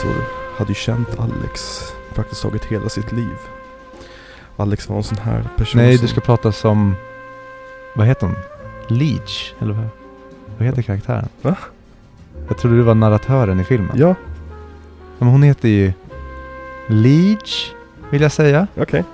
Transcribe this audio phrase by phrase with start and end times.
[0.00, 0.24] Viktor
[0.56, 1.80] hade ju känt Alex
[2.14, 3.36] praktiskt taget hela sitt liv.
[4.56, 6.06] Alex var en sån här person Nej, som...
[6.06, 6.94] du ska prata som...
[7.94, 8.36] Vad heter hon?
[8.88, 9.54] Leech?
[9.58, 9.88] Eller vad,
[10.58, 11.28] vad heter karaktären?
[11.42, 11.56] Va?
[12.48, 13.90] Jag trodde du var narratören i filmen.
[13.94, 14.14] Ja,
[15.18, 15.92] Men hon heter ju
[16.86, 17.72] Leech,
[18.10, 18.66] vill jag säga.
[18.76, 19.04] okej.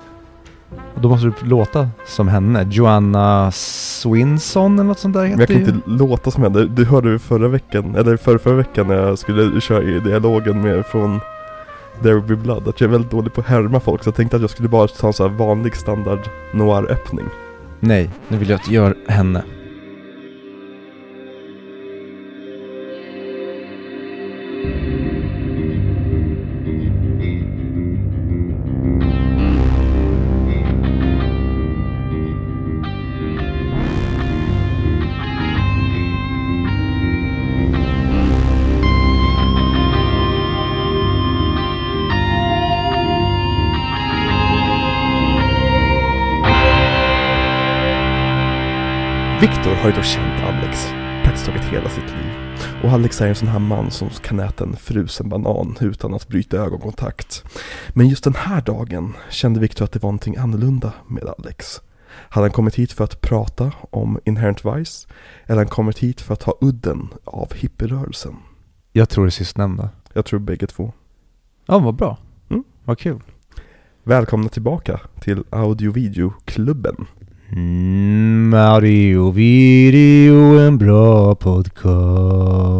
[0.95, 2.67] Och då måste du låta som henne.
[2.71, 5.65] Joanna Swinson eller något sånt där Men jag kan ju.
[5.65, 6.65] inte låta som henne.
[6.65, 10.61] Du hörde ju förra veckan, eller förra, förra veckan när jag skulle köra i dialogen
[10.61, 11.19] med från
[12.03, 14.03] There Will Be Blood, att jag är väldigt dålig på att härma folk.
[14.03, 16.19] Så jag tänkte att jag skulle bara ta en sån här vanlig standard
[16.53, 17.25] noir-öppning.
[17.79, 19.43] Nej, nu vill jag att du gör henne.
[49.89, 50.87] Ju då känt Alex
[51.23, 52.31] praktiskt taget hela sitt liv.
[52.83, 56.27] Och Alex är en sån här man som kan äta en frusen banan utan att
[56.27, 57.43] bryta ögonkontakt.
[57.89, 61.81] Men just den här dagen kände Viktor att det var någonting annorlunda med Alex.
[62.09, 65.07] Hade han kommit hit för att prata om Inherent Vice?
[65.45, 68.35] Eller han kommit hit för att ta udden av hippierörelsen?
[68.91, 69.89] Jag tror det sistnämnda.
[70.13, 70.93] Jag tror bägge två.
[71.65, 72.17] Ja, vad bra.
[72.49, 72.63] Mm.
[72.83, 73.21] Vad kul.
[74.03, 76.95] Välkomna tillbaka till Audio-videoklubben.
[76.95, 77.07] Mm,
[77.49, 82.77] Mario Video, en bra podcast.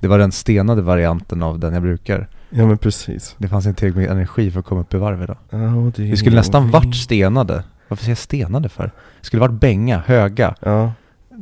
[0.00, 2.28] Det var den stenade varianten av den jag brukar.
[2.50, 3.34] Ja men precis.
[3.38, 5.36] Det fanns inte tillräckligt med energi för att komma upp i varv idag.
[5.50, 7.64] Audio Vi skulle nästan varit stenade.
[7.88, 8.84] Varför säger jag stenade för?
[9.20, 10.54] Det skulle varit bänga, höga.
[10.60, 10.92] Ja,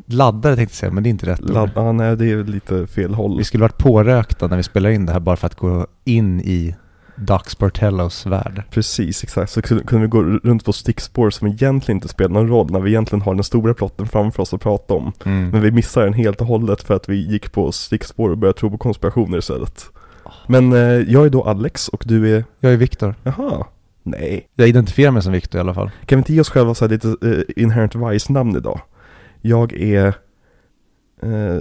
[0.06, 1.50] Laddade tänkte jag säga, men det är inte rätt ord.
[1.50, 3.38] ladd, ja nej det är lite fel håll.
[3.38, 6.41] Vi skulle varit pårökta när vi spelar in det här bara för att gå in
[6.41, 6.74] i
[7.27, 8.62] Dax Bartellos värld.
[8.71, 9.53] Precis, exakt.
[9.53, 12.91] Så kunde vi gå runt på stickspår som egentligen inte spelar någon roll när vi
[12.91, 15.12] egentligen har den stora plotten framför oss att prata om.
[15.25, 15.49] Mm.
[15.50, 18.59] Men vi missar den helt och hållet för att vi gick på stickspår och började
[18.59, 19.84] tro på konspirationer istället.
[20.47, 23.15] Men eh, jag är då Alex och du är, Jag är Viktor.
[23.22, 23.66] jaha,
[24.03, 24.49] nej.
[24.54, 25.91] Jag identifierar mig som Viktor i alla fall.
[26.06, 28.81] Kan vi inte ge oss själva så lite eh, inherent vice-namn idag?
[29.41, 30.06] Jag är
[31.22, 31.60] eh,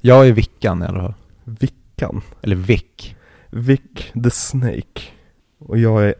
[0.00, 1.14] Jag är Vickan i alla fall.
[1.44, 3.14] Vickan, Eller Vic.
[3.50, 3.80] Vic
[4.24, 5.00] the Snake.
[5.58, 6.14] Och jag är,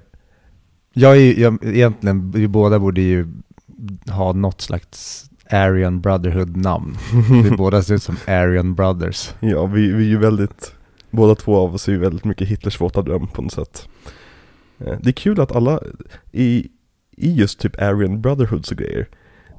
[0.93, 3.27] Jag är ju, jag, egentligen, vi båda borde ju
[4.09, 6.97] ha något slags Aryan Brotherhood-namn.
[7.45, 9.35] Vi båda ser ut som Aryan Brothers.
[9.41, 10.75] ja vi, vi är ju väldigt,
[11.11, 13.89] båda två av oss är ju väldigt mycket Hitlers våta dröm på något sätt.
[14.79, 15.81] Eh, Det är kul att alla
[16.33, 16.69] i,
[17.17, 19.09] i just typ Aryan Brotherhoods och grejer,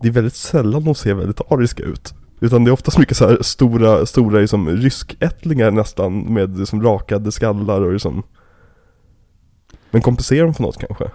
[0.02, 2.14] det är väldigt sällan de ser väldigt ariska ut.
[2.44, 7.32] Utan det är oftast mycket så här stora, stora liksom ryskättlingar nästan med liksom rakade
[7.32, 8.24] skallar och liksom
[9.92, 11.06] Men kompenserar de för något kanske?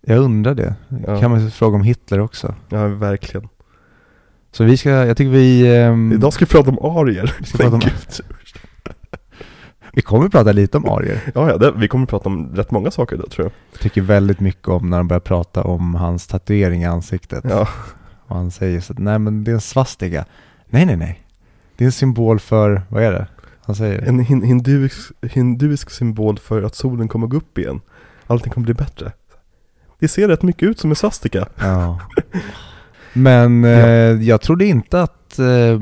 [0.00, 0.74] Jag undrar det.
[1.06, 1.20] Ja.
[1.20, 2.54] Kan man fråga om Hitler också?
[2.68, 3.48] Ja, verkligen.
[4.52, 5.76] Så vi ska, jag tycker vi...
[5.76, 7.34] ehm, Idag ska vi prata om arier.
[7.38, 7.82] Vi ska prata om-.
[9.92, 11.20] Vi kommer prata lite om arier.
[11.34, 13.52] Ja, ja, det, vi kommer prata om rätt många saker idag tror jag.
[13.72, 17.44] Jag tycker väldigt mycket om när de börjar prata om hans tatuering i ansiktet.
[17.48, 17.68] Ja,
[18.26, 20.24] Och han säger så att, nej men det är en svastika.
[20.66, 21.22] Nej, nej, nej.
[21.76, 23.26] Det är en symbol för, vad är det?
[23.62, 27.80] Han säger en hin hinduisk, hinduisk symbol för att solen kommer gå upp igen.
[28.26, 29.12] Allting kommer bli bättre.
[29.98, 31.48] Det ser rätt mycket ut som en svastika.
[31.58, 32.00] Ja.
[33.12, 35.80] Men eh, jag trodde inte att eh,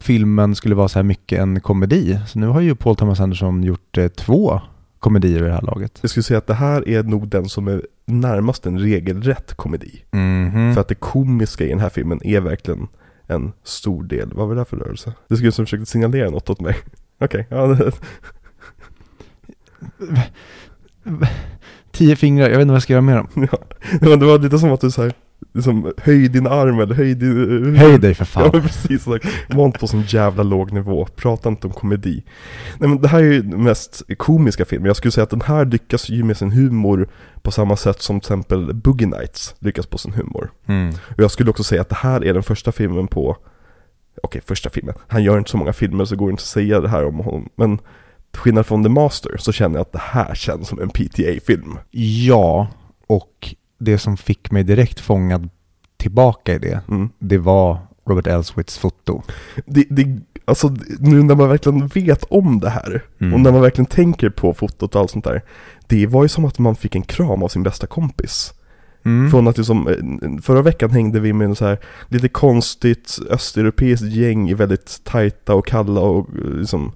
[0.00, 2.18] filmen skulle vara så här mycket en komedi.
[2.26, 4.60] Så nu har ju Paul Thomas Anderson gjort eh, två
[5.04, 5.98] komedier i det här laget.
[6.00, 10.04] Jag skulle säga att det här är nog den som är närmast en regelrätt komedi.
[10.10, 10.74] Mhm.
[10.74, 12.88] För att det komiska i den här filmen är verkligen
[13.26, 14.32] en stor del.
[14.34, 15.12] Vad var det där för rörelse?
[15.28, 16.76] Det skulle som försökte signalera något åt mig.
[17.20, 17.92] Okej, det-
[21.92, 23.28] Tio fingrar, jag vet inte vad jag ska göra med dem.
[23.52, 23.58] ja.
[24.16, 25.12] Det var lite som att du såhär,
[25.54, 27.76] liksom höj din arm eller höj din...
[27.76, 28.50] Höj dig för Ja fan.
[28.52, 29.06] men precis,
[29.48, 32.22] var inte på sån jävla låg nivå, prata inte om komedi.
[32.78, 35.40] Nej men det här är ju den mest komiska filmen, jag skulle säga att den
[35.40, 37.08] här lyckas ju med sin humor
[37.42, 40.50] på samma sätt som till exempel Boogie Nights lyckas på sin humor.
[40.66, 40.88] Mm.
[40.88, 43.36] Och jag skulle också säga att det här är den första filmen på,
[44.22, 46.80] okej första filmen, han gör inte så många filmer så går det inte att säga
[46.80, 47.78] det här om honom, men
[48.30, 51.78] till skillnad från The Master så känner jag att det här känns som en PTA-film.
[52.26, 52.68] Ja,
[53.06, 55.48] och det som fick mig direkt fångad
[55.96, 57.08] tillbaka i det, Mm.
[57.18, 59.22] det var Robert Elswits foto.
[59.66, 63.34] Det, det, alltså nu när man verkligen vet om det här, Mm.
[63.34, 65.42] och när man verkligen tänker på fotot och allt sånt där,
[65.86, 68.54] det var ju som att man fick en kram av sin bästa kompis.
[69.04, 69.30] Mm.
[69.30, 69.88] Från att liksom,
[70.42, 71.78] förra veckan hängde vi med en så här
[72.08, 76.92] lite konstigt östeuropeiskt gäng i väldigt tajta och kalla och eh, liksom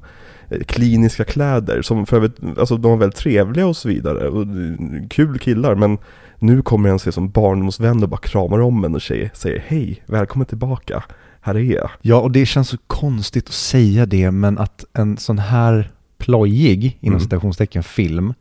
[0.51, 4.43] eh, kliniska kläder som för övrigt, alltså de var väldigt trevliga och så vidare och
[4.43, 5.99] eh, kul killar men
[6.39, 10.03] nu kommer en se som barndomsvän och bara kramar om en och säger, säger hej,
[10.07, 11.05] välkommen tillbaka,
[11.41, 11.91] här är jag.
[12.03, 16.99] Ja, och det känns så konstigt att säga det, men att en sån här plojig,
[17.01, 17.21] inom Mm.
[17.21, 18.35] citationstecken, film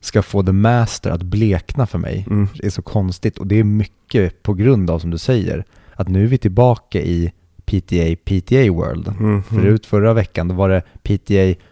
[0.00, 2.26] ska få The Master att blekna för mig.
[2.30, 2.48] Mm.
[2.54, 5.64] Det är så konstigt och det är mycket på grund av, som du säger,
[5.94, 7.32] att nu är vi tillbaka i
[7.64, 9.08] PTA, PTA World.
[9.08, 9.42] Mm.
[9.42, 11.62] Förut förra veckan, då var det PTA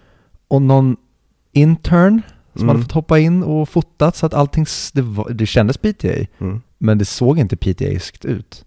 [0.48, 0.96] och någon
[1.52, 2.22] intern
[2.58, 2.76] som Mm.
[2.76, 6.08] hade fått hoppa in och fotat så att allting, det, var, det kändes PTA,
[6.38, 6.60] Mm.
[6.78, 8.64] men det såg inte PTA-skt ut.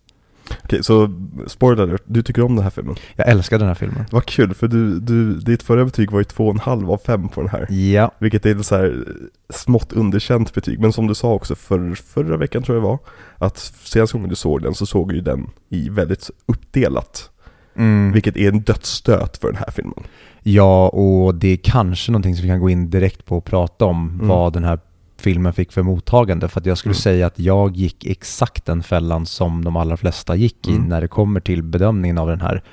[0.64, 1.10] Okej, så
[1.48, 2.96] spoiler alert, du tycker om den här filmen?
[3.16, 4.06] Jag älskar den här filmen.
[4.12, 6.98] Vad kul, för du, du, ditt förra betyg var ju två och en halv av
[7.06, 7.72] fem på den här.
[7.74, 9.06] Ja, Vilket är ett så här
[9.50, 10.80] smått underkänt betyg.
[10.80, 13.00] Men som du sa också för, förra veckan tror jag det var.
[13.48, 17.30] Att senaste gången du såg den så såg ju den i väldigt uppdelat.
[17.76, 18.12] mm.
[18.12, 20.04] Vilket är en dödsstöt för den här filmen.
[20.44, 23.86] Ja, och det är kanske någonting som vi kan gå in direkt på och prata
[23.86, 24.28] om Mm.
[24.28, 24.80] vad den här
[25.20, 26.48] filmen fick för mottagande.
[26.48, 27.02] För att jag skulle Mm.
[27.02, 30.84] säga att jag gick exakt den fällan som de allra flesta gick i Mm.
[30.90, 32.64] när det kommer till bedömningen av den här.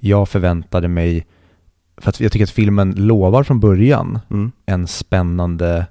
[0.00, 1.26] Jag förväntade mig,
[1.96, 4.52] för att jag tycker att filmen lovar från början Mm.
[4.66, 5.86] en spännande,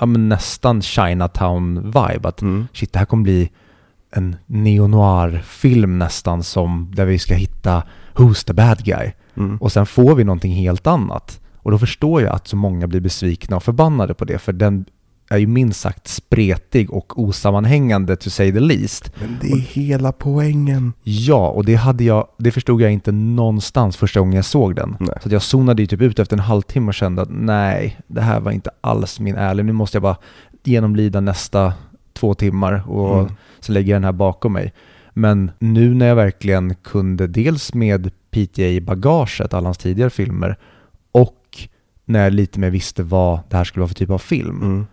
[0.00, 2.28] ja men nästan Chinatown-vibe.
[2.28, 2.66] Att Mm.
[2.72, 3.50] shit, det här kommer bli
[4.12, 7.82] en neo-noir-film nästan som, där vi ska hitta
[8.14, 9.12] Who's the bad guy?
[9.36, 9.56] Mm.
[9.56, 11.40] Och sen får vi någonting helt annat.
[11.56, 14.84] Och då förstår jag att så många blir besvikna och förbannade på det, för den
[15.30, 19.12] är ju minst sagt spretig och osammanhängande to say the least.
[19.20, 20.92] Men det är hela poängen.
[21.02, 24.96] Ja, och det, hade jag, det förstod jag inte någonstans första gången jag såg den.
[25.00, 25.16] Nej.
[25.22, 28.40] Så jag zonade ju typ ut efter en halvtimme och kände att nej, det här
[28.40, 29.64] var inte alls min ärlig.
[29.64, 30.16] Nu måste jag bara
[30.64, 31.72] genomlida nästa
[32.12, 33.32] två timmar och Mm.
[33.60, 34.72] så lägger jag den här bakom mig.
[35.12, 40.56] Men nu när jag verkligen kunde, dels med PTA i bagaget, alla hans tidigare filmer,
[41.12, 41.40] och
[42.04, 44.86] när jag lite mer visste vad det här skulle vara för typ av film, Mm.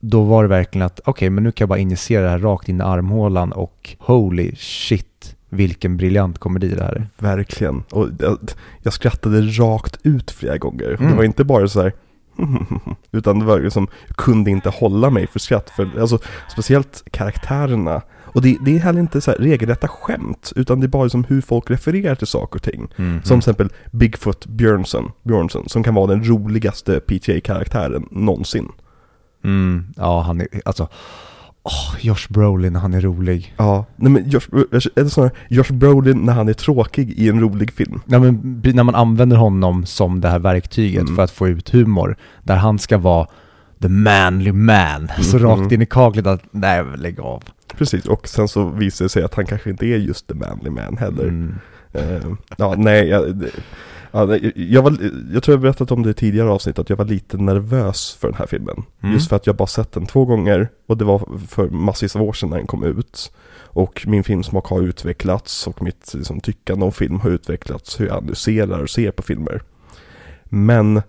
[0.00, 2.68] då var det verkligen att okej, men nu kan jag bara injicera det här rakt
[2.68, 7.06] in i armhålan och holy shit, vilken briljant komedi det här är.
[7.18, 7.82] Verkligen.
[7.90, 8.38] Och jag,
[8.82, 10.96] jag skrattade rakt ut flera gånger.
[10.98, 11.10] Mm.
[11.10, 11.92] Det var inte bara så här
[13.12, 15.70] utan det var liksom, jag kunde inte hålla mig för skratt.
[15.70, 16.18] För, alltså,
[16.52, 18.02] speciellt karaktärerna.
[18.34, 21.24] Och det, det är heller inte så här regelrätta skämt, utan det är bara liksom
[21.24, 22.88] hur folk refererar till saker och ting.
[22.96, 23.20] Mhm.
[23.24, 28.68] Som till exempel Bigfoot Björnsson, Björnsson som kan vara den roligaste PTA-karaktären någonsin.
[29.44, 30.88] Mm, ja, han är, alltså,
[31.62, 33.54] åh, Josh Brolin, han är rolig.
[33.56, 34.48] Ja, nej men Josh,
[34.96, 38.00] eller snarare Josh Brolin när han är tråkig i en rolig film.
[38.06, 41.16] Ja, men när man använder honom som det här verktyget Mm.
[41.16, 43.26] för att få ut humor, där han ska vara
[43.82, 45.46] the manly man, så Mhm.
[45.46, 47.42] rakt in i kaklet att, nej lägg av.
[47.78, 50.70] Precis, och sen så visar det sig att han kanske inte är just the manly
[50.70, 51.24] man heller.
[51.24, 51.54] Mm.
[51.92, 53.44] Eh, ja, nej, jag,
[54.54, 54.96] jag, var,
[55.32, 58.28] jag tror jag berättat om det i tidigare avsnitt att jag var lite nervös för
[58.28, 58.82] den här filmen.
[59.02, 59.14] Mm.
[59.14, 62.22] Just för att jag bara sett den två gånger och det var för massvis av
[62.22, 63.32] år sedan när den kom ut.
[63.56, 68.16] Och min filmsmak har utvecklats och mitt liksom, tyckande om film har utvecklats, hur jag
[68.16, 69.62] analyserar och ser på filmer.
[70.44, 71.02] Men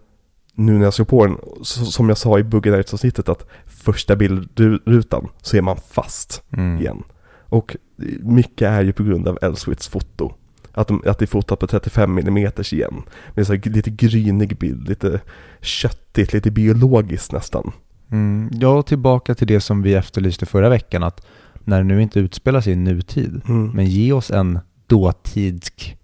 [0.55, 4.15] nu när jag såg på den, så, som jag sa i Buggen avsnittet att första
[4.15, 6.79] bildrutan så är man fast Mm.
[6.79, 7.03] igen.
[7.49, 7.75] Och
[8.19, 10.33] mycket är ju på grund av Elswits foto.
[10.71, 12.37] Att, de, att det är fotat på 35 mm
[12.71, 13.01] igen.
[13.33, 15.21] Med så lite grynig bild, lite
[15.61, 17.71] köttigt, lite biologiskt nästan.
[18.11, 18.49] Mm.
[18.53, 21.25] Ja, tillbaka till det som vi efterlyste förra veckan, att
[21.63, 23.71] när det nu inte utspelar sig i nutid, Mm.
[23.71, 25.97] men ge oss en dåtidsk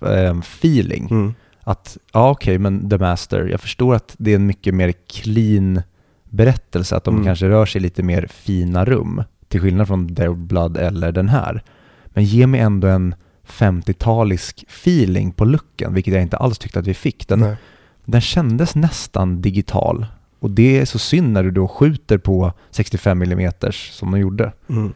[0.00, 1.08] ehm, feeling.
[1.10, 1.34] Mm.
[1.64, 5.82] Att, ja okej, men The Master, jag förstår att det är en mycket mer clean
[6.24, 7.24] berättelse, att de Mm.
[7.26, 11.28] kanske rör sig i lite mer fina rum, till skillnad från Their Blood eller den
[11.28, 11.62] här.
[12.06, 13.14] Men ge mig ändå en
[13.46, 17.28] 50-talisk feeling på looken, vilket jag inte alls tyckte att vi fick.
[17.28, 17.56] Den, Nej.
[18.04, 20.06] den kändes nästan digital.
[20.38, 24.52] Och det är så synd när du då skjuter på 65 mm som de gjorde.
[24.68, 24.92] Mm.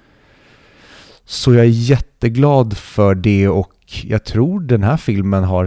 [1.24, 5.66] Så jag är jätteglad för det och jag tror den här filmen har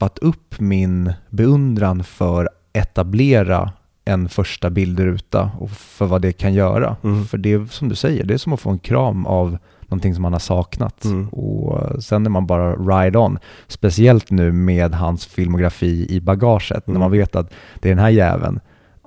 [0.00, 3.72] snäppat upp min beundran för etablera
[4.04, 6.96] en första bildruta och för vad det kan göra.
[7.04, 7.24] Mm.
[7.24, 10.14] För det är som du säger, det är som att få en kram av någonting
[10.14, 11.04] som man har saknat.
[11.04, 11.28] Mm.
[11.28, 13.38] Och sen är man bara ride on.
[13.68, 17.00] Speciellt nu med hans filmografi i bagaget, när Mm.
[17.00, 18.60] man vet att det är den här jäveln.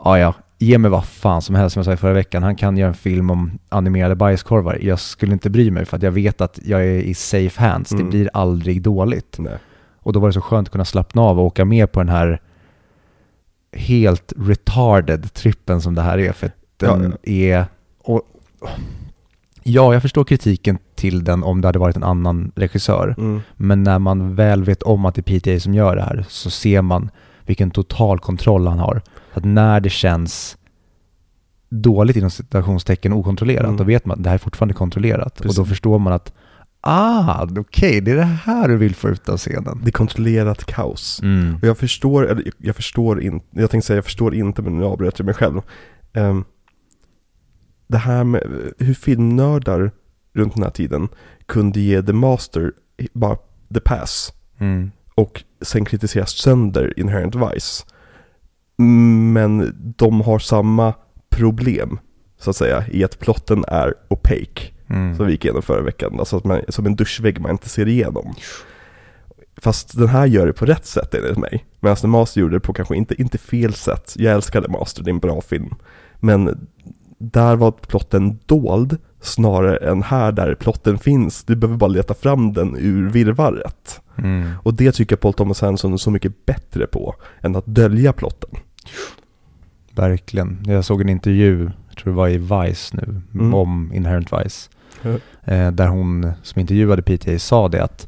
[0.03, 2.43] Ja, ja, ge mig vad fan som helst som jag sa i förra veckan.
[2.43, 4.77] Han kan göra en film om animerade bajskorvar.
[4.81, 7.89] Jag skulle inte bry mig för att jag vet att jag är i safe hands.
[7.89, 8.09] Det Mm.
[8.09, 9.35] blir aldrig dåligt.
[9.39, 9.57] Nej.
[10.03, 12.09] Och då var det så skönt att kunna slappna av och åka med på den
[12.09, 12.41] här
[13.71, 16.31] helt retarded trippen som det här är.
[16.31, 17.65] För den är...
[18.03, 18.21] Och,
[19.65, 23.15] Ja, jag förstår kritiken till den om det hade varit en annan regissör.
[23.17, 23.41] Mm.
[23.55, 26.49] Men när man väl vet om att det är PTA som gör det här så
[26.49, 27.09] ser man
[27.45, 29.01] vilken total kontroll han har.
[29.33, 30.57] Att när det känns
[31.69, 33.77] dåligt inom citationstecken okontrollerat, Mm.
[33.77, 35.35] då vet man att det här är fortfarande kontrollerat.
[35.35, 35.57] Precis.
[35.59, 36.33] Och då förstår man att
[36.83, 39.81] ah, okej, det är det här du vill få ut av scenen.
[39.83, 41.19] Det är kontrollerat kaos.
[41.23, 41.55] Mm.
[41.55, 44.85] Och jag förstår, eller jag förstår inte, jag tänkte säga jag förstår inte men nu
[44.85, 45.61] avbröt jag mig själv.
[46.13, 46.43] Ehm,
[47.87, 49.91] det här med hur filmnördar
[50.33, 51.09] runt den här tiden
[51.45, 52.71] kunde ge The Master
[53.13, 53.37] bara
[53.73, 54.91] the pass Mm.
[55.15, 57.83] och sen kritisera sönder Inherent Vice.
[59.33, 60.93] Men de har samma
[61.29, 61.99] problem,
[62.39, 64.72] så att säga, i att plotten är opaque.
[64.89, 65.15] Mm.
[65.15, 67.87] Som vi gick igenom förra veckan, alltså att man, som en duschvägg man inte ser
[67.87, 68.33] igenom.
[69.57, 71.65] Fast den här gör det på rätt sätt enligt mig.
[71.79, 74.13] Medan The Master gjorde det på kanske inte, inte fel sätt.
[74.17, 75.75] Jag älskar The Master, det är en bra film.
[76.19, 76.67] Men
[77.17, 81.43] där var plotten dold snarare än här där plotten finns.
[81.43, 84.01] Du behöver bara leta fram den ur virrvarret.
[84.17, 84.51] Mm.
[84.63, 88.13] Och det tycker jag Paul Thomas Anderson är så mycket bättre på än att dölja
[88.13, 88.49] plotten.
[89.91, 90.63] Verkligen.
[90.65, 91.71] Jag såg en intervju,
[92.03, 93.53] tror det var i Vice nu, Mm.
[93.53, 94.69] om Inherent Vice.
[95.45, 98.07] Eh, där hon som intervjuade PTA sa det att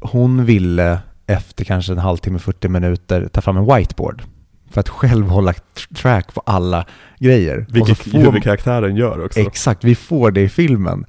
[0.00, 4.22] hon ville efter kanske en halvtimme, 40 minuter ta fram en whiteboard.
[4.70, 6.86] För att själv hålla tr- track på alla
[7.18, 7.66] grejer.
[7.68, 9.40] Vilket huvudkaraktären gör också.
[9.40, 11.04] Exakt, vi får det i filmen.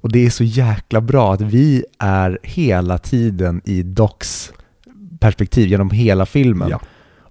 [0.00, 4.52] Och det är så jäkla bra att vi är hela tiden i Docs
[5.20, 6.68] perspektiv genom hela filmen.
[6.70, 6.80] Ja.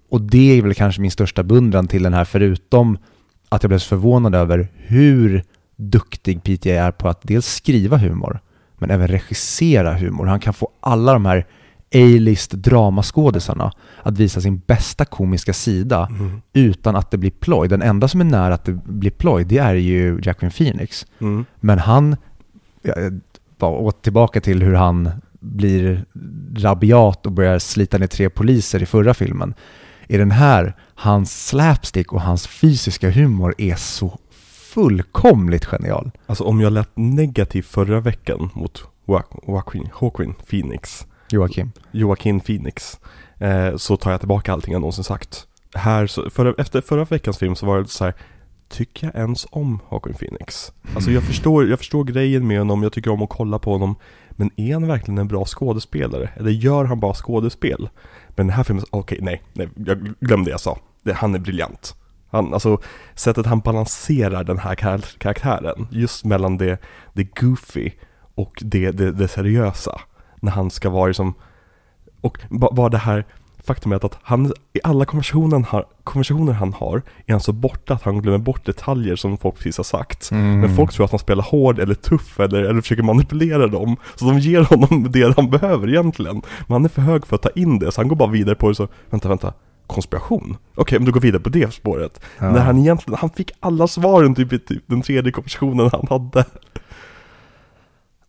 [0.10, 2.98] Och det är väl kanske min största beundran till den här, förutom
[3.51, 5.43] att jag blev så förvånad över hur
[5.75, 8.39] duktig PTA är på att dels skriva humor,
[8.77, 10.25] men även regissera humor.
[10.25, 11.46] Han kan få alla de här
[11.93, 13.72] A-list dramaskådisarna
[14.03, 16.41] att visa sin bästa komiska sida Mm.
[16.53, 17.67] utan att det blir ploj.
[17.67, 21.05] Den enda som är nära att det blir ploj, det är ju Jacqueline Phoenix.
[21.20, 21.46] Mm.
[21.60, 22.15] Men han,
[23.58, 26.05] bara tillbaka till hur han blir
[26.58, 29.53] rabiat och börjar slita ner tre poliser i förra filmen.
[30.12, 34.20] I den här, hans slapstick och hans fysiska humor är så
[34.74, 36.12] fullkomligt genial.
[36.25, 41.72] Alltså om jag lät negativ förra veckan mot Joa- Joaquin, Joaquin Phoenix, Joakim.
[41.91, 43.00] Joaquin Phoenix,
[43.39, 45.48] eh, så tar jag tillbaka allting jag någonsin sagt.
[45.74, 48.13] Här, så, förra, efter förra veckans film så var det så här,
[48.70, 50.72] tycker jag ens om Joaquin Phoenix?
[50.96, 53.96] Alltså jag förstår, jag förstår grejen med honom, jag tycker om att kolla på honom,
[54.32, 56.30] men är han verkligen en bra skådespelare?
[56.36, 57.89] Eller gör han bara skådespel?
[58.36, 60.78] Men den här filmen, okej, nej, nej, jag glömde det jag sa.
[61.04, 61.96] Det, han är briljant.
[62.30, 62.82] Han, alltså,
[63.16, 66.78] sättet han balanserar den här kar- karaktären, just mellan det,
[67.14, 67.92] det goofy
[68.36, 70.02] och det, det, det seriösa.
[70.42, 71.34] När han ska vara som,
[72.22, 73.26] och bara det här
[73.74, 77.94] faktumet att han, i alla konversationer han, har, konversationer han har, är han så borta
[77.94, 80.32] att han glömmer bort detaljer som folk precis har sagt.
[80.32, 80.60] Mm.
[80.60, 83.98] Men folk tror att han spelar hård eller tuff eller, eller försöker manipulera dem.
[84.16, 86.42] Så de ger honom det han behöver egentligen.
[86.68, 88.56] Men han är för hög för att ta in det, så han går bara vidare
[88.56, 89.54] på det så, vänta, vänta,
[89.88, 90.58] konspiration?
[90.75, 92.22] Okej, men då går vi vidare på det spåret.
[92.40, 92.51] Ja.
[92.51, 96.46] När han egentligen, han fick alla svaren typ i typ den tredje konversationen han hade.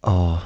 [0.02, 0.40] Ja,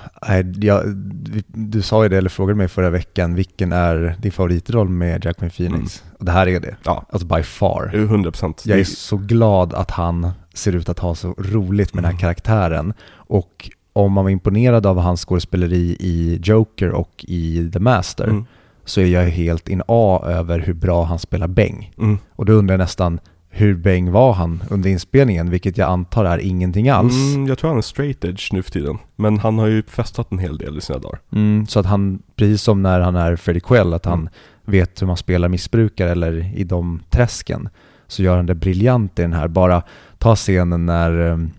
[0.85, 5.25] vi- du sa ju det, eller frågade mig förra veckan, vilken är din favoritroll med
[5.25, 6.05] Jacqueline Phoenix?
[6.19, 6.77] Och det här är det.
[6.85, 7.05] Ja.
[7.11, 7.91] Alltså by far.
[7.95, 8.63] 100 procent.
[8.67, 12.15] Jag är så glad att han ser ut att ha så roligt med den Mm.
[12.17, 12.93] här karaktären.
[13.13, 18.45] Och om man var imponerad av hans skådespeleri i Joker och i The Master Mm.
[18.85, 21.93] så är jag helt in A över hur bra han spelar Beng.
[21.99, 22.19] Mm.
[22.37, 23.21] Och då undrar jag nästan,
[23.57, 25.51] hur Beng var han under inspelningen?
[25.51, 27.15] Vilket jag antar är ingenting alls.
[27.35, 28.99] Mm, jag tror han är straight edge nu för tiden.
[29.17, 31.21] Men han har ju festat en hel del i sina dagar.
[31.33, 34.33] Mm, så att han, precis som när han är Freddie Quell, att han Mm.
[34.65, 37.69] vet hur man spelar missbrukare eller i de träsken,
[38.07, 39.49] så gör han det briljant i den här.
[39.49, 39.83] Bara
[40.19, 41.51] ta scenen när, ehm,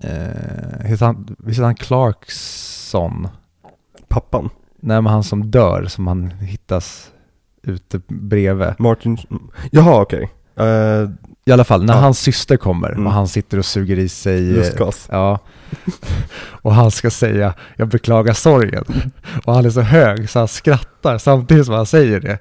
[0.00, 3.28] eh, heter han, visst heter han Clarkson?
[4.08, 4.50] Pappan,
[4.80, 7.10] Nej men han som dör, som han hittas
[7.62, 8.68] ute bredvid.
[8.78, 9.18] Martin,
[9.70, 10.30] jaha okej.
[10.58, 11.10] Eh,
[11.48, 12.00] I alla fall, när Ja.
[12.00, 13.06] hans syster kommer Mm.
[13.06, 15.08] och han sitter och suger i sig eh, lustgas.
[15.10, 15.38] Ja.
[16.62, 18.84] Och han ska säga jag beklagar sorgen.
[19.44, 22.38] Och han är så hög så han skrattar samtidigt som han säger det.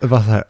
[0.00, 0.44] Det var så här,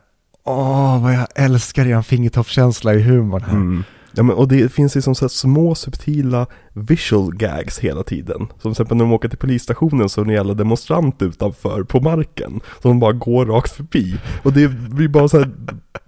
[0.45, 3.53] åh vad jag älskar er fingertoppskänsla i humorn här.
[3.53, 3.85] Mm.
[4.13, 8.39] Ja, men, och det finns ju som så här små subtila visual gags hela tiden.
[8.39, 11.83] Som till exempel när de åker till polisstationen så är det en jävla demonstrant utanför
[11.83, 12.61] på marken.
[12.83, 14.17] Som de bara går rakt förbi.
[14.43, 15.51] Och det blir bara så här,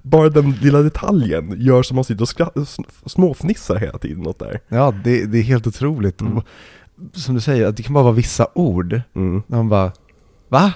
[0.03, 4.61] bara den lilla detaljen gör som man sitter och småfnissar hela tiden åt där.
[4.69, 6.21] Ja, det, det är helt otroligt.
[6.21, 6.43] Mm.
[7.13, 9.01] Som du säger, att det kan bara vara vissa ord.
[9.15, 9.43] Mm.
[9.47, 9.93] När man bara,
[10.49, 10.73] va?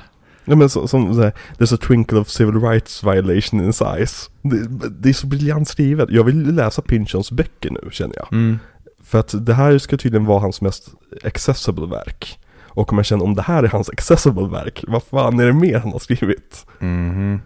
[0.49, 3.83] Ja men så, som så här, there's a twinkle of civil rights violation in his
[3.83, 4.31] eyes.
[4.43, 6.11] Det, det är så briljant skrivet.
[6.11, 8.33] Jag vill läsa Pynchons böcker nu känner jag.
[8.33, 8.59] Mm.
[9.03, 10.89] För att det här ska tydligen vara hans mest
[11.25, 12.39] accessible verk.
[12.65, 15.53] Och om man känner om det här är hans accessible verk, vad fan är det
[15.53, 16.67] mer han har skrivit?
[16.79, 17.41] Mhm.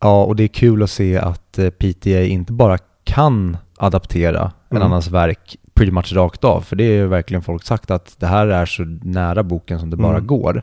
[0.00, 4.76] Ja, och det är kul att se att eh, PTA inte bara kan adaptera en
[4.76, 4.86] Mm.
[4.86, 8.26] annans verk pretty much rakt av, för det är ju verkligen folk sagt att det
[8.26, 10.26] här är så nära boken som det bara Mm.
[10.26, 10.62] går.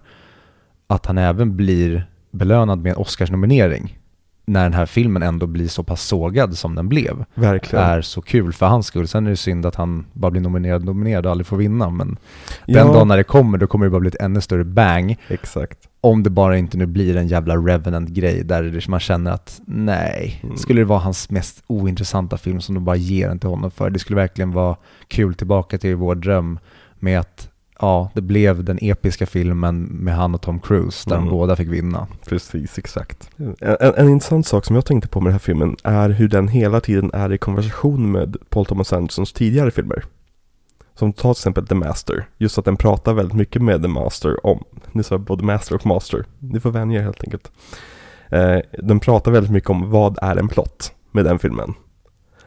[0.92, 3.98] Att han även blir belönad med en Oscarsnominering
[4.46, 7.86] när den här filmen ändå blir så pass sågad som den blev Verkligen.
[7.86, 9.08] är så kul för hans skull.
[9.08, 12.18] Sen är det synd att han bara blir nominerad nominerad och aldrig får vinna, men
[12.66, 15.18] ja, den dagen när det kommer, då kommer det bara bli ett ännu större bang.
[15.28, 15.80] exakt.
[16.02, 20.58] Om det bara inte nu blir en jävla Revenant-grej där man känner att nej, Mm.
[20.58, 23.90] skulle det vara hans mest ointressanta film som de bara ger den till honom för.
[23.90, 24.76] Det skulle verkligen vara
[25.08, 26.60] kul tillbaka till vår dröm
[27.00, 27.51] med att
[27.82, 31.28] ja, det blev den episka filmen med han och Tom Cruise där Mm.
[31.30, 32.08] de båda fick vinna.
[32.30, 33.30] Precis, exakt.
[33.38, 36.28] En, en, en intressant sak som jag tänkte på med den här filmen är hur
[36.28, 40.04] den hela tiden är i konversation med Paul Thomas Andersons tidigare filmer.
[40.96, 42.26] Som ta till exempel The Master.
[42.38, 45.86] Just att den pratar väldigt mycket med The Master om, ni sa både Master och
[45.86, 47.52] Master, ni får vänja er helt enkelt.
[48.30, 51.74] Eh, den pratar väldigt mycket om vad är en plott med den filmen.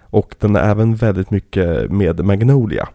[0.00, 2.88] Och den är även väldigt mycket med Magnolia.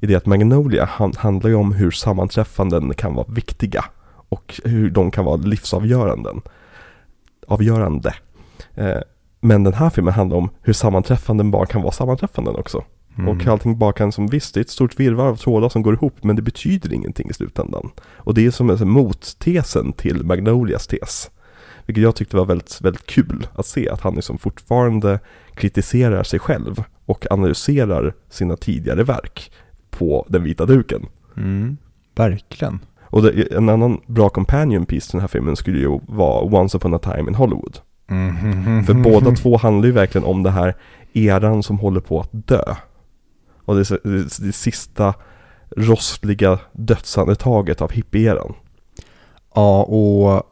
[0.00, 3.84] I det att Magnolia han, handlar ju om hur sammanträffanden kan vara viktiga
[4.28, 6.30] och hur de kan vara livsavgörande.
[7.46, 8.14] Avgörande.
[8.74, 8.98] Eh,
[9.40, 12.84] men den här filmen handlar om hur sammanträffanden bara kan vara sammanträffanden också.
[13.18, 13.28] Mm.
[13.28, 15.94] Och allting bara kan som visst, det är ett stort virrvarr av trådar som går
[15.94, 17.90] ihop men det betyder ingenting i slutändan.
[18.16, 21.30] Och det är som mottesen till Magnolias tes.
[21.86, 25.20] Vilket jag tyckte var väldigt, väldigt kul att se att han liksom fortfarande
[25.54, 29.52] kritiserar sig själv och analyserar sina tidigare verk
[29.98, 31.06] på den vita duken.
[31.36, 31.76] Mm.
[32.14, 32.80] Verkligen.
[33.02, 36.76] Och det, en annan bra companion piece till den här filmen skulle ju vara Once
[36.76, 37.78] upon a time in Hollywood.
[38.06, 38.84] Mhm.
[38.84, 40.74] För båda två handlar ju verkligen om det här
[41.12, 42.74] eran som håller på att dö.
[43.64, 45.14] Och det det, det sista
[45.76, 48.54] rostliga dödsandetaget av hippieeran.
[49.54, 50.42] Ja, och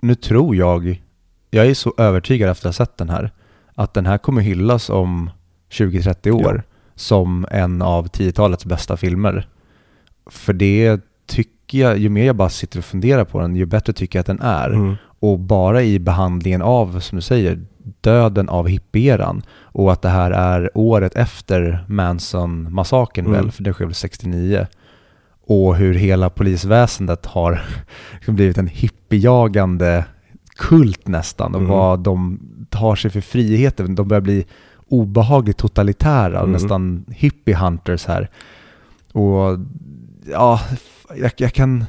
[0.00, 1.02] nu tror jag,
[1.50, 3.30] jag är så övertygad efter att ha sett den här,
[3.74, 5.30] att den här kommer hyllas om
[5.70, 6.62] 20-30 år
[6.98, 9.48] som en av 10-talets bästa filmer.
[10.26, 13.92] För det tycker jag, ju mer jag bara sitter och funderar på den, ju bättre
[13.92, 14.68] tycker jag att den är.
[14.70, 14.94] Mm.
[15.20, 17.60] Och bara i behandlingen av, som du säger,
[18.00, 23.40] döden av hippieran och att det här är året efter Manson-massakern Mm.
[23.40, 24.66] väl, för det sker väl 69.
[25.46, 27.60] Och hur hela polisväsendet har
[28.26, 30.04] blivit en hippiejagande
[30.56, 31.72] kult nästan och Mm.
[31.72, 33.84] vad de tar sig för friheter.
[33.84, 34.46] De börjar bli
[34.88, 36.52] obehagligt totalitära, Mm.
[36.52, 38.30] nästan hippie hunters här.
[39.12, 39.58] Och
[40.26, 40.60] ja,
[41.16, 41.84] jag, jag kan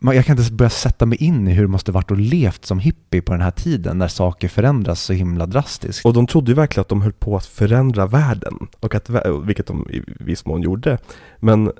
[0.00, 2.64] jag kan inte ens börja sätta mig in i hur det måste varit och levt
[2.64, 6.06] som hippie på den här tiden när saker förändras så himla drastiskt.
[6.06, 8.54] Och de trodde ju verkligen att de höll på att förändra världen.
[8.80, 9.10] Och att,
[9.44, 10.98] vilket de i viss mån gjorde.
[11.38, 11.72] Men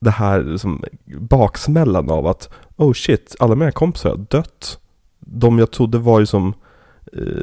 [0.00, 0.84] det här som
[1.20, 4.78] baksmällan av att oh shit, alla mina kompisar har dött.
[5.20, 6.54] De jag trodde var ju som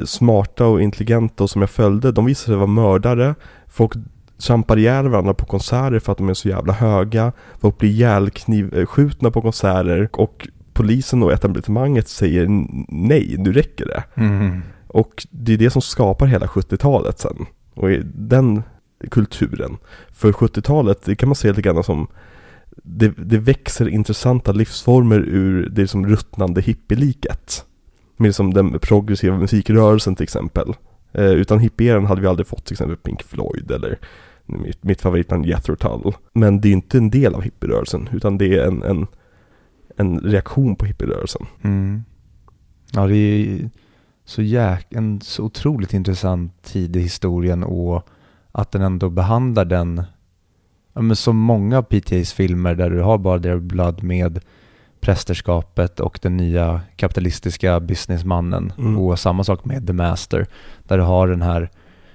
[0.04, 3.34] smarta och intelligenta och som jag följde, de visade sig vara mördare.
[3.68, 3.92] Folk
[4.38, 7.32] trampar ihjäl varandra på konserter för att de är så jävla höga.
[7.60, 14.04] Folk blir ihjälknivskjutna på konserter och polisen och etablissemanget säger "N- nej, nu räcker det.
[14.14, 14.62] Mm.
[14.86, 17.46] Och det är det som skapar hela 70-talet sen.
[17.74, 18.62] Och den
[19.10, 19.76] kulturen.
[20.12, 22.06] För 70-talet, det kan man se lite grann som
[22.82, 27.64] det, det växer intressanta livsformer ur det som ruttnande hippieliket.
[28.20, 30.74] Med som den progressiva musikrörelsen till exempel.
[31.12, 33.98] Eh, utan hippieran hade vi aldrig fått till exempel Pink Floyd eller
[34.46, 36.14] mitt, mitt favoritband Jethro Tull.
[36.32, 39.06] Men det är inte en del av hippierörelsen utan det är en, en,
[39.96, 41.46] en reaktion på hippierörelsen.
[41.62, 42.02] Mm.
[42.92, 43.70] Ja, det är
[44.24, 48.08] så jäk, en så otroligt intressant tid i historien och
[48.52, 50.02] att den ändå behandlar den,
[50.92, 54.40] ja, men som många av PTAs filmer där du har bara Their Blood med
[55.00, 58.98] prästerskapet och den nya kapitalistiska businessmannen Mm.
[58.98, 60.46] och samma sak med The Master
[60.84, 61.70] där du har den här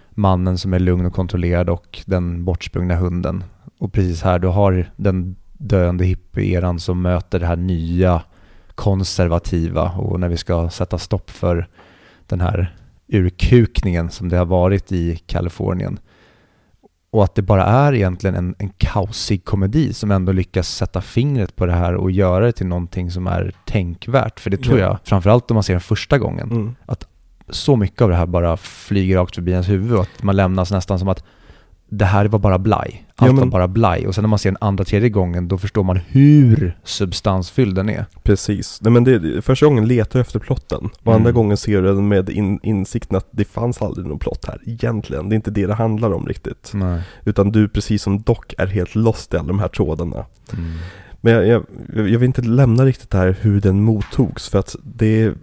[0.09, 3.43] mannen som är lugn och kontrollerad och den bortsprungna hunden.
[3.77, 8.21] Och precis här, du har den döende hippie-eran som möter det här nya
[8.75, 11.67] konservativa och när vi ska sätta stopp för
[12.27, 12.75] den här
[13.07, 15.99] urkukningen som det har varit i Kalifornien.
[17.15, 21.55] Och att det bara är egentligen en, en kaosig komedi som ändå lyckas sätta fingret
[21.55, 24.39] på det här och göra det till någonting som är tänkvärt.
[24.39, 24.85] För det tror Ja.
[24.85, 26.75] jag, framförallt om man ser den första gången, Mm.
[27.49, 30.71] så mycket av det här bara flyger rakt förbi ens huvud och att man lämnas
[30.71, 31.23] nästan som att
[31.89, 33.04] det här var bara blaj.
[33.17, 34.07] Allt Ja, var men- bara blaj.
[34.07, 37.89] Och sen när man ser den andra, tredje gången, då förstår man hur substansfylld den
[37.89, 38.05] är.
[38.23, 38.79] Precis.
[38.81, 40.85] Nej men det, första gången letar du efter plotten.
[40.85, 41.15] Och Mm.
[41.15, 44.61] andra gången ser du den med in, insikten att det fanns aldrig någon plott här.
[44.65, 45.29] Egentligen.
[45.29, 46.71] Det är inte det det handlar om riktigt.
[46.73, 47.01] Nej.
[47.25, 50.25] Utan du precis som Doc är helt lost i alla de här trådarna.
[50.53, 50.71] Mm.
[51.21, 51.63] Men jag, jag,
[52.09, 54.49] jag vill inte lämna riktigt det här hur den mottogs.
[54.49, 55.33] För att det,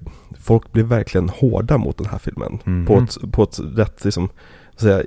[0.40, 2.58] folk blev verkligen hårda mot den här filmen.
[2.64, 2.86] Mhm.
[2.86, 4.28] På, ett, på ett rätt liksom,
[4.76, 5.02] säga,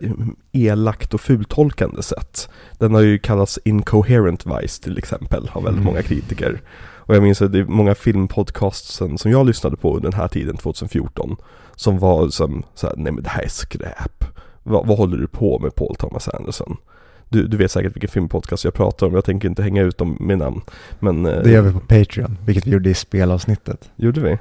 [0.51, 2.49] elakt och fultolkande sätt.
[2.79, 5.85] Den har ju kallats incoherent vice till exempel av väldigt Mm.
[5.93, 6.61] många kritiker.
[7.07, 10.27] Och jag minns att det är många filmpodcasts som jag lyssnade på under den här
[10.27, 11.35] tiden, 2014,
[11.75, 14.23] som var som så här, nej men det här är skräp.
[14.63, 16.77] Vad, vad håller du på med Paul Thomas Anderson?
[17.29, 20.17] Du, du vet säkert vilken filmpodcast jag pratar om, jag tänker inte hänga ut dem
[20.19, 20.61] med namn.
[20.99, 23.89] Men, eh, Det gör vi på Patreon, vilket vi gjorde i spelavsnittet.
[23.95, 24.37] Gjorde vi?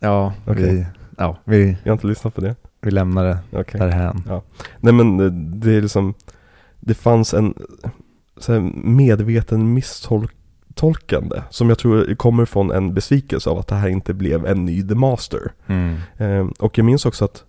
[0.00, 0.74] Ja, Okej.
[0.74, 0.86] vi,
[1.18, 2.54] ja vi, Jag har inte lyssnat på det.
[2.80, 3.80] Vi lämnar det Okej.
[3.80, 4.22] därhän.
[4.80, 5.16] Nej men
[5.60, 6.14] det är liksom
[6.80, 7.54] Det fanns en
[8.84, 14.46] medveten misstolkande Som jag tror kommer från en besvikelse av att det här inte blev
[14.46, 15.96] en ny The Master Mm.
[16.16, 17.44] eh, Och jag minns också att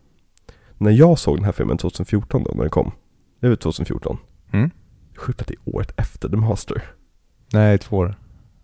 [0.77, 2.91] När jag såg den här filmen 2014 då, när den kom
[3.39, 4.17] Det var 2014
[4.51, 4.69] Mm.
[5.17, 6.83] Sjukt att det är året efter The Master
[7.53, 8.15] Nej, två år.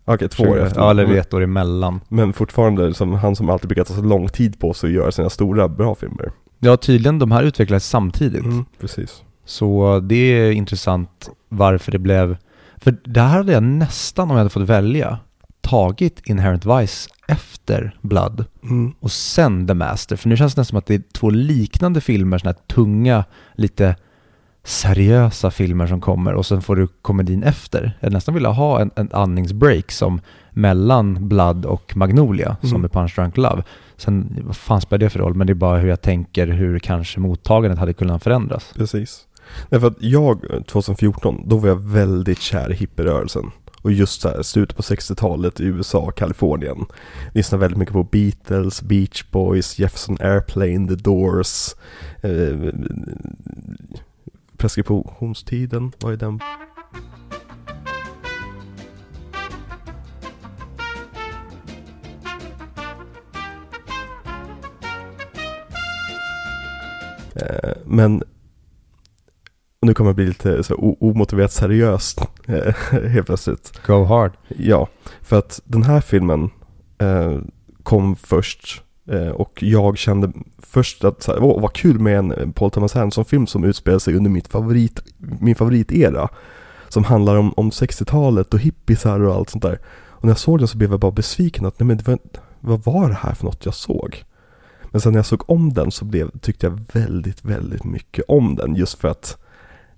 [0.04, 2.00] Okej, två år efter Ja, eller ett år emellan.
[2.08, 5.12] Men fortfarande som han som alltid brukar ta så lång tid på sig att göra
[5.12, 8.44] sina stora bra filmer Ja, tydligen de här utvecklades samtidigt.
[8.44, 12.36] mm, Precis Så det är intressant varför det blev...
[12.76, 15.18] För där hade jag nästan, om jag hade fått välja,
[15.60, 18.94] tagit Inherent Vice efter Blood mm.
[19.00, 20.16] och sen The Master.
[20.16, 23.24] För nu känns det nästan som att det är två liknande filmer, sådana här tunga,
[23.54, 23.96] lite
[24.64, 27.98] seriösa filmer som kommer och sen får du komedin efter.
[28.00, 30.20] Jag nästan vilja ha en, en andningsbreak som
[30.56, 32.84] mellan Blood och Magnolia, som Mm.
[32.84, 33.62] är Punch Drunk Love.
[33.96, 35.34] Sen, vad fan spelar det för roll?
[35.34, 38.72] Men det är bara hur jag tänker, hur kanske mottagandet hade kunnat förändras.
[38.76, 39.26] Precis.
[39.70, 43.50] Därför att jag, eh, 2014, då var jag väldigt kär i hippierörelsen.
[43.82, 46.86] Och just så här, slutet på 60-talet i USA, Kalifornien.
[47.34, 51.74] Lyssnade väldigt mycket på Beatles, Beach Boys, Jefferson Airplane, The Doors.
[52.22, 52.74] Eh,
[54.56, 56.40] preskriptionstiden, vad är den?
[67.84, 68.22] Men
[69.80, 72.74] och nu kommer jag bli lite så omotiverat seriöst eh,
[73.08, 73.80] helt plötsligt.
[73.86, 74.32] Go hard.
[74.48, 74.88] Ja,
[75.22, 76.50] för att den här filmen
[76.98, 77.38] eh,
[77.82, 82.32] kom först eh, och jag kände först att så här, åh, vad kul med en
[82.32, 86.28] eh, Paul Thomas Anderson-film som utspelar sig under mitt favorit, min favoritera.
[86.88, 89.78] Som handlar om, om 60-talet och hippisar och allt sånt där.
[90.08, 92.18] Och när jag såg den så blev jag bara besviken att nej men var,
[92.60, 94.24] vad var det här för något jag såg?
[94.96, 98.54] Men sen när jag såg om den så blev, tyckte jag väldigt, väldigt mycket om
[98.56, 99.38] den just för att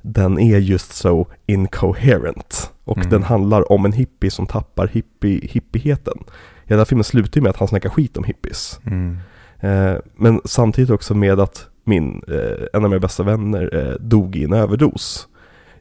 [0.02, 2.72] den är just så incoherent.
[2.84, 3.10] Och Mm.
[3.10, 6.18] den handlar om en hippie som tappar hippie, hippigheten.
[6.64, 8.80] Hela filmen slutar ju med att han snackar skit om hippies.
[8.86, 9.18] Mm.
[9.60, 14.36] Eh, men samtidigt också med att min, eh, en av mina bästa vänner eh, dog
[14.36, 15.28] i en överdos.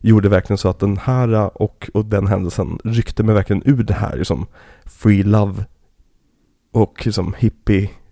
[0.01, 3.83] Gjorde verkligen så att den här eh, och, och den händelsen ryckte mig verkligen ur
[3.83, 4.45] det här liksom
[4.85, 5.65] free love
[6.73, 7.33] och liksom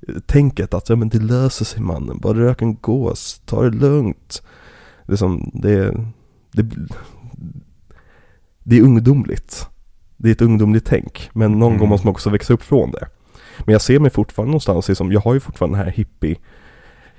[0.08, 4.44] hippie-tänket att ja men det löser sig mannen, bara rök en gås, ta det lugnt.
[5.08, 5.98] Liksom, det,
[6.52, 6.66] det,
[8.64, 9.68] det är ungdomligt.
[10.18, 11.80] Det är ett ungdomligt tänk, men någon Mm.
[11.80, 13.08] gång måste man också växa upp från det.
[13.60, 16.36] Men jag ser mig fortfarande någonstans, liksom, jag har ju fortfarande den här hippie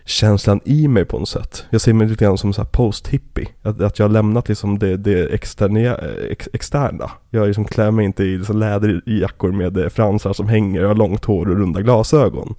[0.07, 1.67] känslan i mig på något sätt.
[1.71, 3.49] Jag ser mig lite grann som så här post-hippie.
[3.63, 5.95] Att, att jag har lämnat liksom det, det externa,
[6.31, 7.11] ex, externa.
[7.31, 10.95] Jag liksom klär mig inte i liksom läderjackor med eh, fransar som hänger, jag har
[10.95, 12.55] långt hår och runda glasögon.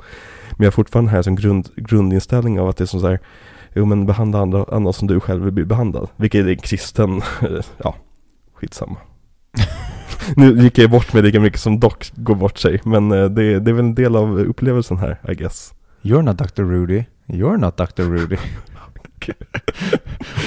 [0.52, 3.20] Men jag har fortfarande här som grund, grundinställning av att det är som så här,
[3.74, 6.08] jo men behandla andra, andra som du själv vill bli behandlad.
[6.16, 7.22] Vilket är en kristen,
[7.84, 7.96] ja,
[8.54, 8.98] skitsamma.
[10.36, 13.60] nu gick jag bort med lika mycket som Doc går bort sig, men eh, det,
[13.60, 15.74] det är väl en del av upplevelsen här, I guess.
[16.02, 16.64] You're not Dr.
[16.64, 17.04] Rudy.
[17.28, 18.04] You're not Dr.
[18.04, 18.38] Rudy.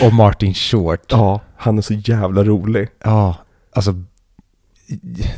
[0.03, 1.05] och Martin Short.
[1.09, 2.89] Ja, han är så jävla rolig.
[3.05, 3.37] Ja,
[3.73, 3.95] alltså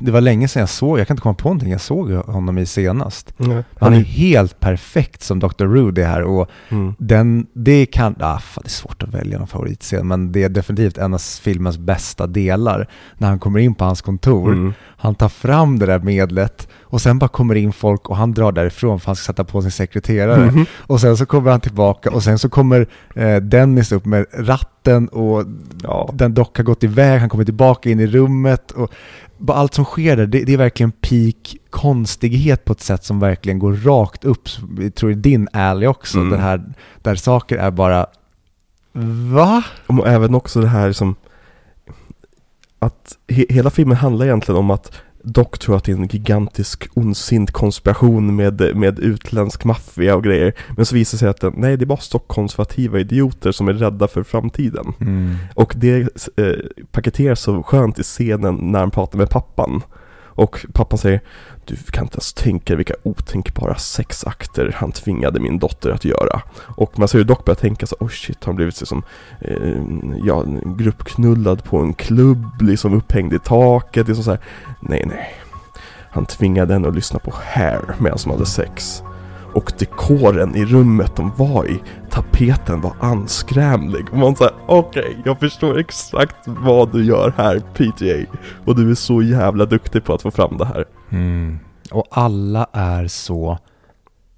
[0.00, 2.58] det var länge sedan jag såg, jag kan inte komma på någonting jag såg honom
[2.58, 3.34] i senast.
[3.38, 5.64] Han Han är helt perfekt som Dr.
[5.64, 6.94] Rudy här och mm.
[6.98, 10.48] den, det kan, ah, fan, det är svårt att välja någon favoritscen, men det är
[10.48, 12.88] definitivt en av filmens bästa delar.
[13.18, 14.72] När han kommer in på hans kontor, Mm.
[15.02, 18.52] Han tar fram det där medlet och sen bara kommer in folk och han drar
[18.52, 20.50] därifrån för han ska sätta på sin sekreterare.
[20.50, 20.66] Mhm.
[20.78, 25.08] Och sen så kommer han tillbaka och sen så kommer eh, Dennis upp med ratten
[25.08, 25.44] och
[25.82, 26.10] Ja.
[26.14, 28.92] den dock har gått iväg, han kommer tillbaka in i rummet och
[29.38, 33.20] bara allt som sker där, det, det är verkligen peak konstighet på ett sätt som
[33.20, 36.30] verkligen går rakt upp, jag tror i din alley också, Mm.
[36.30, 36.62] det här,
[37.02, 38.06] där saker är bara
[39.32, 39.62] Va?
[39.86, 41.14] Och även också det här som
[42.82, 44.92] att he hela filmen handlar egentligen om att
[45.24, 50.52] Doc tror att det är en gigantisk ondsint konspiration med, med utländsk maffia och grejer.
[50.76, 53.72] Men så visar det sig att den, nej, det är bara stockkonservativa idioter som är
[53.72, 54.92] rädda för framtiden.
[55.00, 55.36] Mm.
[55.54, 56.00] Och det
[56.36, 56.52] eh,
[56.90, 59.82] paketeras så skönt i scenen när han pratar med pappan.
[60.34, 61.20] Och pappan säger
[61.64, 66.42] du kan inte ens tänka vilka otänkbara sexakter han tvingade min dotter att göra.
[66.76, 69.02] Och man ser ju dock börja tänka så, oh shit, har han blivit liksom,
[69.40, 69.82] eh,
[70.24, 74.40] ja, gruppknullad på en klubb, liksom upphängd i taket, liksom så här.
[74.80, 75.34] Nej, nej.
[76.10, 79.02] Han tvingade henne att lyssna på Hair medan de hade sex.
[79.54, 84.06] Och dekoren i rummet de var i, tapeten var anskrämlig.
[84.10, 88.36] Och man säger okej, okay, jag förstår exakt vad du gör här PTA.
[88.64, 90.84] Och du är så jävla duktig på att få fram det här.
[91.10, 91.58] Mm.
[91.90, 93.58] Och alla är så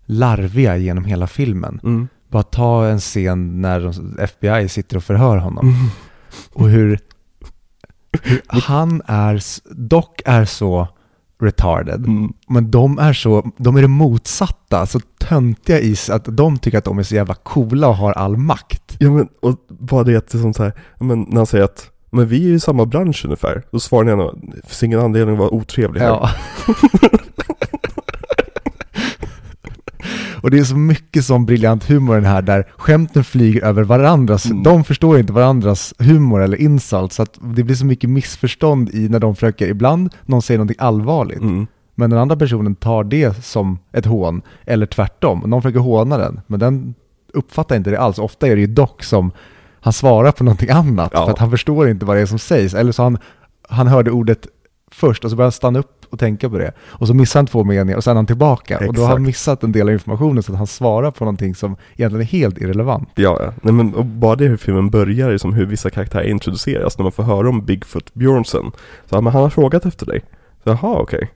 [0.06, 1.80] larviga genom hela filmen.
[1.82, 2.08] Mm.
[2.28, 5.68] Bara ta en scen när FBI sitter och förhör honom.
[5.68, 5.90] Mm.
[6.52, 6.98] Och hur,
[8.22, 9.42] hur han är,
[9.74, 10.88] dock är så
[11.42, 12.06] retarded.
[12.06, 12.32] Mm.
[12.48, 16.78] Men de är så, de är det motsatta, så töntiga i s- att de tycker
[16.78, 18.96] att de är så jävla coola och har all makt.
[18.98, 21.64] Ja men, och bara det att det är som så här, men när han säger
[21.64, 23.62] att men vi är ju i samma bransch ungefär.
[23.70, 26.06] Då svarar ni gärna, det finns ingen anledning att vara otrevlig här.
[26.08, 26.30] Ja.
[30.44, 34.46] Och det är så mycket som briljant humor den här där skämten flyger över varandras,
[34.46, 34.62] Mm.
[34.62, 39.08] de förstår inte varandras humor eller insult så att det blir så mycket missförstånd i
[39.08, 41.66] när de försöker, ibland någon säger någonting allvarligt Mm.
[41.94, 46.40] men den andra personen tar det som ett hån eller tvärtom, någon försöker håna den
[46.46, 46.94] men den
[47.34, 49.30] uppfattar inte det alls, ofta är det ju dock som
[49.80, 51.24] han svarar på någonting annat Ja.
[51.24, 53.18] för att han förstår inte vad det är som sägs eller så han,
[53.68, 54.46] han hörde ordet
[54.94, 56.72] först och så börjar han stanna upp och tänka på det.
[56.82, 58.78] Och så missar han två meningar och sen är han tillbaka.
[58.88, 59.26] Och då har han Exakt.
[59.26, 62.58] missat en del av informationen så att han svarar på någonting som egentligen är helt
[62.58, 63.08] irrelevant.
[63.14, 63.52] Ja, ja.
[63.62, 67.02] Nej, men och bara det hur filmen börjar, är som hur vissa karaktärer introduceras, när
[67.02, 68.70] man får höra om Bigfoot Björnsen.
[69.10, 70.20] Så, ja, men han har frågat efter dig.
[70.64, 71.30] Så, Jaha, okej.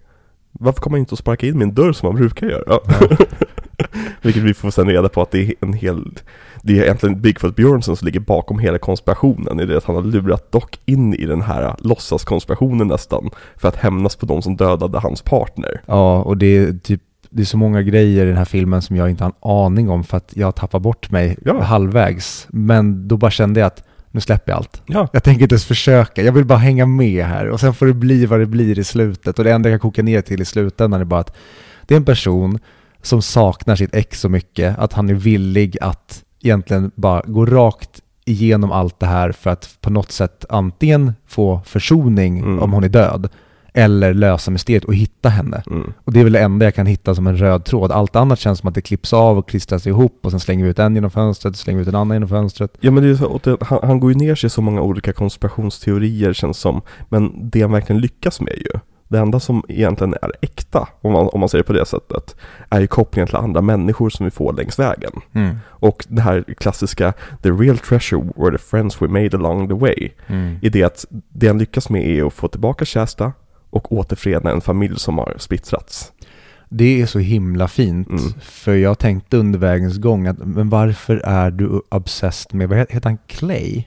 [0.53, 2.79] Varför kommer han inte att sparka in min dörr som han brukar göra?
[4.23, 6.05] Vilket vi får sen reda på att det är en hel,
[6.63, 9.61] det är egentligen Bigfoot Björnsen som ligger bakom hela konspirationen.
[9.61, 13.31] I det att han har lurat Doc in i den här låtsaskonspirationen nästan.
[13.57, 15.81] För att hämnas på de som dödade hans partner.
[15.87, 18.97] Ja, och det är typ det är så många grejer i den här filmen som
[18.97, 21.63] jag inte har en aning om för att jag tappar bort mig Ja.
[21.63, 22.47] halvvägs.
[22.51, 24.83] Men då bara kände jag att nu släpper jag allt.
[24.87, 27.87] Ja, Jag tänker inte ens försöka, jag vill bara hänga med här och sen får
[27.87, 29.39] det bli vad det blir i slutet.
[29.39, 31.37] Och det enda jag kan koka ner till i slutändan är bara att
[31.87, 32.59] det är en person
[33.03, 38.01] som saknar sitt ex så mycket att han är villig att egentligen bara gå rakt
[38.25, 42.59] igenom allt det här för att på något sätt antingen få försoning Mm.
[42.63, 43.29] om hon är död
[43.75, 45.63] eller lösa mysteriet och hitta henne.
[45.67, 45.93] mm.
[46.05, 47.93] Och det är väl det enda jag kan hitta som en röd tråd.
[47.93, 50.71] Allt annat känns som att det klipps av och klistras ihop och sen slänger vi
[50.71, 52.77] ut en genom fönstret, slänger vi ut en annan genom fönstret.
[52.81, 54.83] Ja men det är så, och han, han går ju ner sig i så många
[54.83, 56.81] olika konspirationsteorier känns som.
[57.09, 61.29] Men det han verkligen lyckas med ju, det enda som egentligen är äkta, om man,
[61.29, 62.37] om man säger på det sättet,
[62.71, 65.13] är ju kopplingen till andra människor som vi får längs vägen.
[65.33, 65.57] Mm.
[65.67, 70.11] Och det här klassiska, the real treasure were the friends we made along the way.
[70.27, 70.57] Mm.
[70.63, 73.33] I det att det han lyckas med är att få tillbaka Shasta
[73.71, 76.13] och återförena en familj som har splittrats.
[76.69, 78.09] Det är så himla fint.
[78.09, 78.21] Mm.
[78.41, 83.01] För jag tänkte under vägens gång att, men varför är du obsessed med, vad heter
[83.05, 83.85] han, Clay?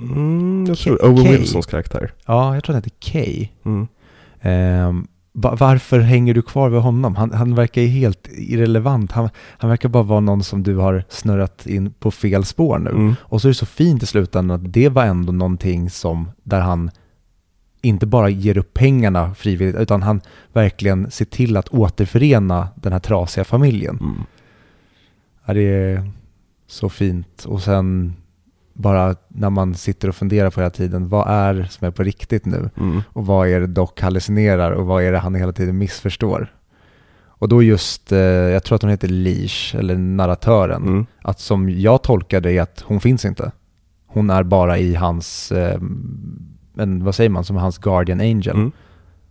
[0.00, 1.32] Mm, jag K- tror Owen Kay.
[1.36, 2.12] Wilsons karaktär.
[2.26, 3.48] Ja, jag tror han heter Kay.
[3.64, 3.88] Mm.
[4.42, 7.16] Ehm, va- varför hänger du kvar vid honom?
[7.16, 9.12] Han, han verkar ju helt irrelevant.
[9.12, 12.90] Han, han verkar bara vara någon som du har snurrat in på fel spår nu.
[12.90, 13.14] Mm.
[13.20, 16.60] Och så är det så fint i slutändan att det var ändå någonting som, där
[16.60, 16.90] han
[17.82, 20.20] inte bara ger upp pengarna frivilligt, utan han
[20.52, 23.98] verkligen ser till att återförena den här trasiga familjen.
[24.00, 24.14] Mm.
[25.46, 26.10] Ja, det är
[26.66, 27.44] så fint.
[27.44, 28.14] Och sen
[28.78, 32.02] bara när man sitter och funderar på hela tiden, vad är det som är på
[32.02, 32.70] riktigt nu?
[32.76, 33.02] Mm.
[33.12, 36.52] Och vad är det Doc hallucinerar och vad är det han hela tiden missförstår?
[37.26, 41.06] Och då just, eh, jag tror att hon heter Leash, eller narratören, Mm.
[41.22, 43.52] att som jag tolkar det är att hon finns inte.
[44.06, 45.80] Hon är bara i hans, eh,
[46.78, 48.56] en, vad säger man, som hans guardian angel.
[48.56, 48.72] Mm.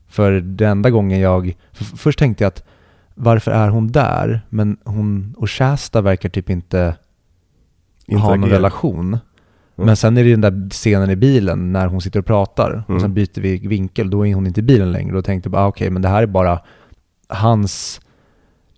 [0.08, 2.64] För den enda gången jag, för först tänkte jag att
[3.16, 4.42] varför är hon där?
[4.50, 6.96] Men hon och Shasta verkar typ inte
[8.08, 9.18] ha någon relation.
[9.78, 9.86] Mm.
[9.86, 12.90] Men sen är det den där scenen i bilen när hon sitter och pratar och
[12.90, 13.02] Mm.
[13.02, 15.13] sen byter vi vinkel, då är hon inte i bilen längre.
[15.16, 16.60] Då tänkte jag bara, ah, okej, men det här är bara
[17.28, 18.02] hans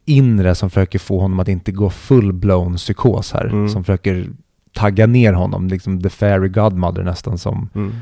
[0.06, 3.46] inre som försöker få honom att inte gå full-blown psykos här.
[3.46, 3.70] Mm.
[3.70, 4.30] Som försöker
[4.74, 7.70] tagga ner honom, liksom the fairy godmother nästan som...
[7.76, 7.96] Mm.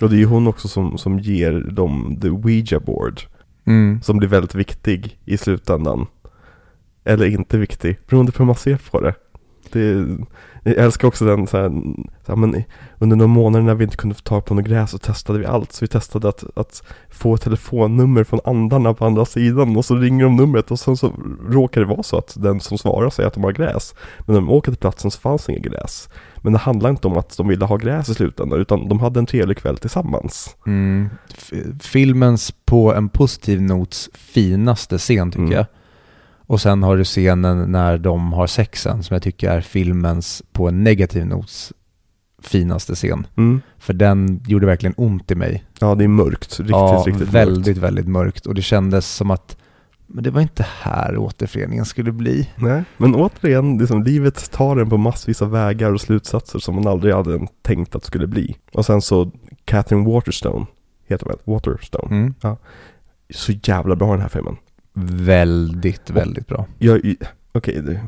[0.00, 3.20] Och det är ju hon också som, som ger dem the Ouija board.
[3.64, 4.00] Mm.
[4.02, 6.06] Som blir väldigt viktig i slutändan.
[7.04, 9.14] Eller inte viktig, beroende på hur man ser på det.
[9.72, 10.06] Det,
[10.62, 11.68] jag älskar också den så här,
[12.26, 12.62] så här, men
[12.98, 15.46] under några månader när vi inte kunde få tag på något gräs så testade vi
[15.46, 15.72] allt.
[15.72, 20.24] Så vi testade att, att få telefonnummer från andarna på andra sidan och så ringer
[20.24, 21.12] de numret och sen så
[21.48, 23.94] råkar det vara så att den som svarar säger att de har gräs.
[24.18, 26.08] Men när de åker till platsen så fanns inget gräs.
[26.42, 29.18] Men det handlar inte om att de ville ha gräs i slutändan utan de hade
[29.20, 30.56] en trevlig kväll tillsammans.
[30.66, 31.08] Mm.
[31.80, 35.52] Filmens på en positiv nots finaste scen tycker Mm.
[35.52, 35.66] jag.
[36.50, 40.68] Och sen har du scenen när de har sexen som jag tycker är filmens på
[40.68, 41.72] en negativ nots
[42.42, 43.26] finaste scen.
[43.36, 43.60] Mm.
[43.78, 45.64] För den gjorde verkligen ont i mig.
[45.80, 46.60] Ja, det är mörkt.
[46.60, 47.78] Riktigt, ja, riktigt väldigt, mörkt.
[47.78, 48.46] väldigt mörkt.
[48.46, 49.56] Och det kändes som att
[50.06, 52.50] men det var inte här återföreningen skulle bli.
[52.56, 56.86] Nej, men återigen, liksom, livet tar en på massvis av vägar och slutsatser som man
[56.86, 58.56] aldrig hade tänkt att skulle bli.
[58.72, 59.30] Och sen så
[59.64, 60.66] Catherine Waterstone,
[61.06, 61.54] heter hon väl?
[61.54, 62.16] Waterstone.
[62.16, 62.34] Mm.
[63.30, 64.56] Så jävla bra den här filmen.
[65.02, 66.66] Väldigt, väldigt bra.
[66.78, 67.14] Jag,
[67.52, 68.00] okej, det-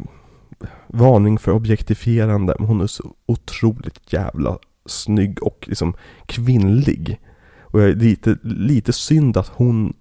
[0.87, 5.95] varning för objektifierande, men hon är så otroligt jävla snygg och liksom
[6.27, 7.21] kvinnlig.
[7.61, 9.93] Och jag är lite, lite synd att hon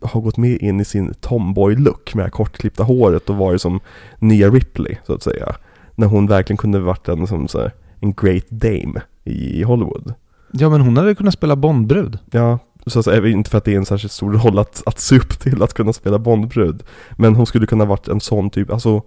[0.00, 3.80] har gått med in i sin tomboy-look med det här kortklippta håret och varit som
[4.18, 5.56] nya Ripley, så att säga.
[5.94, 10.14] När hon verkligen kunde varit en, som, så här, en great dame i Hollywood.
[10.52, 12.18] Ja, men hon hade kunnat spela Bondbrud.
[12.30, 15.00] Ja, så att säga, inte för att det är en särskilt stor roll att, att
[15.00, 16.82] se upp till att kunna spela Bondbrud.
[17.12, 19.02] Men hon skulle kunna varit en sån typ, alltså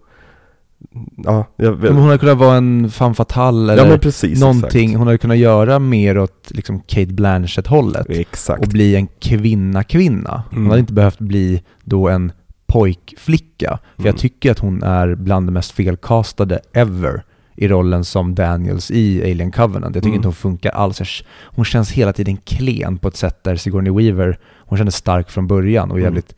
[1.17, 1.91] Ja, jag vet.
[1.91, 4.83] Hon hade kunnat vara en fatale ja eller men precis, någonting.
[4.83, 4.97] Exakt.
[4.97, 8.05] Hon hade kunnat göra mer åt liksom Kate Blanchett-hållet.
[8.09, 8.61] exakt.
[8.61, 10.43] Och bli en kvinna-kvinna.
[10.49, 10.69] Hon Mm.
[10.69, 12.31] hade inte behövt bli då en
[12.67, 13.79] pojkflicka.
[13.95, 14.07] För Mm.
[14.09, 17.23] jag tycker att hon är bland de mest felkastade ever
[17.57, 19.95] i rollen som Daniels i Alien Covenant.
[19.95, 20.15] Jag tycker Mm.
[20.15, 21.23] inte hon funkar alls.
[21.43, 25.47] Hon känns hela tiden klen på ett sätt där Sigourney Weaver, hon kändes stark från
[25.47, 26.03] början och Mm.
[26.03, 26.27] jävligt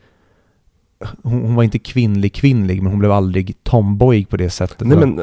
[1.22, 4.80] hon var inte kvinnlig kvinnlig men hon blev aldrig tomboyig på det sättet.
[4.88, 5.16] Nej men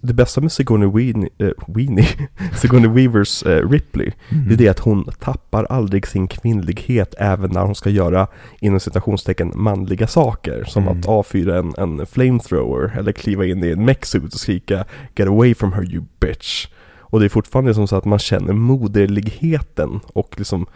[0.00, 2.06] det bästa med Sigourney Weenie, äh, Weenie
[2.56, 4.48] Sigourney Weavers eh, Ripley, Mhm.
[4.48, 8.26] det är det att hon tappar aldrig sin kvinnlighet även när hon ska göra
[8.60, 10.64] inom citationstecken manliga saker.
[10.64, 10.98] Som Mm.
[11.00, 14.84] att avfyra en, en flamethrower eller kliva in i en mechsuit och skrika
[15.16, 16.66] Get away from her you bitch.
[16.98, 20.66] Och det är fortfarande som så att man känner moderligheten och liksom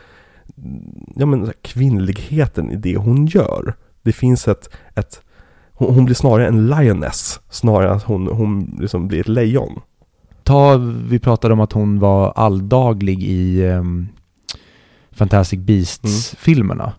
[1.16, 3.74] ja men kvinnligheten i det hon gör.
[4.08, 5.20] Det finns ett, ett
[5.72, 9.80] hon, hon blir snarare en lioness, snarare att hon, hon liksom blir ett lejon.
[10.42, 10.76] Ta,
[11.08, 14.08] vi pratade om att hon var alldaglig i ehm,
[15.10, 16.92] Fantastic Beasts-filmerna.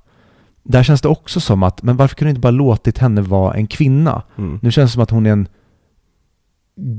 [0.63, 3.54] Där känns det också som att, men varför kunde du inte bara låtit henne vara
[3.54, 4.24] en kvinna?
[4.38, 4.60] Mm.
[4.62, 5.48] Nu känns det som att hon är en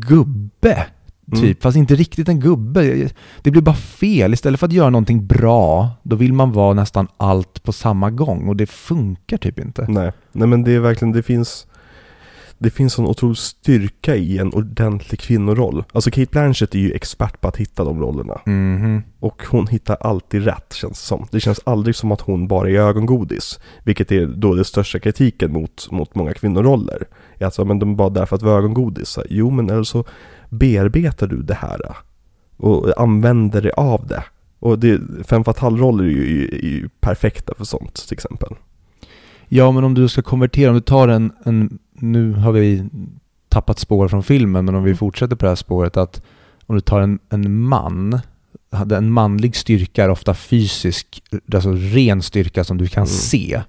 [0.08, 0.86] gubbe,
[1.30, 1.42] typ.
[1.42, 1.56] Mm.
[1.60, 3.08] Fast inte riktigt en gubbe.
[3.42, 4.32] Det blir bara fel.
[4.32, 8.48] Istället för att göra någonting bra, då vill man vara nästan allt på samma gång.
[8.48, 9.86] Och det funkar typ inte.
[9.88, 11.66] Nej, nej men det är verkligen, det finns
[12.62, 15.84] Det finns sån otrolig styrka i en ordentlig kvinnoroll.
[15.92, 18.40] Alltså Kate Blanchett är ju expert på att hitta de rollerna.
[18.46, 19.02] Mhm.
[19.20, 21.26] Och hon hittar alltid rätt känns det som.
[21.30, 23.58] Det känns aldrig som att hon bara är ögongodis.
[23.84, 27.04] Vilket är då den största kritiken mot, mot många kvinnoroller.
[27.40, 29.18] Alltså, men de är bara där för att vara ögongodis.
[29.30, 30.04] Jo men eller så
[30.50, 31.80] bearbetar du det här.
[32.56, 34.24] Och använder det av det.
[34.58, 38.54] Och det, fem fatal-roller är ju, är ju perfekta för sånt till exempel.
[39.48, 42.88] Ja, men om du ska konvertera, om du tar en, en, nu har vi
[43.48, 46.22] tappat spår från filmen, men om vi fortsätter på det här spåret att
[46.66, 48.20] om du tar en, en man,
[48.92, 51.22] en manlig styrka är ofta fysisk,
[51.54, 53.06] alltså ren styrka som du kan Mm.
[53.06, 53.62] se.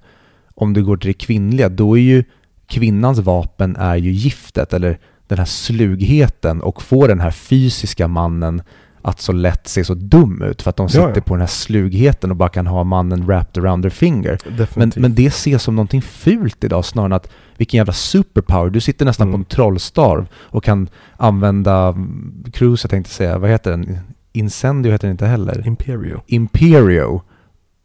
[0.55, 2.23] Om du går till det kvinnliga, då är ju
[2.67, 4.99] kvinnans vapen är ju giftet, eller
[5.35, 8.61] den här slugheten och får den här fysiska mannen
[9.03, 11.21] att så lätt se så dum ut för att de Ja, sitter ja.
[11.21, 14.37] på den här slugheten och bara kan ha mannen wrapped around their finger.
[14.45, 15.01] Men, Definitivt.
[15.01, 18.69] men det ses som någonting fult idag snarare än att vilken jävla superpower.
[18.69, 19.33] Du sitter nästan Mm.
[19.33, 23.97] på en trollstav och kan använda mm, Cruise, jag tänkte säga, vad heter den?
[24.33, 25.67] Incendio heter den inte heller.
[25.67, 26.21] Imperio.
[26.27, 27.21] Imperio.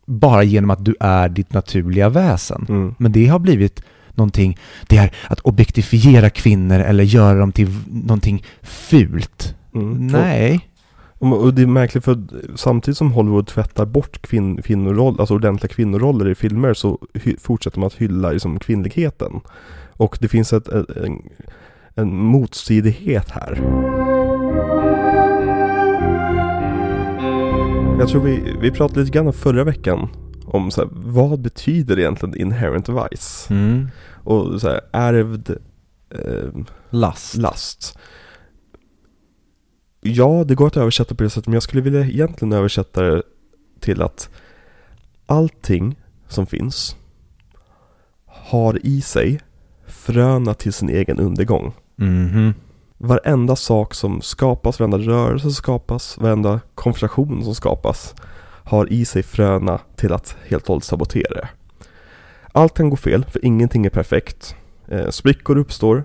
[0.06, 2.66] Bara genom att du är ditt naturliga väsen.
[2.68, 2.94] Mm.
[2.98, 3.82] Men det har blivit
[4.16, 9.54] någonting, det är att objektifiera kvinnor eller göra dem till någonting fult.
[9.74, 10.06] Mm.
[10.06, 10.68] Nej.
[11.18, 12.18] Och, och det är märkligt för
[12.56, 17.80] samtidigt som Hollywood tvättar bort kvinn, kvinnoroll, alltså ordentliga kvinnoroller i filmer så hy, fortsätter
[17.80, 19.40] man att hylla liksom, kvinnligheten.
[19.92, 21.22] Och det finns ett, en,
[21.94, 23.60] en motsidighet här.
[27.98, 30.08] Jag tror vi, vi pratade lite grann förra veckan
[30.56, 33.54] om så här, vad betyder egentligen inherent vice?
[33.54, 33.88] Mm.
[34.24, 35.50] Och så här, ärvd
[36.10, 36.50] eh,
[36.90, 37.36] Last.
[37.36, 37.98] last.
[40.00, 43.22] Ja, det går att översätta på det sättet, men jag skulle vilja egentligen översätta det
[43.80, 44.30] till att
[45.26, 45.96] allting
[46.28, 46.96] som finns
[48.26, 49.40] har i sig
[49.86, 51.72] fröna till sin egen undergång.
[51.96, 52.54] Mhm.
[52.98, 58.14] varenda sak som skapas, varenda rörelse som skapas, varenda konversation som skapas
[58.66, 61.48] har i sig fröna till att helt och hållet sabotera det.
[62.52, 64.56] Allt kan gå fel, för ingenting är perfekt.
[64.88, 66.04] Eh, sprickor uppstår,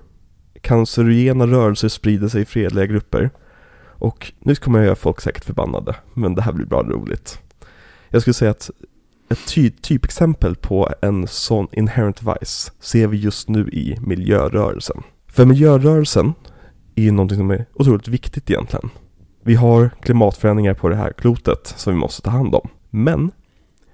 [0.62, 3.30] cancerogena rörelser sprider sig i fredliga grupper.
[3.84, 7.39] Och nu kommer jag göra folk säkert förbannade, men det här blir bra roligt.
[8.09, 8.70] Jag skulle säga att
[9.30, 15.03] ett ty typexempel på en sån inherent vice ser vi just nu i miljörörelsen.
[15.28, 16.34] För miljörörelsen
[16.95, 18.89] är ju någonting som är otroligt viktigt egentligen.
[19.43, 22.69] Vi har klimatförändringar på det här klotet som vi måste ta hand om.
[22.89, 23.31] Men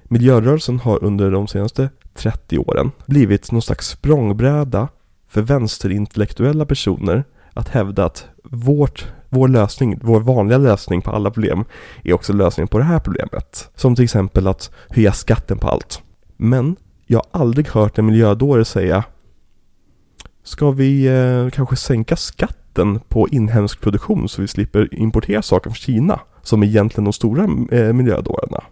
[0.03, 4.87] miljörörelsen har under de senaste 30 åren blivit någon slags språngbräda
[5.27, 7.23] för vänsterintellektuella personer
[7.53, 11.65] att hävda att vårt, vår lösning, vår vanliga lösning på alla problem
[12.03, 13.69] är också lösningen på det här problemet.
[13.75, 16.01] Som till exempel att höja skatten på allt.
[16.37, 16.75] Men
[17.05, 19.03] jag har aldrig hört en miljödåre säga
[20.43, 22.66] Ska vi eh, kanske sänka skatten
[23.09, 26.19] på inhemsk produktion så vi slipper importera saker från Kina?
[26.41, 28.63] Som är egentligen de stora eh, miljödårarna.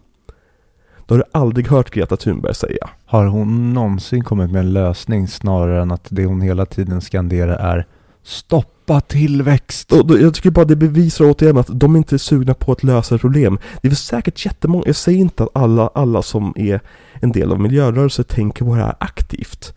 [1.06, 2.90] Det har du aldrig hört Greta Thunberg säga.
[3.06, 7.56] Har hon någonsin kommit med en lösning snarare än att det hon hela tiden skanderar
[7.56, 7.86] är
[8.22, 9.92] Stoppa tillväxt!
[9.92, 12.82] Och då, jag tycker bara det bevisar återigen att de inte är sugna på att
[12.82, 13.58] lösa problem.
[13.82, 16.80] Det är väl säkert jättemånga, jag säger inte att alla, alla som är
[17.12, 19.74] en del av miljörörelsen tänker på det här aktivt.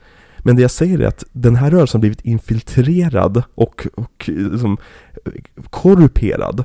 [0.49, 4.77] Men det jag säger är att den här rörelsen har blivit infiltrerad och, och liksom,
[5.69, 6.63] korrumperad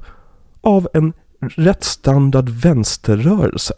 [0.61, 3.75] av en rätt standard vänsterrörelse.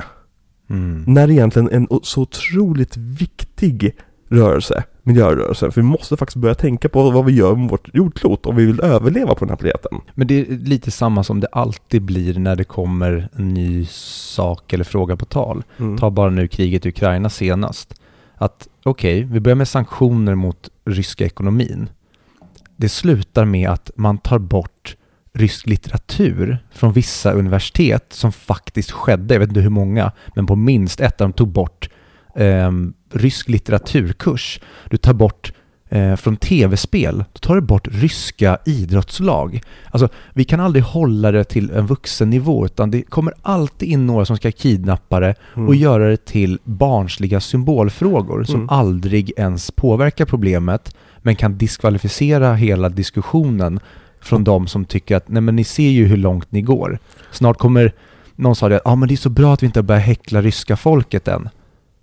[0.70, 1.04] Mm.
[1.07, 3.96] När egentligen en så otroligt viktig
[4.28, 8.46] rörelse, miljörörelsen, för vi måste faktiskt börja tänka på vad vi gör med vårt jordklot
[8.46, 10.00] om vi vill överleva på den här planeten.
[10.14, 14.72] Men det är lite samma som det alltid blir när det kommer en ny sak
[14.72, 15.64] eller fråga på tal.
[15.78, 15.98] Mm.
[15.98, 18.00] Ta bara nu kriget i Ukraina senast.
[18.34, 21.89] Att okej, okay, vi börjar med sanktioner mot ryska ekonomin.
[22.76, 24.97] Det slutar med att man tar bort
[25.32, 30.57] rysk litteratur från vissa universitet som faktiskt skedde, jag vet inte hur många, men på
[30.57, 31.91] minst ett av dem tog bort
[32.34, 32.70] eh,
[33.12, 34.61] rysk litteraturkurs.
[34.91, 35.53] Du tar bort
[35.89, 39.61] eh, från tv-spel, då tar du bort ryska idrottslag.
[39.91, 44.07] Alltså, vi kan aldrig hålla det till en vuxen nivå, utan det kommer alltid in
[44.07, 45.68] några som ska kidnappa det Mm.
[45.68, 48.68] och göra det till barnsliga symbolfrågor som Mm.
[48.68, 53.80] aldrig ens påverkar problemet, men kan diskvalificera hela diskussionen
[54.20, 56.99] från de som tycker att nej men ni ser ju hur långt ni går.
[57.30, 57.93] Snart kommer
[58.37, 60.03] någon sa det att ah, men det är så bra att vi inte har börjat
[60.05, 61.49] häckla ryska folket än.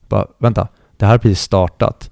[0.09, 0.67] Bara, vänta,
[0.97, 2.09] det här har precis startat.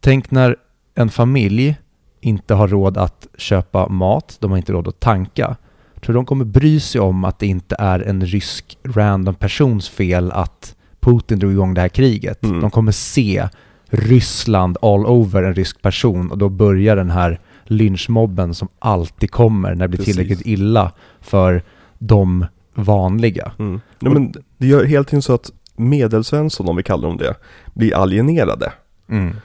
[0.00, 0.56] Tänk när
[0.94, 1.76] en familj
[2.20, 5.56] inte har råd att köpa mat, de har inte råd att tanka.
[6.00, 10.32] Tror de kommer bry sig om att det inte är en rysk random persons fel
[10.32, 12.44] att Putin drog igång det här kriget?
[12.44, 12.60] Mm.
[12.60, 13.48] De kommer se
[13.88, 19.74] Ryssland all over en rysk person och då börjar den här lynchmobben som alltid kommer
[19.74, 20.16] när det blir Precis.
[20.16, 21.62] tillräckligt illa för
[21.98, 23.52] de vanliga.
[23.58, 23.80] Mm.
[23.98, 27.34] Nej, men det gör helt enkelt så att medelsvensson, om vi kallar dem det,
[27.74, 28.72] blir alienerade.
[29.08, 29.36] Mm.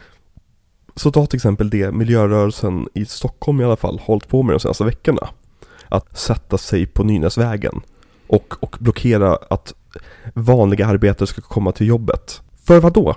[1.00, 4.60] Så ta till exempel det miljörörelsen i Stockholm i alla fall hållit på med de
[4.60, 5.30] senaste veckorna.
[5.90, 7.82] Att sätta sig på Nynäsvägen
[8.28, 9.74] och, och blockera att
[10.34, 12.42] vanliga arbetare ska komma till jobbet.
[12.64, 13.16] För vad då?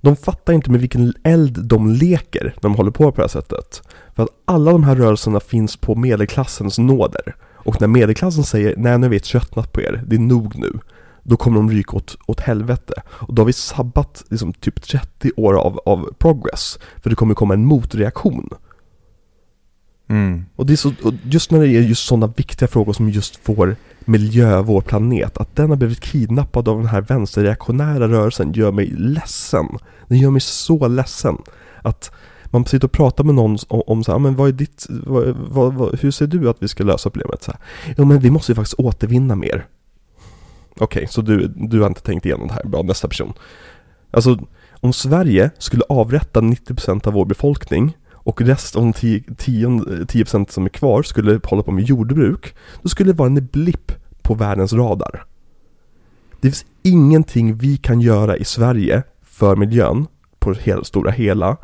[0.00, 3.28] De fattar inte med vilken eld de leker när de håller på på det här
[3.28, 3.82] sättet.
[4.14, 7.36] För att alla de här rörelserna finns på medelklassens nåder.
[7.54, 10.78] Och när medelklassen säger nej nu har vi tröttnat på er, det är nog nu.
[11.28, 13.02] Då kommer de ryka åt, åt helvete.
[13.08, 16.78] Och då har vi sabbat liksom, typ 30 år av, av progress.
[17.02, 18.48] För det kommer komma en motreaktion.
[20.08, 20.44] Mm.
[20.56, 23.76] Och det är så, just när det är just sådana viktiga frågor som just vår
[24.00, 28.86] miljö, vår planet, att den har blivit kidnappad av den här vänsterreaktionära rörelsen gör mig
[28.96, 29.66] ledsen.
[30.08, 31.36] Det gör mig så ledsen.
[31.82, 32.10] Att
[32.44, 34.86] man sitter och pratar med någon om, om så här, "Ja, men vad är ditt,
[34.88, 37.42] vad, vad, vad, hur ser du att vi ska lösa problemet?
[37.42, 37.60] Så här,
[37.98, 39.66] jo men vi måste ju faktiskt återvinna mer.
[40.80, 43.32] Okej, så du, du har inte tänkt igenom det här, bra, nästa person.
[44.10, 44.38] Alltså,
[44.80, 50.64] om Sverige skulle avrätta 90% av vår befolkning och resten av de 10%, 10% som
[50.64, 54.72] är kvar skulle hålla på med jordbruk, då skulle det vara en blipp på världens
[54.72, 55.24] radar.
[56.40, 60.06] Det finns ingenting vi kan göra i Sverige för miljön
[60.38, 61.56] på det hela, stora hela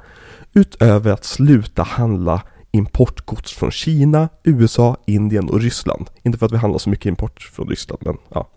[0.54, 6.10] utöver att sluta handla importgods från Kina, USA, Indien och Ryssland.
[6.22, 8.48] Inte för att vi handlar så mycket import från Ryssland, men ja.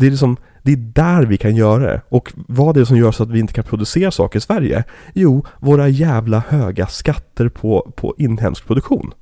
[0.00, 2.00] Det är liksom, det är där vi kan göra det.
[2.08, 4.84] Och vad är det som gör så att vi inte kan producera saker i Sverige?
[5.14, 9.12] Jo, våra jävla höga skatter på, på inhemsk produktion.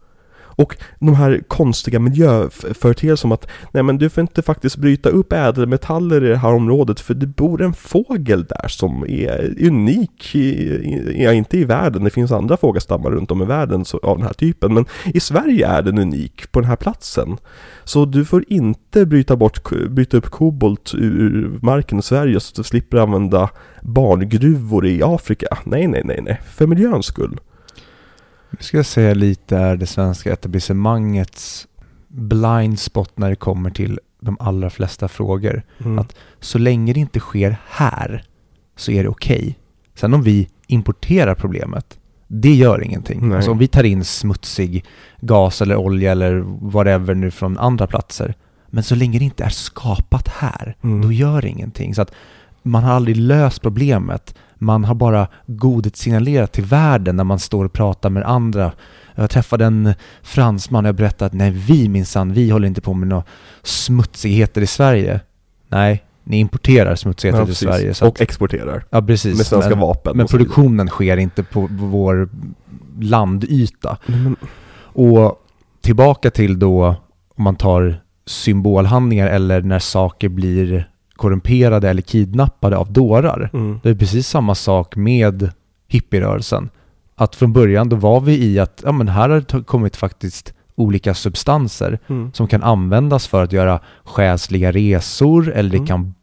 [0.58, 5.32] Och de här konstiga miljöföreteelser som att nej men du får inte faktiskt bryta upp
[5.32, 11.22] ädelmetaller i det här området för det bor en fågel där som är unik, i,
[11.24, 14.32] ja inte i världen, det finns andra fågelstammar runt om i världen av den här
[14.32, 17.36] typen, men i Sverige är den unik på den här platsen.
[17.84, 22.56] Så du får inte bryta, bort, bryta upp kobolt ur marken i Sverige så att
[22.56, 23.50] du slipper använda
[23.82, 25.58] barngruvor i Afrika.
[25.64, 27.40] Nej, nej, nej, nej, för miljöns skull.
[28.50, 31.68] Nu ska jag säga lite är det svenska etablissemangets
[32.08, 35.62] blind spot när det kommer till de allra flesta frågor.
[35.84, 35.98] Mm.
[35.98, 38.24] Att så länge det inte sker här
[38.76, 39.38] så är det okej.
[39.38, 39.54] Okay.
[39.94, 43.32] Sen om vi importerar problemet, det gör ingenting.
[43.32, 44.84] Alltså om vi tar in smutsig
[45.20, 46.34] gas eller olja eller
[46.70, 48.34] whatever nu från andra platser.
[48.66, 51.00] Men så länge det inte är skapat här, mm.
[51.00, 51.94] då gör det ingenting.
[51.94, 52.12] Så att
[52.62, 54.34] man har aldrig löst problemet.
[54.58, 58.72] Man har bara godet signalerat till världen när man står och pratar med andra.
[59.14, 62.94] Jag träffade en fransman och jag berättade att nej, vi minsann, vi håller inte på
[62.94, 63.24] med några
[63.62, 65.20] smutsigheter i Sverige.
[65.68, 67.94] Nej, ni importerar smutsigheter ja, till Sverige.
[67.94, 68.84] Så att, och exporterar.
[68.90, 69.36] Ja, precis.
[69.36, 70.16] Med svenska men, vapen.
[70.16, 72.28] Men produktionen sker inte på vår
[73.00, 73.98] landyta.
[74.08, 74.36] Mm.
[74.80, 75.42] Och
[75.80, 76.96] tillbaka till då,
[77.34, 83.50] om man tar symbolhandlingar eller när saker blir korrumperade eller kidnappade av dårar.
[83.52, 83.80] Mm.
[83.82, 85.50] Det är precis samma sak med
[85.88, 86.70] hippierörelsen.
[87.14, 90.54] Att från början då var vi i att, ja men här har det kommit faktiskt
[90.74, 92.32] olika substanser mm.
[92.32, 95.86] som kan användas för att göra själsliga resor eller det mm.
[95.86, 96.14] kan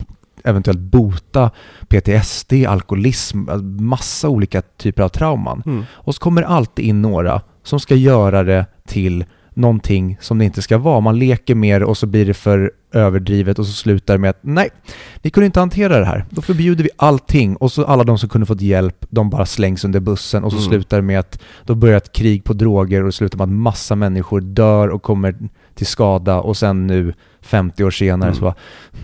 [0.43, 1.51] eventuellt bota
[1.87, 3.39] PTSD, alkoholism,
[3.79, 5.63] massa olika typer av trauman.
[5.65, 5.83] Mm.
[5.91, 9.25] Och så kommer det alltid in några som ska göra det till
[9.55, 10.99] någonting som det inte ska vara.
[10.99, 14.39] Man leker mer och så blir det för överdrivet och så slutar det med att
[14.41, 14.69] nej,
[15.21, 16.25] ni kunde inte hantera det här.
[16.29, 19.85] Då förbjuder vi allting och så alla de som kunde fått hjälp, de bara slängs
[19.85, 20.69] under bussen och så mm.
[20.69, 23.51] slutar det med att då börjar ett krig på droger och det slutar med att
[23.51, 25.35] massa människor dör och kommer
[25.75, 28.35] till skada och sen nu 50 år senare mm.
[28.35, 28.55] så bara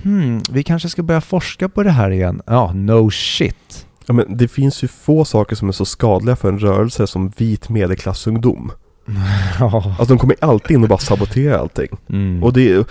[0.03, 2.41] hmm, vi kanske ska börja forska på det här igen.
[2.45, 3.87] Ja, no shit.
[4.05, 7.29] Ja, men det finns ju få saker som är så skadliga för en rörelse som
[7.37, 8.71] vit medelklassungdom.
[9.59, 11.87] Alltså de kommer alltid in och bara sabotera allting.
[12.09, 12.43] Mm.
[12.43, 12.85] Och det är,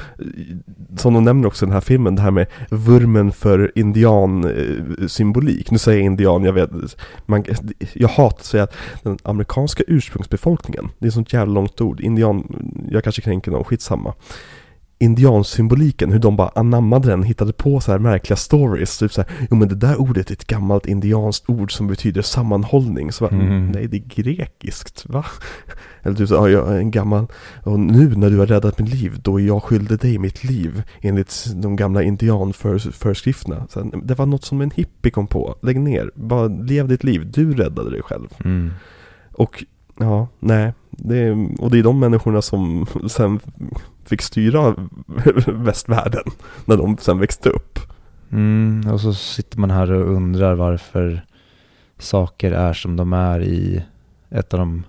[0.97, 5.71] som de nämner också i den här filmen, det här med vurmen för indiansymbolik.
[5.71, 6.71] Nu säger jag indian, jag vet,
[7.27, 7.45] man,
[7.93, 12.01] jag hatar att säga att den amerikanska ursprungsbefolkningen, det är ett sånt jävla långt ord,
[12.01, 12.57] indian,
[12.91, 14.15] jag kanske kränker någon, skitsamma
[15.03, 18.99] indiansymboliken, hur de bara anammade den, hittade på så här märkliga stories.
[18.99, 22.23] Typ så här, jo men det där ordet är ett gammalt indianskt ord som betyder
[22.23, 23.13] sammanhållning.
[23.13, 23.67] Så bara, mm.
[23.71, 25.25] nej det är grekiskt, va?
[26.03, 27.27] Eller typ så ja, jag är en gammal,
[27.63, 30.83] och nu när du har räddat mitt liv, då är jag skyldig dig mitt liv
[31.01, 33.67] enligt de gamla indianföreskrifterna.
[33.69, 37.31] Så det var något som en hippie kom på, lägg ner, bara lev ditt liv,
[37.31, 38.29] du räddade dig själv.
[38.45, 38.71] Mm.
[39.33, 39.65] Och
[39.99, 43.41] ja, nej, det, och det är de människorna som sen
[44.05, 44.75] fick styra
[45.47, 46.25] västvärlden
[46.65, 47.79] när de sen växte upp.
[48.33, 51.23] Mm, och så sitter man här och undrar varför
[51.99, 53.83] saker är som de är i
[54.31, 54.85] ett av de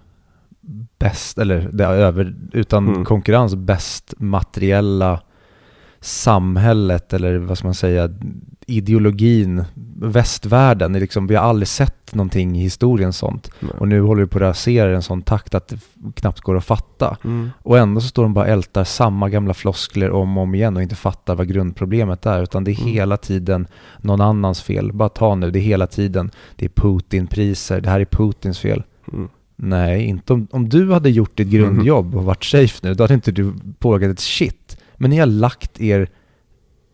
[0.99, 3.05] bäst, eller det över, utan mm.
[3.05, 5.21] konkurrens bäst materiella
[5.99, 8.09] samhället eller vad ska man säga,
[8.67, 9.63] ideologin,
[9.95, 13.51] västvärlden, liksom, vi har aldrig sett någonting i historien sånt.
[13.59, 13.71] Nej.
[13.79, 15.79] Och nu håller vi på att rasera i en sån takt att det
[16.15, 17.17] knappt går att fatta.
[17.23, 17.49] Mm.
[17.63, 20.75] Och ändå så står de bara och ältar samma gamla floskler om och om igen
[20.75, 22.43] och inte fattar vad grundproblemet är.
[22.43, 22.93] Utan det är mm.
[22.93, 24.93] hela tiden någon annans fel.
[24.93, 28.83] Bara ta nu, det är hela tiden, det är Putin-priser, det här är Putins fel.
[29.13, 29.29] Mm.
[29.63, 33.13] Nej, inte om, om du hade gjort ditt grundjobb och varit safe nu, då hade
[33.13, 34.77] inte du påverkat ett shit.
[34.95, 36.09] Men ni har lagt er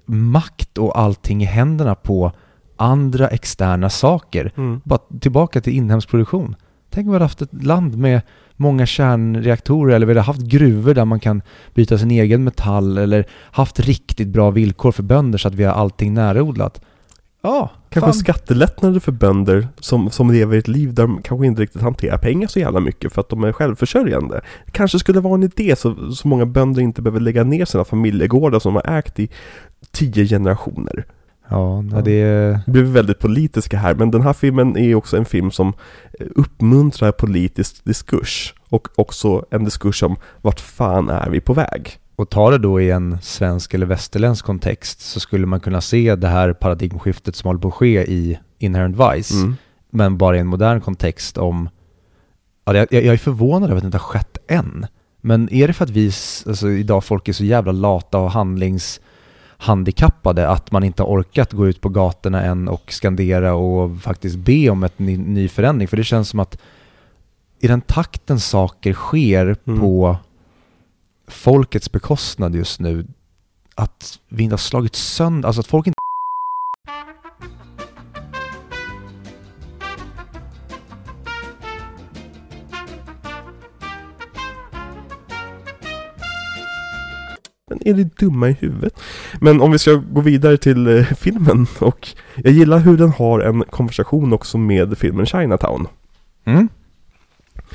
[0.05, 2.32] makt och allting i händerna på
[2.76, 4.51] andra externa saker.
[4.57, 4.82] Mm.
[4.84, 6.55] Bara tillbaka till inhemsk produktion.
[6.89, 8.22] Tänk om vi hade haft ett land med
[8.55, 11.41] många kärnreaktorer eller vi hade haft gruvor där man kan
[11.74, 15.74] byta sin egen metall eller haft riktigt bra villkor för bönder så att vi har
[15.74, 16.82] allting närodlat.
[17.41, 18.13] Ja, Kanske fan.
[18.13, 22.47] skattelättnader för bönder som, som lever ett liv där de kanske inte riktigt hanterar pengar
[22.47, 24.41] så jävla mycket för att de är självförsörjande.
[24.71, 28.59] Kanske skulle vara en idé så, så många bönder inte behöver lägga ner sina familjegårdar
[28.59, 29.29] som de har ägt i
[29.91, 31.05] tio generationer.
[31.49, 32.11] Ja, det...
[32.11, 32.59] Ja.
[32.65, 35.73] Vi blir väldigt politiska här, men den här filmen är också en film som
[36.35, 38.53] uppmuntrar politisk diskurs.
[38.69, 41.99] Och också en diskurs om vart fan är vi på väg?
[42.18, 46.15] Och tar det då i en svensk eller västerländsk kontext så skulle man kunna se
[46.15, 49.55] det här paradigmskiftet som håller på att ske i Inherent Vice, mm.
[49.89, 51.70] men bara i en modern kontext om...
[52.65, 54.86] Ja, jag, jag är förvånad över att det inte har skett än.
[55.22, 56.11] Men är det för att vi,
[56.47, 61.68] alltså idag folk är så jävla lata och handlingshandikappade att man inte har orkat gå
[61.68, 65.88] ut på gatorna än och skandera och faktiskt be om ett ny, ny förändring?
[65.88, 66.57] För det känns som att
[67.59, 69.80] i den takten saker sker mm.
[69.80, 70.18] på
[71.28, 73.07] folkets bekostnad just nu.
[73.75, 75.97] Att vi inte har slagit sönder, alltså att folk inte
[87.69, 88.99] Men är det dumma i huvudet?
[89.41, 93.39] Men om vi ska gå vidare till eh, filmen och jag gillar hur den har
[93.39, 95.88] en konversation också med filmen Chinatown.
[96.45, 96.69] Mm.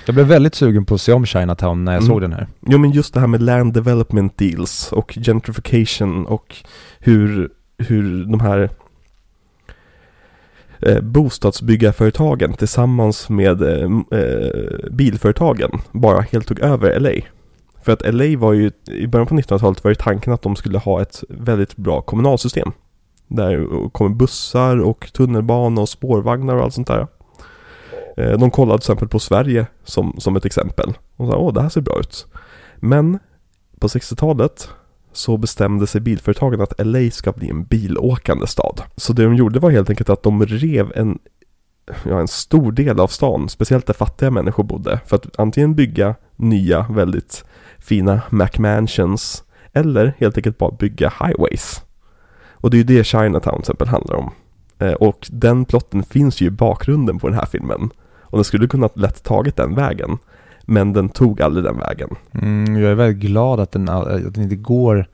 [0.07, 2.12] Jag blev väldigt sugen på att se om Chinatown när jag Mm.
[2.12, 2.47] såg den här.
[2.66, 6.57] Jo men just det här med land development deals och gentrification och
[6.99, 8.70] hur, hur de här
[10.80, 13.90] eh, bostadsbyggarföretagen tillsammans med eh,
[14.20, 17.11] eh, bilföretagen bara helt tog över LA.
[17.82, 20.78] För att LA var ju, i början på 1900-talet var ju tanken att de skulle
[20.78, 22.72] ha ett väldigt bra kommunalsystem.
[23.28, 27.07] Där kommer bussar och tunnelbana och spårvagnar och allt sånt där.
[28.16, 30.92] Eh, de kollade till exempel på Sverige som, som ett exempel.
[31.16, 32.26] Och sa, åh det här ser bra ut.
[32.76, 33.18] Men
[33.78, 34.68] på 60-talet
[35.12, 38.82] så bestämde sig bilföretagen att LA ska bli en bilåkande stad.
[38.96, 41.18] Så det de gjorde var helt enkelt att de rev en,
[42.04, 46.14] ja, en stor del av stan, speciellt där fattiga människor bodde, för att antingen bygga
[46.36, 47.44] nya väldigt
[47.78, 51.82] fina McMansions eller helt enkelt bara bygga highways.
[52.50, 54.30] Och det är ju det Chinatown till exempel handlar om.
[54.78, 57.90] Eh, och den plotten finns ju i bakgrunden på den här filmen.
[58.32, 60.18] Och den skulle kunnat lätt tagit den vägen.
[60.64, 62.08] Men den tog aldrig den vägen.
[62.32, 65.06] Mm, jag är väldigt glad att den, att den inte går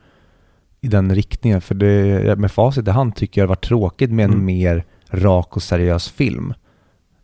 [0.81, 1.61] i den riktningen.
[1.61, 4.45] För det, med facit i hand tycker jag det var tråkigt med en Mm.
[4.45, 6.55] mer rak och seriös film.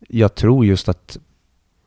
[0.09, 1.19] Jag tror just att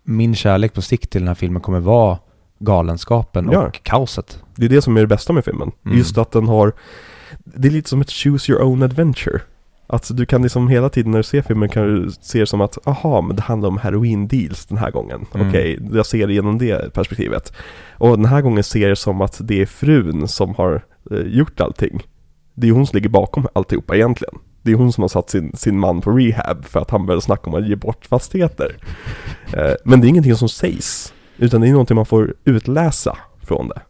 [0.03, 2.17] min kärlek på sikt till den här filmen kommer vara
[2.59, 3.67] galenskapen Ja.
[3.67, 4.43] och kaoset.
[4.55, 5.71] Det är det som är det bästa med filmen.
[5.85, 5.97] Mm.
[5.97, 6.73] Just att den har
[7.43, 9.41] Det är lite som ett choose your own adventure
[9.87, 12.61] Att du kan liksom hela tiden när du ser filmen kan du se det som
[12.61, 15.25] att Aha, men det handlar om heroin deals den här gången.
[15.33, 15.49] Mm.
[15.49, 17.53] Okej, jag ser det genom det perspektivet.
[17.97, 21.61] Och den här gången ser det som att det är frun som har eh, gjort
[21.61, 22.03] allting.
[22.53, 24.35] Det är hon som ligger bakom alltihopa egentligen.
[24.61, 27.21] Det är hon som har satt sin, sin man på rehab för att han började
[27.21, 28.75] snacka om att ge bort fastigheter.
[29.53, 33.67] Eh, Men det är ingenting som sägs Utan det är någonting man får utläsa från
[33.67, 33.81] det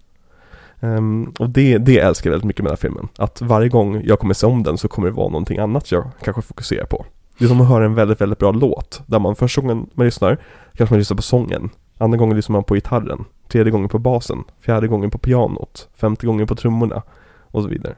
[0.79, 3.07] Um, och det, det älskar jag väldigt mycket med den här filmen.
[3.17, 6.11] Att varje gång jag kommer se om den så kommer det vara någonting annat jag
[6.23, 7.05] kanske fokuserar på.
[7.37, 9.01] Det är som att höra en väldigt, väldigt bra låt.
[9.05, 10.37] Där man första gången man lyssnar
[10.73, 11.69] kanske man lyssnar på sången.
[11.97, 13.25] Andra gången lyssnar man på gitarren.
[13.47, 14.43] Tredje gången på basen.
[14.59, 15.89] Fjärde gången på pianot.
[15.95, 17.03] Femte gången på trummorna.
[17.41, 17.95] Och så vidare.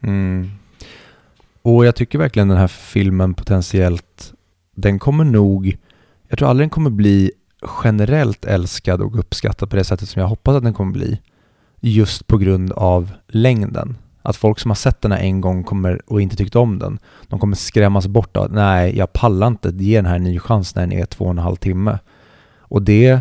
[0.00, 0.50] Mm.
[1.62, 4.32] Och jag tycker verkligen den här filmen potentiellt,
[4.74, 5.78] den kommer nog,
[6.28, 7.32] jag tror aldrig den kommer bli
[7.84, 11.20] generellt älskad och uppskattad på det sättet som jag hoppas att den kommer bli.
[11.84, 13.96] Just på grund av längden.
[14.22, 16.98] Att folk som har sett den här en gång kommer och inte tyckt om den,
[17.28, 20.38] de kommer skrämmas bort av att nej, jag pallar inte ge den här en ny
[20.38, 21.98] chans när den är två och en halv timme.
[22.58, 23.20] Och det,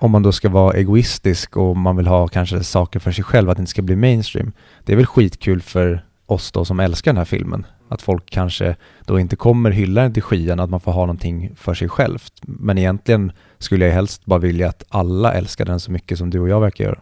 [0.00, 3.50] om man då ska vara egoistisk och man vill ha kanske saker för sig själv,
[3.50, 4.52] att det inte ska bli mainstream.
[4.84, 7.66] Det är väl skitkul för oss då som älskar den här filmen.
[7.88, 11.50] Att folk kanske då inte kommer hylla den till skyan, att man får ha någonting
[11.56, 12.32] för sig självt.
[12.42, 16.40] Men egentligen skulle jag helst bara vilja att alla älskar den så mycket som du
[16.40, 16.98] och jag verkar göra.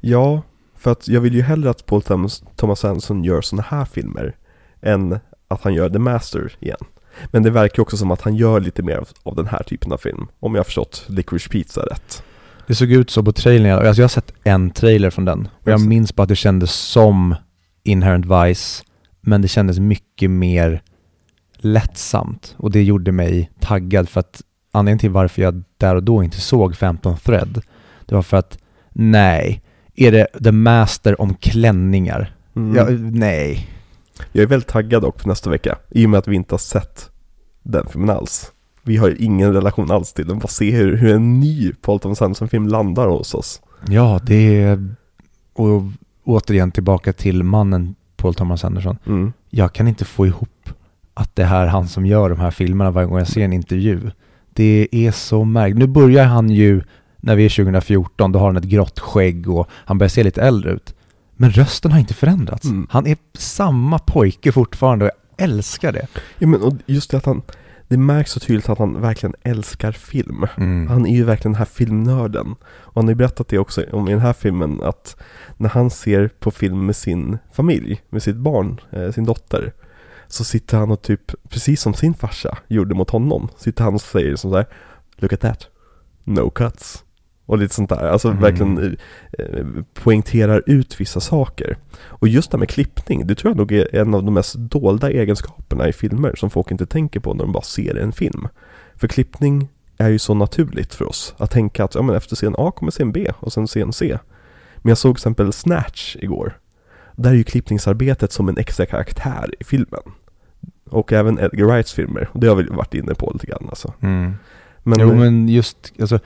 [0.00, 0.42] Ja,
[0.76, 4.36] för att jag vill ju hellre att Paul Thomas, Thomas Anderson gör sådana här filmer
[4.82, 5.18] än
[5.48, 6.78] att han gör The Master igen.
[7.26, 9.92] Men det verkar också som att han gör lite mer av, av den här typen
[9.92, 12.22] av film, om jag har förstått Licorice Pizza rätt.
[12.66, 15.48] Det såg ut så på trailern, alltså jag har sett en trailer från den.
[15.62, 17.34] Och jag minns bara att det kändes som
[17.82, 18.84] Inherent Vice,
[19.20, 20.82] men det kändes mycket mer
[21.56, 22.54] lättsamt.
[22.58, 24.42] Och det gjorde mig taggad för att
[24.78, 27.62] anledningen till varför jag där och då inte såg 15 Thread,
[28.06, 28.58] det var för att
[28.92, 29.62] nej,
[29.94, 32.34] är det The Master om klänningar?
[32.56, 32.76] Mm.
[32.76, 33.68] Ja, nej.
[34.32, 36.58] Jag är väldigt taggad dock på nästa vecka, i och med att vi inte har
[36.58, 37.10] sett
[37.62, 38.52] den filmen alls.
[38.82, 42.00] Vi har ju ingen relation alls till den, bara se hur, hur en ny Paul
[42.00, 43.62] Thomas Anderson-film landar hos oss.
[43.88, 44.94] Ja, det är...
[45.52, 45.82] Och
[46.24, 48.98] återigen tillbaka till mannen Paul Thomas Anderson.
[49.06, 49.32] Mm.
[49.50, 50.70] jag kan inte få ihop
[51.14, 53.52] att det här är han som gör de här filmerna varje gång jag ser en
[53.52, 54.10] intervju.
[54.58, 55.78] Det är så märkligt.
[55.78, 56.82] Nu börjar han ju,
[57.16, 60.42] när vi är 2014, då har han ett grått skägg och han börjar se lite
[60.42, 60.94] äldre ut.
[61.36, 62.64] Men rösten har inte förändrats.
[62.64, 62.86] Mm.
[62.90, 66.06] Han är samma pojke fortfarande och jag älskar det.
[66.38, 67.42] Ja men och just det att han,
[67.88, 70.46] det märks så tydligt att han verkligen älskar film.
[70.56, 70.88] Mm.
[70.88, 72.54] Han är ju verkligen den här filmnörden.
[72.62, 75.16] Och han har ju berättat det också om i den här filmen att
[75.56, 79.72] när han ser på film med sin familj, med sitt barn, eh, sin dotter,
[80.28, 84.00] så sitter han och typ, precis som sin farsa gjorde mot honom, sitter han och
[84.00, 84.66] säger sånt där
[85.16, 85.66] Look at that,
[86.24, 87.04] no cuts.
[87.46, 88.42] Och lite sånt där, alltså Mm.
[88.42, 88.96] verkligen
[89.38, 89.64] eh,
[89.94, 91.76] poängterar ut vissa saker.
[92.00, 94.54] Och just det här med klippning, det tror jag nog är en av de mest
[94.54, 98.48] dolda egenskaperna i filmer som folk inte tänker på när de bara ser en film.
[98.96, 99.68] För klippning
[99.98, 102.90] är ju så naturligt för oss att tänka att ja, men efter scen A kommer
[102.92, 104.18] scen B och sen scen C.
[104.76, 106.58] Men jag såg till exempel Snatch igår.
[107.18, 110.00] Där är ju klippningsarbetet som en extra karaktär i filmen.
[110.84, 112.28] Och även Edgar Wrights filmer.
[112.32, 113.94] Och det har vi varit inne på lite grann alltså.
[114.00, 114.34] Mm.
[114.82, 116.18] Men, jo men just, alltså,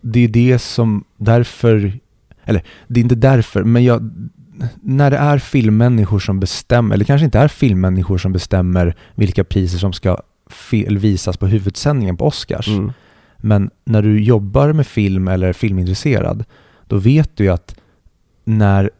[0.00, 1.98] det är det som, därför,
[2.44, 4.10] eller det är inte därför, men jag,
[4.82, 9.78] när det är filmmänniskor som bestämmer, eller kanske inte är filmmänniskor som bestämmer vilka priser
[9.78, 10.16] som ska
[10.88, 12.92] visas på huvudsändningen på Oscars, mm,
[13.36, 16.44] men när du jobbar med film eller är filmintresserad,
[16.86, 17.74] då vet du ju att
[18.44, 18.90] när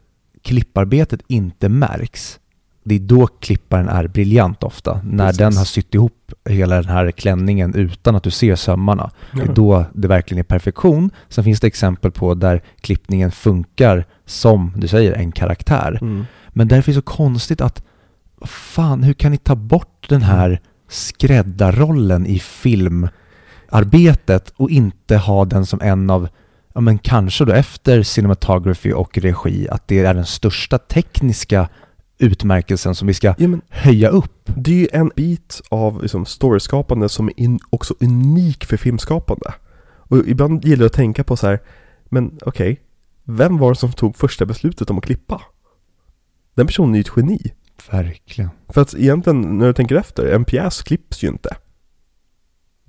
[0.43, 2.39] klipparbetet inte märks,
[2.85, 5.01] det är då klipparen är briljant ofta.
[5.05, 5.39] När Precis.
[5.39, 9.11] den har sytt ihop hela den här klänningen utan att du ser sömmarna.
[9.33, 11.11] Det är då det verkligen är perfektion.
[11.29, 15.99] Sen finns det exempel på där klippningen funkar som, du säger, en karaktär.
[16.01, 17.83] mm, Men därför är det så konstigt att,
[18.45, 25.67] fan, hur kan ni ta bort den här skräddarrollen i filmarbetet och inte ha den
[25.67, 26.29] som en av,
[26.75, 31.69] ja men kanske då efter cinematography och regi, att det är den största tekniska
[32.19, 34.51] utmärkelsen som vi ska ja, höja upp.
[34.57, 39.55] det är ju en bit av liksom, storyskapande som är in, också unik för filmskapande.
[39.85, 41.61] Och ibland gillar jag att tänka på så här,
[42.05, 42.81] men okej,
[43.25, 45.43] vem var det som tog första beslutet om att klippa?
[46.55, 47.53] Den personen är ju ett geni.
[47.91, 48.51] Verkligen.
[48.69, 51.57] För att egentligen, när du tänker efter, en pjäs klipps ju inte.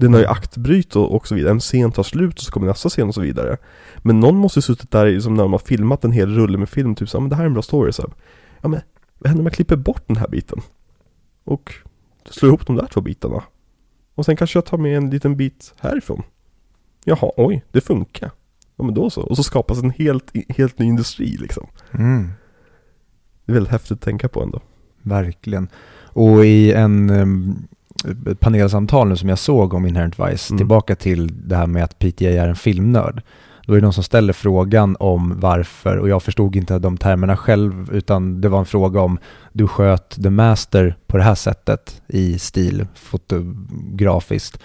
[0.04, 1.52] Den har ju aktbryt och, och så vidare.
[1.52, 3.58] En scen tar slut och så kommer nästa scen och så vidare.
[3.98, 6.70] Men någon måste ju suttit där som när de har filmat en hel rulle med
[6.70, 8.12] film, typ så men det här är en bra story, så.
[8.62, 8.82] Ja men,
[9.20, 10.62] vad händer om jag klipper bort den här biten?
[11.44, 11.74] Och
[12.30, 13.44] slår ihop de där två bitarna.
[14.16, 16.24] Och sen kanske jag tar med en liten bit härifrån.
[17.04, 18.32] Jaha, oj, det funkar.
[18.76, 19.22] Ja men då så.
[19.22, 21.68] Och så skapas en helt, helt ny industri liksom.
[21.92, 22.32] Mm.
[23.46, 24.62] Det är väldigt häftigt att tänka på ändå.
[25.02, 25.68] Verkligen.
[26.14, 27.73] Och i en ett
[28.40, 30.58] panelsamtal nu som jag såg om Inherent Vice, Mm.
[30.58, 33.22] tillbaka till det här med att PTA är en filmnörd.
[33.68, 37.38] Då är det någon som ställer frågan om varför, och jag förstod inte de termerna
[37.38, 39.18] själv, utan det var en fråga om
[39.54, 44.60] du sköt The Master på det här sättet i stil fotografiskt.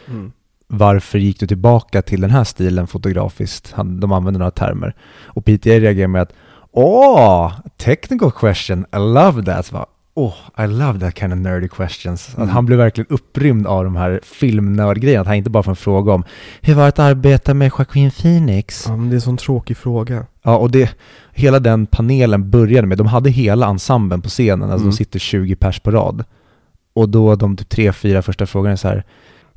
[0.66, 3.74] Varför gick du tillbaka till den här stilen fotografiskt?
[4.01, 4.95] De använder några termer.
[5.24, 6.32] Och PTA reagerar med att
[6.72, 9.66] Åh, technical question, I love that.
[9.66, 9.86] Så bara,
[10.19, 12.29] Åh, I love that kind of nerdy questions.
[12.29, 12.49] Att Mm.
[12.49, 15.21] han blev verkligen upprymd av de här filmnördgrejerna.
[15.21, 16.25] Att han inte bara får en fråga om
[16.61, 18.85] hur var det att arbeta med Joaquin Phoenix?
[18.89, 20.27] Ja men det är en sån tråkig fråga.
[20.43, 20.91] Ja, och det,
[21.33, 24.91] hela den panelen började med, de hade hela ensemblen på scenen, alltså Mm.
[24.91, 26.25] de sitter 20 pers på rad.
[26.95, 29.05] Och då de typ tre, fyra första frågorna är så här,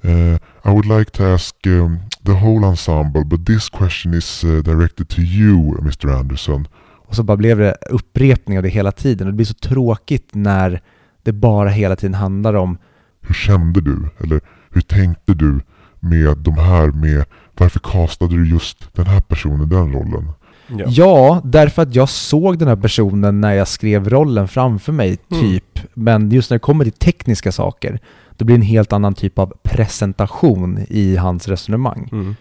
[0.06, 0.36] Uh,
[0.66, 5.10] I would like to ask um, the whole ensemble, but this question is uh, directed
[5.10, 6.10] to you, Mr.
[6.20, 6.68] Anderson.
[7.12, 9.28] Och så bara blev det upprepning av det hela tiden.
[9.28, 10.82] Och det blir så tråkigt när
[11.24, 12.78] det bara hela tiden handlar om
[13.22, 14.10] Hur kände du?
[14.24, 15.60] Eller hur tänkte du
[16.00, 17.26] med de här med
[17.58, 20.32] varför castade du just den här personen den rollen?
[20.68, 20.86] Ja.
[20.88, 25.44] Ja, därför att jag såg den här personen när jag skrev rollen framför mig, Mm.
[25.44, 25.80] typ.
[25.94, 28.00] Men just när det kommer till tekniska saker,
[28.38, 32.10] då blir det en helt annan typ av presentation i hans resonemang.
[32.12, 32.36] Mm.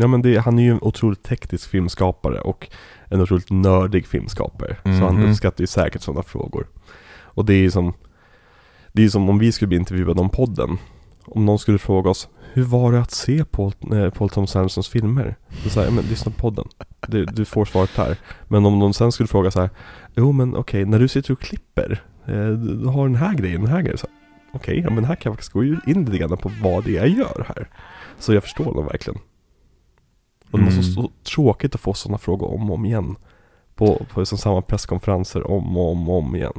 [0.00, 2.68] Ja men det, han är ju en otroligt teknisk filmskapare och
[3.10, 4.76] en otroligt nördig filmskapare.
[4.82, 5.30] Så han Mhm.
[5.30, 6.66] uppskattar ju säkert sådana frågor.
[7.20, 7.92] Och det är ju som,
[8.92, 10.78] det är som om vi skulle bli intervjuade om podden.
[11.24, 14.88] Om någon skulle fråga oss, hur var det att se Paul, eh, Paul Thomas Andersons
[14.88, 15.36] filmer?
[15.64, 16.68] Då säger men lyssna på podden.
[17.08, 18.16] Du, du får svaret här.
[18.48, 19.70] Men om någon sen skulle fråga så här,
[20.16, 23.70] jo men okej, när du sitter och klipper, eh, du har den här grejen, den
[23.70, 23.98] här grejen.
[23.98, 24.06] Så
[24.52, 27.00] Okej, ja men här kan jag faktiskt gå in lite grann på vad det är
[27.06, 27.68] jag gör här.
[28.18, 29.20] Så jag förstår dem verkligen.
[30.50, 30.94] Och det måste Mm.
[30.94, 33.16] vara så tråkigt att få sådana frågor om och om igen.
[33.74, 36.52] På, på liksom samma presskonferenser om och om och om igen.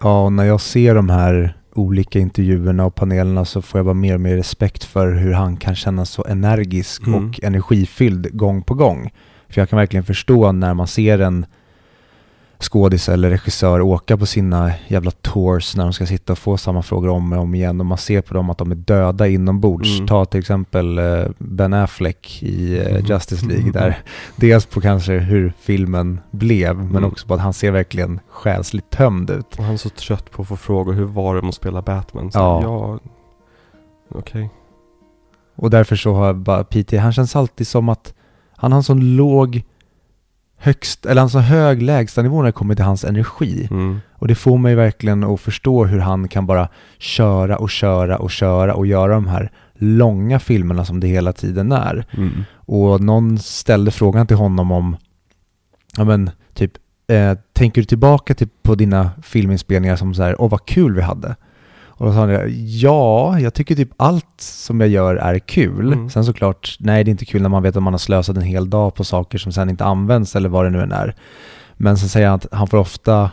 [0.00, 3.94] Ja, och när jag ser de här olika intervjuerna och panelerna så får jag bara
[3.94, 7.28] mer och mer respekt för hur han kan kännas så energisk Mm.
[7.28, 9.10] och energifylld gång på gång.
[9.48, 11.46] För jag kan verkligen förstå när man ser en
[12.58, 16.82] skådis eller regissör åka på sina jävla tours när de ska sitta och få samma
[16.82, 19.94] frågor om och om igen och man ser på dem att de är döda inombords.
[19.96, 20.06] Mm.
[20.08, 23.04] Ta till exempel eh, Ben Affleck i eh, Mm.
[23.06, 23.98] Justice League där.
[24.36, 27.04] Dels på kanske hur filmen blev men Mm.
[27.04, 29.56] också på att han ser verkligen själsligt tömd ut.
[29.58, 32.32] Och han är så trött på att få frågor, hur var det att spela Batman?
[32.32, 32.62] Så, Ja.
[32.62, 32.98] ja
[34.14, 34.50] Okej.
[35.56, 36.96] Och därför så har jag bara P.T.
[36.98, 38.14] Han känns alltid som att
[38.56, 39.62] han har en sån låg
[40.56, 43.68] högst, eller en så hög lägstanivå när det kommer till hans energi.
[43.70, 44.00] Mm.
[44.12, 48.30] Och det får mig verkligen att förstå hur han kan bara köra och köra och
[48.30, 52.06] köra och göra de här långa filmerna som det hela tiden är.
[52.10, 52.44] Mm.
[52.54, 54.96] Och någon ställde frågan till honom om,
[55.96, 56.72] ja men typ,
[57.08, 61.02] eh, tänker du tillbaka till, på dina filminspelningar som så här, åh vad kul vi
[61.02, 61.36] hade?
[61.98, 62.40] Och då sa han,
[62.80, 65.92] ja, jag tycker typ allt som jag gör är kul.
[65.92, 66.10] Mm.
[66.10, 68.42] Sen såklart, nej det är inte kul när man vet att man har slösat en
[68.42, 71.14] hel dag på saker som sen inte används eller vad det nu än är.
[71.76, 73.30] Men sen säger han att han får ofta,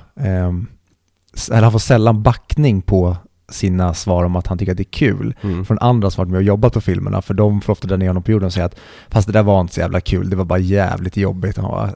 [1.36, 3.18] s- eller han får sällan backning på
[3.50, 5.66] sina svar om att han tycker att det är kul Mm.
[5.66, 8.08] från andra som varit med och jobbat på filmerna, för de får ofta dra ner
[8.08, 10.36] honom på jorden och säga att fast det där var inte så jävla kul, det
[10.36, 11.58] var bara jävligt jobbigt.
[11.58, 11.94] Och han bara,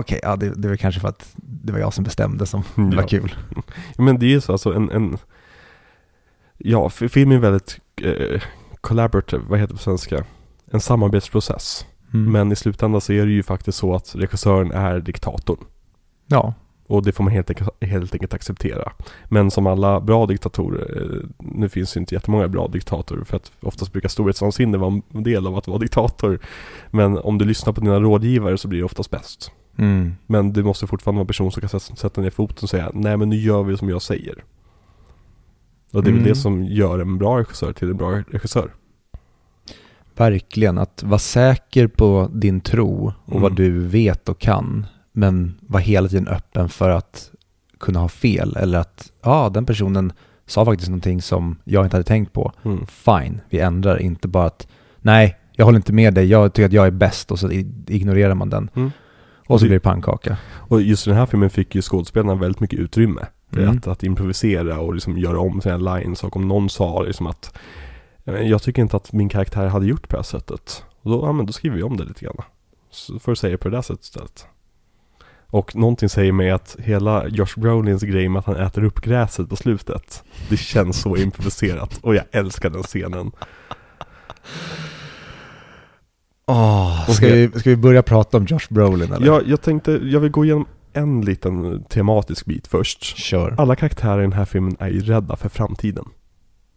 [0.00, 2.96] Okej, ja, det, det var kanske för att det var jag som bestämde som det
[2.96, 3.08] var Ja.
[3.08, 3.34] kul.
[3.98, 5.18] Men det är ju så alltså en, en
[6.64, 8.42] Ja, film är väldigt eh,
[8.80, 10.24] collaborative, vad heter det på svenska?
[10.70, 11.86] En samarbetsprocess.
[12.14, 12.32] Mm.
[12.32, 15.58] Men i slutändan så är det ju faktiskt så att regissören är diktatorn.
[16.26, 16.54] Ja,
[16.86, 18.92] Och det får man helt enkelt, helt enkelt acceptera.
[19.28, 23.52] Men som alla bra diktatorer, eh, nu finns ju inte jättemånga bra diktatorer för att
[23.60, 26.38] oftast brukar storhetsvansinne vara en del av att vara diktator.
[26.90, 29.50] Men om du lyssnar på dina rådgivare så blir det oftast bäst.
[29.78, 30.14] mm.
[30.26, 32.90] Men du måste fortfarande vara en person som kan sätta- sätta ner foten och säga
[32.94, 34.44] nej men nu gör vi som jag säger.
[35.92, 36.28] Och det är väl Mm.
[36.28, 38.70] det som gör en bra regissör till en bra regissör.
[40.16, 40.78] verkligen.
[40.78, 43.42] Att vara säker på din tro och Mm.
[43.42, 47.30] vad du vet och kan, men vara hela tiden öppen för att
[47.80, 50.12] kunna ha fel eller att, ja, den personen
[50.46, 52.52] sa faktiskt någonting som jag inte hade tänkt på.
[52.64, 52.86] Mm.
[52.86, 54.02] Fine, vi ändrar.
[54.02, 54.68] Inte bara att,
[55.00, 57.50] nej, jag håller inte med dig, jag tycker att jag är bäst och så
[57.86, 58.70] ignorerar man den.
[58.74, 58.90] Mm.
[59.46, 60.36] Och så blir det pannkaka.
[60.52, 63.20] Och just den här filmen fick ju skådespelarna väldigt mycket utrymme.
[63.56, 63.78] Mm.
[63.78, 67.58] Att, att improvisera och liksom göra om sina lines och om någon sa liksom att
[68.24, 70.84] "Eh, Jag tycker inte att min karaktär hade gjort på det här sättet.
[71.02, 72.36] Och då, ja men då skriver vi om det lite grann.
[72.90, 74.46] Så får du säga på det där sättet istället.
[75.46, 79.48] Och någonting säger mig att hela Josh Brolins grej med att han äter upp gräset
[79.48, 83.32] på slutet Det känns så improviserat och jag älskar den scenen.
[86.44, 89.26] Och ska, vi, ska vi börja prata om Josh Brolin eller?
[89.26, 93.02] Jag, jag tänkte, jag vill gå igenom en liten tematisk bit först.
[93.02, 93.54] Kör.
[93.58, 96.04] Alla karaktärer i den här filmen är ju rädda för framtiden.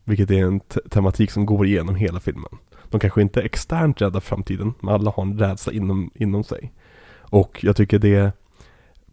[0.04, 2.52] Vilket är en te- tematik som går igenom hela filmen.
[2.90, 6.44] De kanske inte är externt rädda för framtiden, men alla har en rädsla inom, inom
[6.44, 6.74] sig.
[7.20, 8.32] Och jag tycker det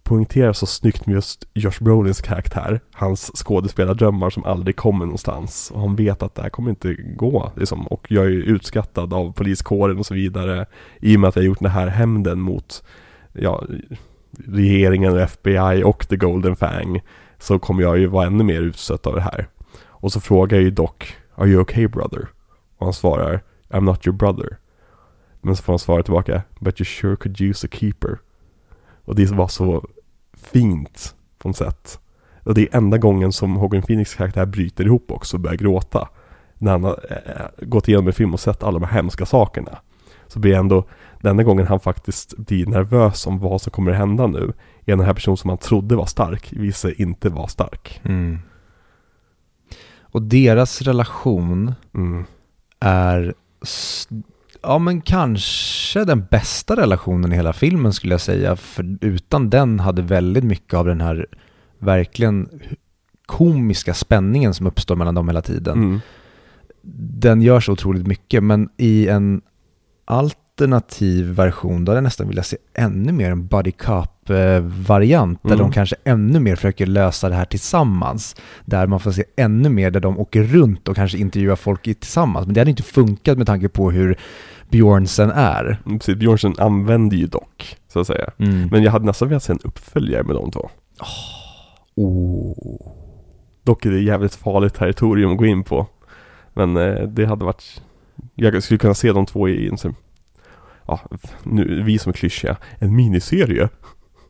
[0.03, 2.81] poängteras så snyggt med just Josh Brolins karaktär.
[2.93, 5.71] Hans skådespelardrömmar som aldrig kommer någonstans.
[5.75, 7.53] Och han vet att det här kommer inte gå.
[7.57, 7.87] Liksom.
[7.87, 10.67] Och jag är ju utskattad av poliskåren och så vidare.
[11.01, 12.85] I och med att jag gjort den här hämnden mot
[13.33, 13.65] ja,
[14.47, 17.01] regeringen och FBI och The Golden Fang
[17.39, 19.49] så kommer jag ju vara ännu mer utsatt av det här.
[19.87, 20.91] Och så frågar jag ju Doc,
[21.35, 22.29] Are you okay brother?
[22.79, 24.59] Och han svarar, I'm not your brother.
[25.41, 28.19] Men så får han svara tillbaka, But you sure could use a keeper.
[29.05, 29.85] Och det var så
[30.37, 31.99] fint på något sätt.
[32.45, 36.09] Och det är enda gången som Hogan Phoenix karaktär bryter ihop också och börjar gråta.
[36.59, 39.79] När han har äh, gått igenom en film och sett alla de här hemska sakerna.
[40.27, 40.85] Så blir jag ändå,
[41.23, 44.53] den enda gången han faktiskt blir nervös om vad som kommer att hända nu
[44.85, 48.01] är den här personen som han trodde var stark visar inte vara stark.
[48.05, 48.39] Mm.
[50.01, 52.25] Och deras relation Mm.
[52.81, 53.35] är,
[54.63, 58.57] ja men kanske den bästa relationen i hela filmen skulle jag säga.
[58.57, 61.27] För utan den hade väldigt mycket av den här
[61.79, 62.49] verkligen
[63.27, 65.79] komiska spänningen som uppstår mellan dem hela tiden.
[65.79, 66.01] Mm.
[67.23, 69.43] Den gör så otroligt mycket, men i en
[70.05, 75.59] alternativ version, då hade jag nästan vilja se ännu mer en buddy cop-variant, där Mm.
[75.59, 78.37] de kanske ännu mer försöker lösa det här tillsammans.
[78.65, 82.47] Där man får se ännu mer där de åker runt och kanske intervjuar folk tillsammans.
[82.47, 84.19] Men det hade inte funkat med tanke på hur
[84.71, 85.79] Björnsen är.
[85.85, 88.31] Precis, Björnsen använder ju dock, så att säga.
[88.39, 88.69] Mm.
[88.69, 90.71] Men jag hade nästan velat se en uppföljare med de två.
[91.95, 92.55] Oh.
[93.63, 95.87] Dock är det jävligt farligt territorium att gå in på.
[96.55, 97.83] Men eh, det hade varit...
[98.35, 99.95] Jag skulle kunna se de två i en sån-
[100.87, 101.01] Ja,
[101.43, 102.57] nu, vi som är klyschiga.
[102.79, 103.69] En miniserie.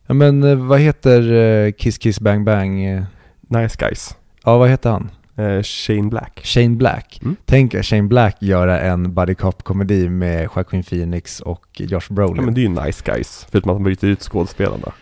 [0.06, 2.84] Ja men eh, vad heter eh, Kiss Kiss Bang Bang?
[2.84, 3.02] eh?
[3.40, 4.16] Nice guys.
[4.44, 5.10] Ja, vad heter han?
[5.36, 6.40] Eh, Shane Black.
[6.44, 7.20] Shane Black.
[7.22, 7.36] Mm.
[7.44, 12.36] Tänk er Shane Black göra en buddy cop-komedi med Joaquin Phoenix och Josh Brolin.
[12.36, 13.46] Ja men det är ju nice guys.
[13.50, 14.92] Förutom att man byter ut skådespelarna.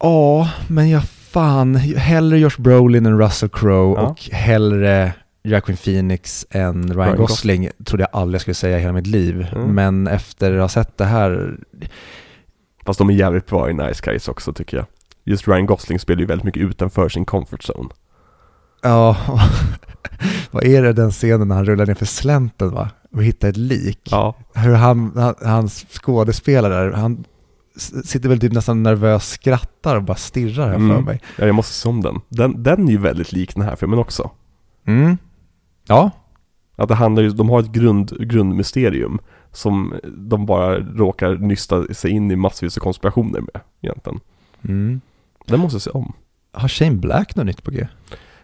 [0.00, 4.06] Ja, men jag fan, hellre Josh Brolin än Russell Crowe Ja.
[4.08, 5.12] och hellre
[5.44, 9.06] Joaquin Phoenix än Ryan, Ryan Gosling, trodde jag aldrig jag skulle säga i hela mitt
[9.06, 9.46] liv.
[9.54, 9.74] Mm.
[9.74, 11.56] Men efter att ha sett det här,
[12.86, 14.86] Fast de är jävligt bra i Nice Guys också tycker jag.
[15.24, 17.88] Just Ryan Gosling spelar ju väldigt mycket utanför sin comfort zone.
[18.82, 19.16] ja,
[20.50, 22.90] vad är det den scenen när han rullar ner för slänten va?
[23.12, 24.00] Och hittar ett lik.
[24.10, 24.34] Ja.
[24.54, 27.24] Hur han, han, hans skådespelare han
[28.04, 31.04] sitter väl typ nästan nervös skrattar och bara stirrar här för Mm.
[31.04, 31.20] mig.
[31.38, 32.20] ja, jag måste se om den.
[32.28, 32.62] den.
[32.62, 34.30] Den är ju väldigt lik den här filmen också.
[34.86, 35.18] Mm.
[35.88, 36.10] Ja,
[36.76, 39.18] Att det handlar ju, de har ett grund, grundmysterium
[39.52, 44.20] som de bara råkar nysta sig in i massvis av konspirationer med egentligen.
[44.62, 45.00] mm.
[45.46, 46.12] Den måste jag se om.
[46.52, 47.86] Har Shane Black något nytt på G?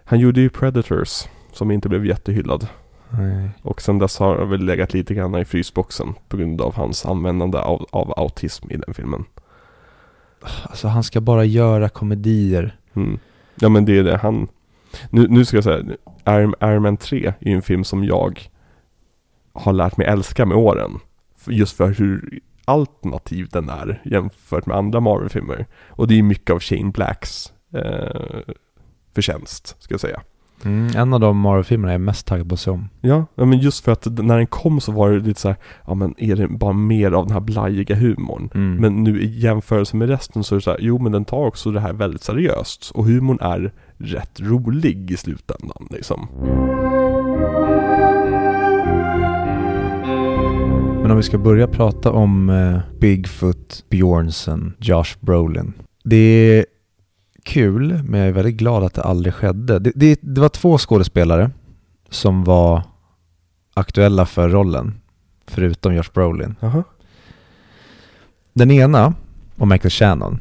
[0.04, 1.22] Han gjorde ju Predators.
[1.52, 2.66] som inte blev jättehyllad.
[3.10, 3.50] Nej.
[3.62, 7.06] Och sen dess har han väl legat lite grann i frysboxen på grund av hans
[7.06, 9.24] användande av, av autism i den filmen.
[10.62, 12.76] Alltså han ska bara göra komedier.
[12.94, 13.18] Mm.
[13.54, 14.48] Ja men det är det han...
[15.10, 15.84] Nu, nu ska jag säga,
[16.28, 18.50] Iron, Iron Man 3 är ju en film som jag
[19.52, 20.90] har lärt mig älska med åren.
[21.46, 25.66] Just för hur alternativ den är jämfört med andra Marvel-filmer.
[25.88, 28.54] Och det är mycket av Shane Blacks eh,
[29.14, 30.20] förtjänst, ska jag säga.
[30.64, 32.88] Mm, en av de Marvel-filmerna jag är mest taggad på att se om.
[33.00, 35.56] Ja, ja, men just för att när den kom så var det lite så här,
[35.86, 38.50] ja men är det bara mer av den här blajiga humorn?
[38.54, 38.76] Mm.
[38.76, 41.46] Men nu i jämförelse med resten så är det så här, jo men den tar
[41.46, 42.90] också det här väldigt seriöst.
[42.90, 46.28] Och humorn är rätt rolig i slutändan liksom.
[51.02, 55.72] Men om vi ska börja prata om eh, Bigfoot, Bjornsen, Josh Brolin.
[56.04, 56.66] Det är
[57.42, 59.78] kul, men jag är väldigt glad att det aldrig skedde.
[59.78, 61.50] Det, det, det var två skådespelare
[62.10, 62.82] som var
[63.74, 65.00] aktuella för rollen,
[65.46, 66.56] förutom Josh Brolin.
[66.60, 66.84] Jaha.
[68.52, 69.14] Den ena
[69.56, 70.40] var Michael Shannon,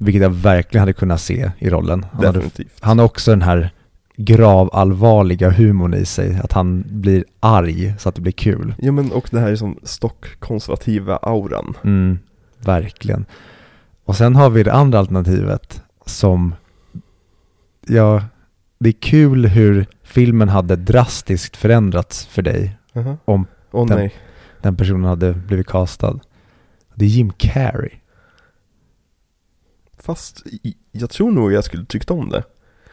[0.00, 2.06] vilket jag verkligen hade kunnat se i rollen.
[2.12, 2.42] Han, hade,
[2.80, 3.70] han har också den här
[4.16, 8.74] gravallvarliga humorn i sig, att han blir arg så att det blir kul.
[8.78, 11.76] Ja men och det här är som stockkonservativa auran.
[11.84, 12.18] Mm,
[12.58, 13.24] verkligen.
[14.04, 16.54] Och sen har vi det andra alternativet som,
[17.86, 18.24] ja,
[18.78, 22.76] det är kul hur filmen hade drastiskt förändrats för dig.
[22.92, 23.16] Jaha.
[23.24, 24.10] Om Åh den-.
[24.62, 26.20] Den personen hade blivit castad.
[26.94, 27.99] Det är Jim Carrey.
[30.02, 30.42] Fast
[30.92, 32.44] jag tror nog jag skulle tyckt om det.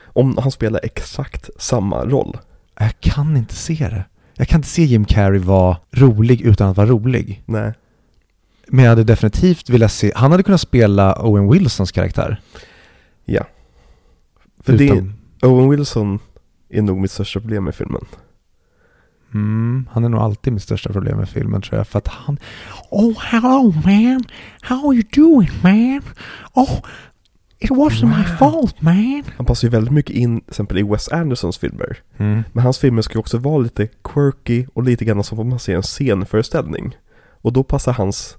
[0.04, 2.38] Om han spelar exakt samma roll.
[2.80, 4.06] Jag kan inte se det.
[4.34, 7.44] Jag kan inte se Jim Carrey vara rolig utan att vara rolig.
[7.46, 7.74] Nej.
[8.68, 12.42] Men jag hade definitivt velat se, han hade kunnat spela Owen Wilsons karaktär.
[13.26, 13.44] Ja.
[14.60, 16.20] För det, Utan- Owen Wilson
[16.70, 18.06] är nog mitt största problem med filmen.
[19.34, 21.88] Mm, han är nog alltid mitt största problem med filmen tror jag.
[21.88, 22.38] För att han...
[22.90, 24.24] Oh, hello man!
[24.62, 26.02] How are you doing man?
[26.54, 26.80] Oh,
[27.60, 29.24] it wasn't my fault man!
[29.38, 31.98] Han passar ju väldigt mycket in till exempel i Wes Andersons filmer.
[32.18, 32.44] Mm.
[32.54, 35.60] Men hans filmer ska ju också vara lite quirky och lite grann som om man
[35.60, 36.98] ser en scenföreställning.
[37.42, 38.38] Och då passar hans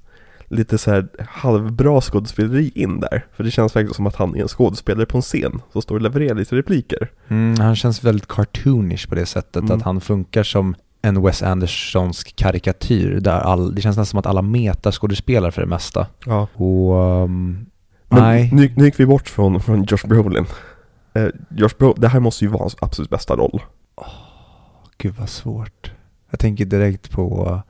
[0.48, 3.26] lite så här halvbra skådespeleri in där.
[3.32, 5.94] För det känns verkligen som att han är en skådespelare på en scen som står
[5.94, 7.10] och levererar lite repliker.
[7.28, 9.62] Mm, han känns väldigt cartoonish på det sättet.
[9.62, 9.76] Mm.
[9.76, 13.20] Att han funkar som en Wes Andersonsk karikatyr.
[13.20, 16.06] Där all, det känns nästan som att alla metaskådespelar för det mesta.
[16.26, 16.48] Ja.
[16.54, 17.02] Och...
[17.04, 17.66] ehm,
[18.08, 18.50] Men nej.
[18.52, 20.46] Nu, nu gick vi bort från, från Josh Brolin.
[21.14, 23.60] Eh, Josh Brolin, det här måste ju vara hans absolut bästa roll.
[24.98, 25.92] Gud vad svårt.
[26.30, 27.60] Jag tänker direkt på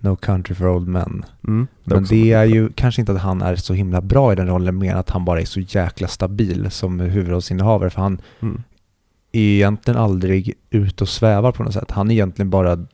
[0.00, 1.24] No Country for Old Men.
[1.48, 4.36] Mm, Men också det är ju kanske inte att han är så himla bra i
[4.36, 7.90] den rollen, mer att han bara är så jäkla stabil som huvudrollsinnehavare.
[7.90, 8.20] För han.
[8.40, 8.62] Mm.
[9.32, 11.90] är egentligen aldrig ute och svävar på något sätt.
[11.90, 12.86] Han är egentligen bara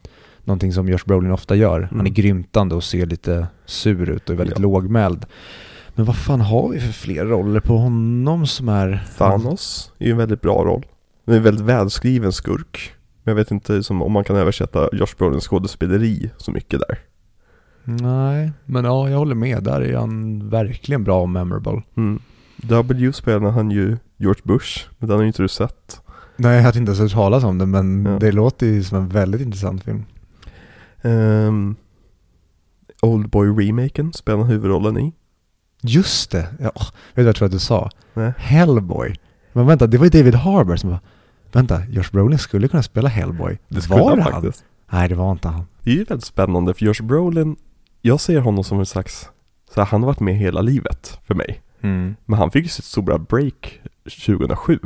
[0.45, 1.81] någonting som Josh Brolin ofta gör.
[1.81, 2.15] Han är Mm.
[2.15, 4.63] grymtande och ser lite sur ut och är väldigt Ja.
[4.63, 5.27] lågmäld.
[5.95, 9.05] Men vad fan har vi för fler roller på honom som är...
[9.19, 10.87] Thanos är ju en väldigt bra roll.
[11.25, 12.94] Det är en väldigt välskriven skurk.
[13.25, 16.99] Men jag vet inte som, om man kan översätta Josh Brolins skådespeleri så mycket där.
[17.85, 19.63] Nej, men ja, jag håller med.
[19.63, 21.83] Där är han verkligen bra och memorable.
[21.97, 22.21] Mm.
[22.57, 26.01] W spelar han ju George Bush, men den har ju inte du sett.
[26.37, 28.19] Nej, jag hade inte ens hört talas om det, men Ja.
[28.21, 30.05] det låter ju som en väldigt intressant film.
[31.03, 31.77] Um,
[33.03, 35.13] Oldboy-remaken spelar han huvudrollen i.
[35.83, 36.47] Just det!
[36.61, 37.91] Ja, vet du vad jag tror att du sa?
[38.15, 38.33] Nej.
[38.39, 39.15] Hellboy.
[39.53, 40.99] Men vänta, det var ju David Harbour som var...
[41.55, 43.59] Vänta, Josh Brolin skulle kunna spela Hellboy.
[43.69, 44.33] Det skulle var han han?
[44.33, 44.65] faktiskt.
[44.93, 45.67] Nej, det var inte han.
[45.83, 47.57] Det är ju väldigt spännande för Josh Brolin,
[48.03, 49.29] jag ser honom som en slags,
[49.75, 51.63] så här, han har varit med hela livet för mig.
[51.81, 52.17] Mm.
[52.25, 53.81] Men han fick ju sitt stora break
[54.27, 54.79] 2007.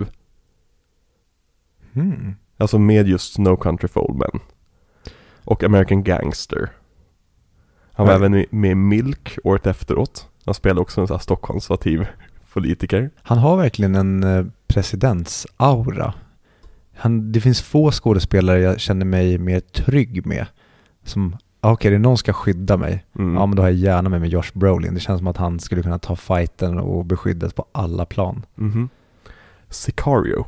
[1.94, 2.34] Mm.
[2.58, 4.40] Alltså med just No Country for Old Men.
[5.44, 6.70] Och American Gangster.
[7.92, 8.16] Han var Nej.
[8.16, 10.28] även med- med i Milk året efteråt.
[10.44, 12.06] Han spelade också en sån här stockkonservativ
[12.52, 13.10] politiker.
[13.22, 16.14] Han har verkligen en eh, presidentsaura.
[16.98, 20.46] Han, det finns få skådespelare jag känner mig mer trygg med.
[21.04, 23.04] Som, ah, okej, det är någon ska skydda mig.
[23.18, 23.34] Mm.
[23.34, 24.94] Ja, men då har jag gärna med mig Josh Brolin.
[24.94, 28.46] Det känns som att han skulle kunna ta fighten och beskyddas på alla plan.
[28.54, 28.88] Mhm.
[29.70, 30.46] Sicario.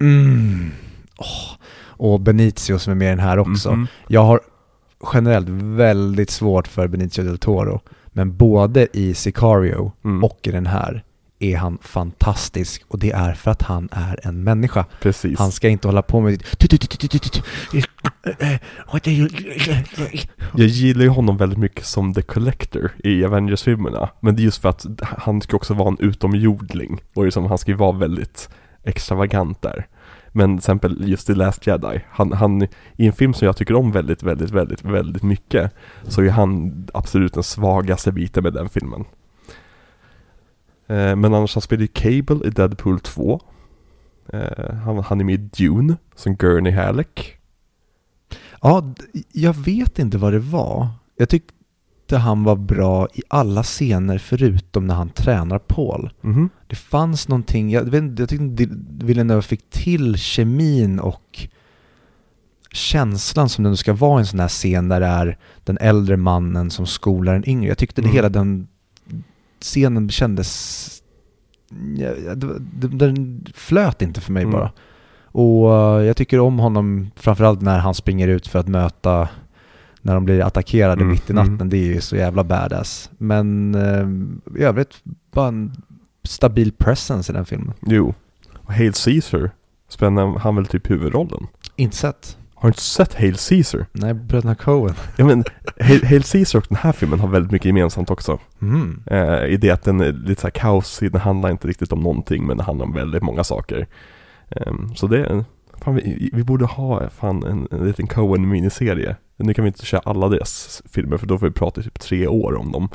[0.00, 0.70] Mm.
[1.18, 1.56] Åh.
[1.98, 3.72] Och Benicio som är med i den här också.
[3.72, 3.86] Mhm.
[4.08, 4.40] Jag har
[5.14, 7.80] generellt väldigt svårt för Benicio del Toro.
[8.06, 10.24] Men både i Sicario Mm.
[10.24, 11.04] och i den här
[11.38, 12.82] är han fantastisk.
[12.88, 14.84] Och det är för att han är en människa.
[15.00, 15.38] Precis.
[15.38, 16.42] Han ska inte hålla på med...
[20.54, 24.08] Jag gillar ju honom väldigt mycket som The Collector i Avengers-filmerna.
[24.20, 27.02] Men det är just för att han ska också vara en utomjordling.
[27.14, 28.48] Och liksom, han ska ju vara väldigt
[28.84, 29.86] extravagant där.
[30.32, 32.62] Men till exempel just The Last Jedi, han, han,
[32.96, 35.72] i en film som jag tycker om väldigt, väldigt, väldigt, väldigt mycket
[36.08, 39.04] så är han absolut den svagaste biten med den filmen.
[40.86, 43.40] Eh, men annars han spelar ju Cable i Deadpool 2.
[44.32, 47.36] Eh, han, han är med i Dune som Gurney Halleck.
[48.62, 48.94] Ja,
[49.32, 50.88] jag vet inte vad det var.
[51.16, 56.10] Jag tyckte han var bra i alla scener förutom när han tränar Paul.
[56.20, 56.48] Mhm.
[56.66, 58.66] Det fanns någonting, jag, vet, jag tyckte
[59.04, 61.48] Villeneuve fick till kemin och
[62.72, 66.16] känslan som det ska vara i en sån här scen där det är den äldre
[66.16, 67.68] mannen som skolar den yngre.
[67.68, 68.14] Jag tyckte det Mm.
[68.16, 68.68] hela den
[69.60, 71.02] scenen kändes...
[72.74, 74.52] Den flöt inte för mig Mm.
[74.52, 74.72] bara.
[75.24, 79.28] Och eh, jag tycker om honom framförallt när han springer ut för att möta
[80.02, 81.54] när de blir attackerade Mm, mitt i natten.
[81.54, 81.68] mm.
[81.68, 83.10] Det är ju så jävla badass.
[83.18, 84.94] Men eh, i övrigt
[85.32, 85.72] bara en
[86.22, 87.72] stabil presence i den filmen.
[87.86, 88.14] Jo.
[88.56, 89.50] Och Hail Caesar
[89.88, 91.46] spelar han väl typ huvudrollen?
[91.76, 92.38] Inte sett.
[92.58, 93.86] Har du inte sett Hail Caesar?
[93.92, 94.94] Nej, bröderna Coen.
[95.16, 95.44] Ja men
[95.80, 98.38] Hail, Hail Caesar och den här filmen har väldigt mycket gemensamt också.
[98.62, 99.02] Mm.
[99.06, 102.00] Eh, I det att den är lite så här kaosig, den handlar inte riktigt om
[102.00, 103.86] någonting men det handlar om väldigt många saker.
[104.50, 105.44] Ehm, så det,
[105.84, 109.16] fan vi, vi borde ha fan en, en liten Coen miniserie.
[109.36, 112.00] Nu kan vi inte köra alla deras filmer för då får vi prata i typ
[112.00, 112.88] tre år om dem.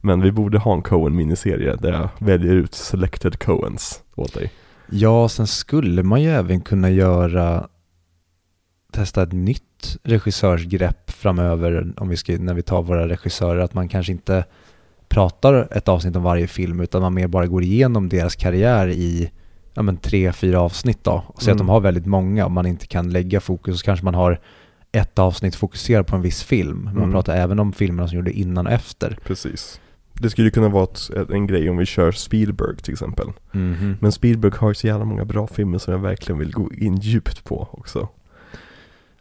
[0.00, 4.52] Men vi borde ha en Coen miniserie där jag väljer ut selected Coens åt dig.
[4.90, 7.68] Ja, sen skulle man ju även kunna göra
[8.96, 13.88] testa ett nytt regissörsgrepp framöver om vi ska, när vi tar våra regissörer, att man
[13.88, 14.44] kanske inte
[15.08, 19.30] pratar ett avsnitt om varje film utan man mer bara går igenom deras karriär i
[19.74, 21.24] ja, men tre, fyra avsnitt då.
[21.26, 21.66] Och se att Mm.
[21.66, 24.40] de har väldigt många och man inte kan lägga fokus så kanske man har
[24.92, 26.76] ett avsnitt fokuserat på en viss film.
[26.84, 27.12] Men Man Mm.
[27.12, 29.18] pratar även om filmerna som gjorde innan och efter.
[29.24, 29.80] Precis.
[30.12, 33.26] Det skulle kunna vara ett, en grej om vi kör Spielberg till exempel.
[33.52, 33.96] Mhm.
[34.00, 37.44] Men Spielberg har så jävla många bra filmer som jag verkligen vill gå in djupt
[37.44, 38.08] på också.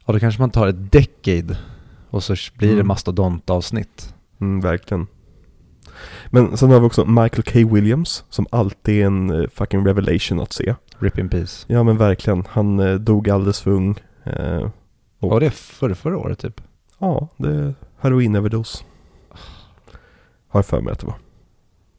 [0.06, 1.58] Och då kanske man tar ett decade
[2.10, 2.88] och så blir det Mm.
[2.88, 4.14] mastodontavsnitt.
[4.42, 5.08] Mm, verkligen.
[6.30, 7.74] Men sen har vi också Michael K.
[7.76, 10.76] Williams som alltid är en eh, fucking revelation att se.
[11.00, 11.66] Rip in peace.
[11.68, 14.00] Ja men verkligen, han eh, dog alldeles för ung.
[14.24, 14.70] Eh,
[15.20, 16.62] Och- Och det för, förra året typ.
[17.00, 18.86] ja, det är heroinöverdos.
[20.48, 21.16] Har för mig att det var.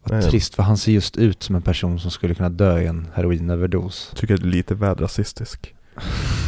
[0.03, 0.31] Vad Nej.
[0.31, 3.09] trist, för han ser just ut som en person som skulle kunna dö i en
[3.15, 4.13] heroinöverdos.
[4.15, 5.75] Tycker det är lite väl rasistisk.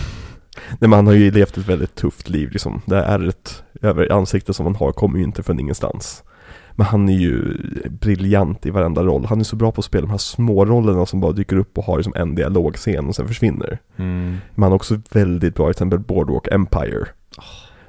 [0.69, 2.83] Nej men han har ju levt ett väldigt tufft liv liksom.
[2.87, 6.25] Det är ett över ansikte som han har kommer ju inte från ingenstans.
[6.73, 7.57] Men han är ju
[7.89, 9.25] briljant i varenda roll.
[9.25, 11.79] Han är så bra på att spela de här små rollerna som bara dyker upp
[11.79, 13.79] och har liksom en dialogscen och sen försvinner.
[13.97, 14.37] Mm.
[14.55, 17.07] Men han är också väldigt bra i till exempel Boardwalk Empire.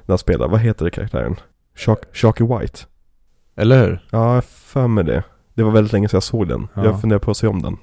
[0.00, 1.36] När han spelar, vad heter det karaktären?
[1.74, 2.78] Shark, Sharky White?
[3.56, 4.06] Eller hur?
[4.10, 5.22] Ja, jag för mig det.
[5.54, 6.68] Det var väldigt länge sedan jag såg den.
[6.74, 6.84] Ja.
[6.84, 7.76] Jag funderar på att se om den.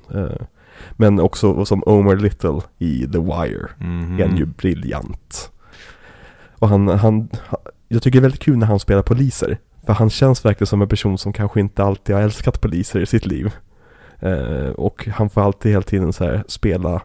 [0.91, 3.67] Men också som Omer Little i The Wire.
[3.77, 4.19] Mhm.
[4.19, 5.51] är han ju briljant.
[6.59, 7.29] Och han, han,
[7.87, 9.57] jag tycker det är väldigt kul när han spelar poliser.
[9.85, 13.05] För han känns verkligen som en person som kanske inte alltid har älskat poliser i
[13.05, 13.53] sitt liv.
[14.19, 17.01] Eh, och han får alltid hela tiden så här spela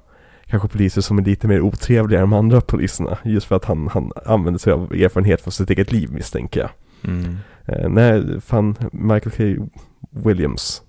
[0.47, 3.19] kanske poliser som är lite mer otrevliga än de andra poliserna.
[3.25, 6.71] Just för att han, han använder sig av erfarenhet från sitt eget liv misstänker jag.
[7.11, 7.37] Mm.
[7.67, 9.67] Eh, nej, fan Michael K.
[10.11, 10.83] Williams.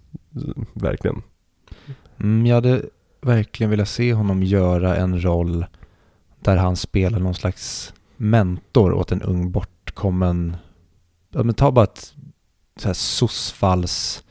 [0.73, 1.21] Verkligen.
[2.24, 2.82] Mm, jag hade
[3.21, 5.65] verkligen velat se honom göra en roll
[6.39, 10.55] där han spelar någon slags mentor åt en ung bortkommen,
[11.32, 12.13] ja men ta bara ett
[12.78, 14.24] så här sossfalls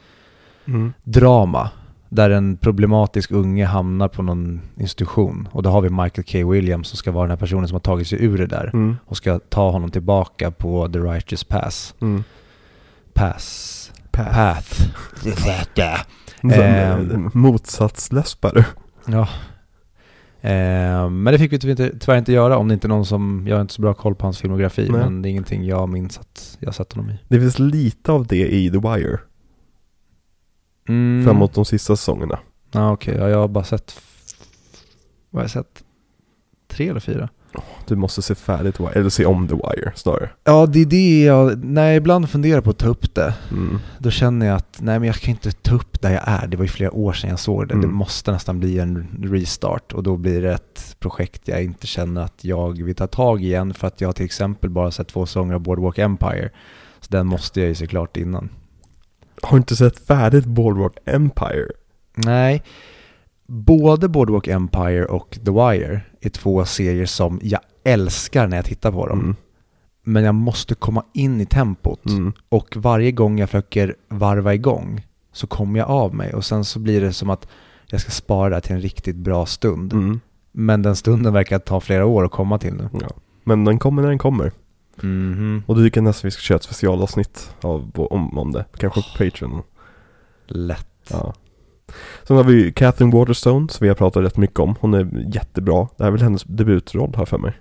[0.64, 0.93] Mm.
[1.03, 1.70] drama
[2.09, 6.51] där en problematisk unge hamnar på någon institution och då har vi Michael K.
[6.51, 8.97] Williams som ska vara den här personen som har tagit sig ur det där Mm.
[9.07, 11.94] och ska ta honom tillbaka på the righteous pass.
[12.01, 12.24] Mm.
[13.14, 13.93] Pass.
[14.10, 14.89] Path.
[15.23, 16.06] Path.
[16.44, 17.31] Eh, Ehm.
[17.35, 18.66] Motsatsläspare.
[19.06, 19.28] Ja.
[20.40, 23.06] Eh, men det fick vi tyvärr inte, tyvärr inte göra om det inte är någon
[23.06, 25.01] som, jag har inte så bra koll på hans filmografi, Nej.
[25.01, 27.19] men det är ingenting jag minns att jag sett honom i.
[27.28, 29.19] Det finns lite av det i The Wire.
[30.89, 31.24] Mm.
[31.24, 32.39] Framåt de sista säsongerna.
[32.73, 34.01] Ja okej, ja, jag har bara sett,
[35.31, 35.85] vad har jag sett?
[36.69, 37.28] Tre eller fyra?
[37.87, 40.31] Du måste se färdigt eller se om The Wire snarare.
[40.45, 43.79] Ja, det är det jag, när jag ibland funderar på att ta upp det, Mm.
[43.99, 46.47] då känner jag att nej men jag kan inte ta upp där jag är.
[46.47, 47.74] Det var ju flera år sedan jag såg det.
[47.74, 47.87] Mm.
[47.87, 52.20] Det måste nästan bli en restart och då blir det ett projekt jag inte känner
[52.20, 55.27] att jag vill ta tag i igen för att jag till exempel bara sett två
[55.27, 56.51] säsonger av Boardwalk Empire.
[57.01, 58.49] Så den måste jag ju se klart innan.
[59.43, 61.66] Har du inte sett färdigt Boardwalk Empire?
[62.15, 62.62] Nej,
[63.47, 68.93] både Boardwalk Empire och The Wire är två serier som jag älskar när jag tittar
[68.93, 69.20] på dem.
[69.20, 69.36] Mm.
[70.05, 72.06] Men jag måste komma in i tempot.
[72.06, 72.32] Mm.
[72.48, 76.78] Och varje gång jag försöker varva igång så kommer jag av mig och sen så
[76.78, 77.48] blir det som att
[77.86, 79.93] jag ska spara det här till en riktigt bra stund.
[79.93, 80.20] Mm.
[80.52, 82.89] Men den stunden verkar ta flera år att komma till nu.
[83.01, 83.09] Ja.
[83.44, 84.52] Men den kommer när den kommer.
[85.01, 85.62] Mhm.
[85.66, 88.64] Och du tycker nästan vi ska köra ett specialavsnitt av, om, om det.
[88.77, 89.62] Kanske på Patreon.
[90.47, 90.89] Lätt.
[91.10, 91.35] Ja.
[92.28, 94.74] Sen har vi Catherine Waterstone som vi har pratat rätt mycket om.
[94.81, 95.89] Hon är jättebra.
[95.97, 97.53] Det här är väl hennes debutroll här för mig.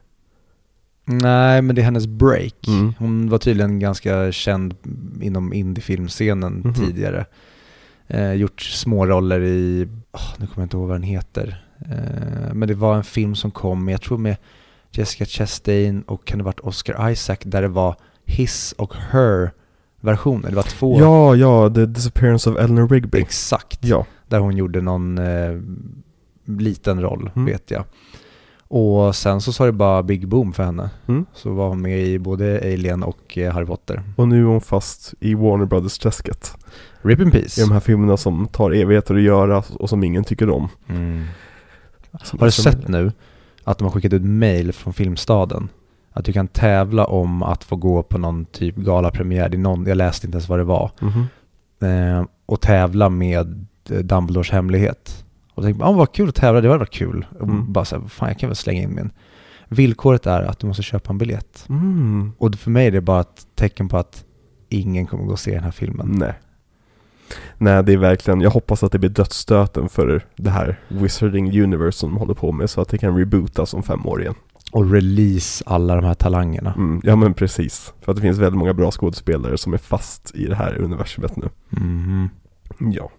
[1.06, 2.68] Nej, men det är hennes break.
[2.68, 2.94] Mm.
[3.00, 4.76] Hon var tydligen ganska känd
[5.22, 6.74] inom indiefilmscenen Mhm.
[6.74, 7.26] tidigare.
[8.08, 11.66] Eh, gjort små roller i, åh, nu kommer jag inte ihåg vad den heter.
[11.80, 14.36] Eh, men det var en film som kom, jag tror med
[14.92, 19.52] Jessica Chastain och kan det varit Oscar Isaac, där det var his och her
[20.02, 20.50] versioner.
[20.50, 21.00] Det var två.
[21.00, 23.20] Ja, ja, The Disappearance of Eleanor Rigby.
[23.20, 23.86] Exakt.
[23.86, 24.06] Ja.
[24.32, 25.60] Där hon gjorde någon eh,
[26.46, 27.46] liten roll, Mm.
[27.46, 27.84] vet jag.
[28.68, 30.90] Och sen så sa det bara big boom för henne.
[31.08, 31.26] Mm.
[31.34, 34.04] Så var hon med i både Alien och eh, Harry Potter.
[34.16, 36.58] Och nu är hon fast i Warner Brothers-träsket.
[37.02, 37.62] Rip in I peace.
[37.62, 40.70] de här filmerna som tar evigheter att göra och som ingen tycker om.
[40.90, 41.24] Mm.
[42.24, 43.12] Som- Har du sett nu
[43.64, 45.70] att de har skickat ut mail från Filmstaden?
[46.14, 49.50] Att du kan tävla om att få gå på någon typ galapremiär.
[49.50, 50.92] Det är någon, jag läste inte ens vad det var.
[51.02, 51.26] Mhm.
[51.82, 55.26] Eh, och tävla med Dumbledores hemlighet.
[55.54, 57.26] Och tänkte, ah, vad kul att tävla, det var varit kul.
[57.42, 57.74] Mm.
[57.74, 59.12] bara så här, fan jag kan väl slänga in min.
[59.68, 61.66] Villkoret är att du måste köpa en biljett.
[61.70, 62.32] Mm.
[62.38, 64.26] Och för mig är det bara ett tecken på att
[64.70, 66.08] ingen kommer gå och se den här filmen.
[66.20, 66.34] Nej.
[67.58, 71.98] Nej, det är verkligen, jag hoppas att det blir dödsstöten för det här Wizarding Universe
[71.98, 74.36] som de håller på med så att det kan rebootas om fem år igen.
[74.72, 76.74] Och release alla de här talangerna.
[76.74, 77.94] Mm, ja men precis.
[78.02, 81.36] För att det finns väldigt många bra skådespelare som är fast i det här universumet
[81.36, 81.50] nu.
[81.70, 82.30] Mhm.
[82.80, 83.12] Ja.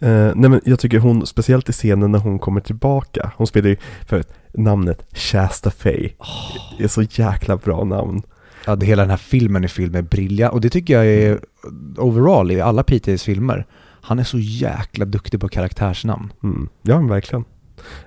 [0.00, 3.68] Eh, nej men jag tycker hon, speciellt i scenen när hon kommer tillbaka, hon spelar
[3.68, 6.12] ju för namnet Shasta Faye.
[6.78, 8.22] Det är så jäkla bra namn.
[8.66, 10.54] Ja, det, hela den här filmen i film är briljant.
[10.54, 11.40] Och det tycker jag är
[11.96, 13.66] overall i alla PTs filmer.
[14.00, 16.32] Han är så jäkla duktig på karaktärsnamn.
[16.42, 16.68] Mm.
[16.82, 17.44] Ja verkligen.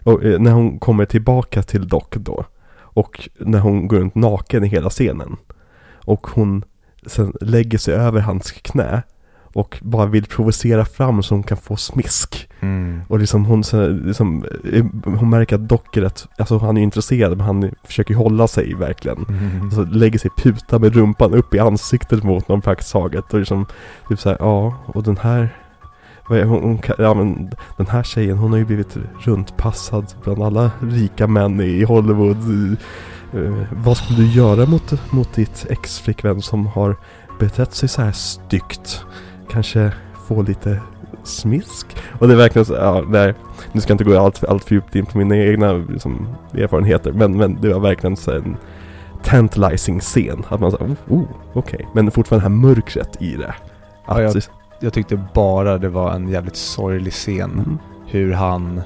[0.03, 2.45] Och eh, när hon kommer tillbaka till Doc då.
[2.77, 5.37] Och när hon går runt naken i hela scenen.
[6.05, 6.63] Och hon
[7.05, 9.03] sen lägger sig över hans knä.
[9.53, 12.49] Och bara vill provocera fram så hon kan få smisk.
[13.07, 13.63] Och liksom hon,
[14.05, 18.15] liksom, eh, hon märker att Doc är rätt, alltså han är intresserad men han försöker
[18.15, 19.25] hålla sig verkligen.
[19.29, 19.71] Mm.
[19.71, 23.33] Så lägger sig puta med rumpan upp i ansiktet mot någon praktiskt taget.
[23.33, 23.65] Och liksom,
[24.09, 25.49] typ såhär, ja, och den här,
[26.27, 31.27] hon, hon, ja men den här tjejen hon har ju blivit runtpassad bland alla rika
[31.27, 32.77] män i Hollywood.
[33.33, 36.95] Eh, vad skulle du göra mot, mot ditt ex-flickvän som har
[37.39, 39.05] betett sig så här styggt?
[39.49, 39.91] Kanske
[40.27, 40.81] få lite
[41.23, 41.87] smisk?
[42.19, 43.33] Och det är verkligen så, ja, nej,
[43.71, 47.11] nu ska jag inte gå allt, allt för djupt in på mina egna liksom, erfarenheter,
[47.11, 48.57] men, men det var verkligen så en
[49.23, 50.43] tantalizing scen.
[50.49, 51.23] Att man säger, oh, oh
[51.53, 51.87] okej.
[51.93, 53.47] Men fortfarande det här mörkret i det.
[54.05, 54.43] Att, Ja, jag-
[54.81, 57.51] Jag tyckte bara det var en jävligt sorglig scen.
[57.51, 57.77] Mm.
[58.07, 58.81] Hur han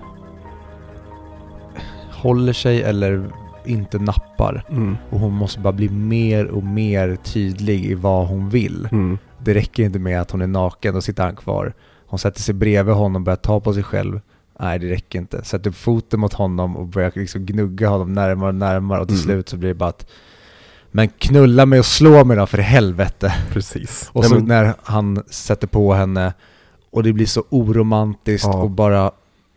[2.12, 3.26] håller sig eller
[3.66, 4.64] inte nappar.
[4.70, 4.98] Mm.
[5.10, 8.88] Och hon måste bara bli mer och mer tydlig i vad hon vill.
[8.92, 9.18] Mm.
[9.46, 11.74] Det räcker inte med att hon är naken och sitter han kvar.
[12.08, 14.20] Hon sätter sig bredvid honom och börjar ta på sig själv.
[14.60, 15.44] Nej, det räcker inte.
[15.44, 19.16] Sätter upp foten mot honom och börjar liksom gnugga honom närmare och närmare och till
[19.18, 19.24] Mm.
[19.26, 20.10] slut så blir det bara att
[20.92, 23.34] Men knulla mig och slå mig då för helvete.
[23.52, 24.10] Precis.
[24.14, 26.34] Och så men- när han sätter på henne
[26.92, 28.62] och det blir så oromantiskt Ja.
[28.62, 29.12] och bara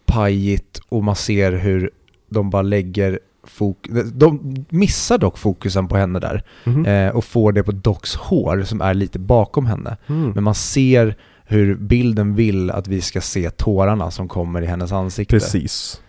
[0.07, 1.91] pajigt och man ser hur
[2.29, 6.87] de bara lägger fokus, de missar dock fokusen på henne där Mhm.
[6.87, 9.97] eh, och får det på Docs hår som är lite bakom henne.
[10.07, 10.31] Mm.
[10.31, 14.93] Men man ser hur bilden vill att vi ska se tårarna som kommer i hennes
[14.93, 15.35] ansikte.
[15.37, 16.01] Precis.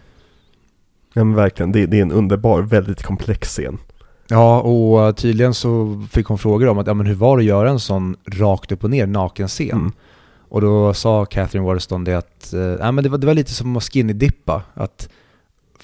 [1.13, 3.77] Ja men verkligen, det, det är en underbar, väldigt komplex scen.
[4.29, 7.45] Ja, och tydligen så fick hon frågor om att, ja men hur var det att
[7.47, 9.71] göra en sån rakt upp och ner naken scen?
[9.71, 9.91] Mm.
[10.49, 13.51] Och då sa Catherine Waterston det att, eh, ja, men det, var, det var lite
[13.53, 14.61] som att skinny-dippa.
[14.73, 15.09] Att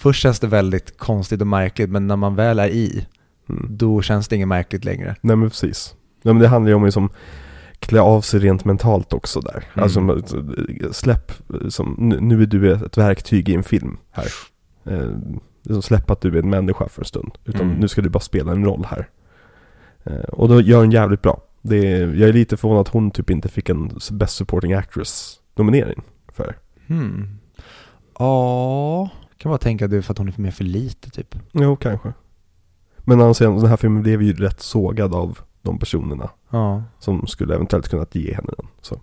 [0.04, 3.08] först känns det väldigt konstigt och märkligt, men när man väl är i,
[3.50, 3.68] Mm.
[3.70, 5.16] då känns det inget märkligt längre.
[5.22, 5.96] Nej men precis.
[6.22, 7.10] Nej men det handlar ju om att liksom
[7.80, 9.64] klä av sig rent mentalt också där.
[9.74, 9.84] Mm.
[9.84, 10.22] Alltså
[10.92, 11.32] släpp,
[11.70, 14.28] som, nu, är du ett verktyg i en film här.
[14.86, 15.10] Eh,
[15.64, 17.32] liksom släpp att du är en människa för en stund.
[17.46, 17.78] Utan Mm.
[17.80, 19.10] nu ska du bara spela en roll här.
[20.04, 21.42] Eh, och då gör hon jävligt bra.
[21.62, 25.40] Det är, jag är lite förvånad att hon typ inte fick en Best Supporting Actress
[25.56, 26.02] nominering
[26.34, 26.56] för.
[28.20, 29.10] Ja,
[29.44, 31.36] kan bara tänka att det är för att hon är med för lite typ.
[31.52, 32.14] Jo, kanske.
[32.98, 37.56] Men annars, den här filmen blev ju rätt sågad av de personerna Ja, som skulle
[37.56, 38.68] eventuellt kunnat ge henne den.
[38.82, 39.02] Så.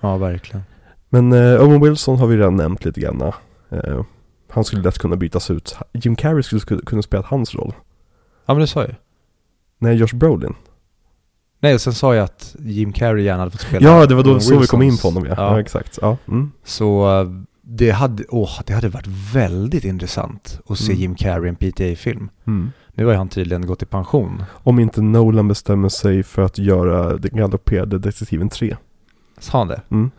[0.00, 0.62] ja verkligen.
[1.08, 3.22] Men eh, Owen Wilson har vi redan nämnt lite grann.
[3.70, 4.02] Eh,
[4.50, 5.76] han skulle lätt kunna bytas ut.
[5.92, 7.72] Jim Carrey skulle sk- kunna spela hans roll.
[8.46, 8.94] Ja men det sa jag ju.
[9.78, 10.54] Nej, Josh Brolin.
[11.60, 14.22] Nej, och sen sa jag att Jim Carrey gärna hade fått spela Ja, det var
[14.22, 15.34] då Owen så vi kom in på honom ja.
[15.36, 15.60] Ja, Ja.
[15.60, 15.98] exakt.
[16.02, 16.16] Ja.
[16.28, 16.52] Mm.
[16.64, 17.28] Så eh,
[17.68, 21.00] det hade, åh, det hade varit väldigt intressant att se Mm.
[21.00, 22.28] Jim Carrey i en PTA-film.
[22.46, 22.70] Mm.
[22.94, 24.42] Nu har han tydligen gått i pension.
[24.50, 28.76] Om inte Nolan bestämmer sig för att göra Den galopperade detektiven 3.
[29.38, 29.80] Sa han det?
[29.90, 30.10] Mm.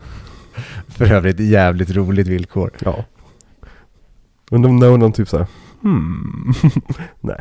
[0.88, 2.70] För övrigt jävligt roligt villkor.
[2.84, 3.04] Ja.
[4.50, 5.46] Undrar om Nolan typ såhär,
[5.82, 6.52] hmm,
[7.20, 7.40] nej.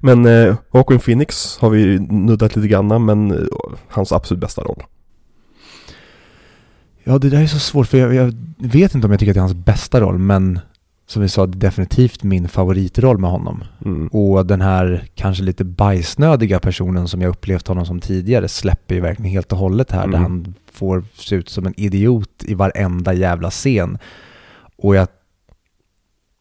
[0.00, 3.46] Men eh, Joaquin Phoenix har vi nuddat lite grann, men eh,
[3.88, 4.82] hans absolut bästa roll.
[7.08, 9.34] Ja, det där är så svårt för jag, jag vet inte om jag tycker att
[9.34, 10.60] det är hans bästa roll, men
[11.06, 13.64] som vi sa, det är definitivt min favoritroll med honom.
[13.84, 14.08] Mm.
[14.08, 19.00] Och den här kanske lite bajsnödiga personen som jag upplevt honom som tidigare släpper ju
[19.00, 20.22] verkligen helt och hållet här, där Mm.
[20.22, 23.98] han får se ut som en idiot i varenda jävla scen.
[24.76, 25.08] Och jag...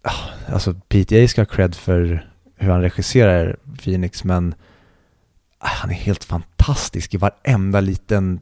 [0.01, 4.55] Ah, Alltså, PTA ska ha cred för hur han regisserar Phoenix, men
[5.59, 8.39] ah, han är helt fantastisk i varenda liten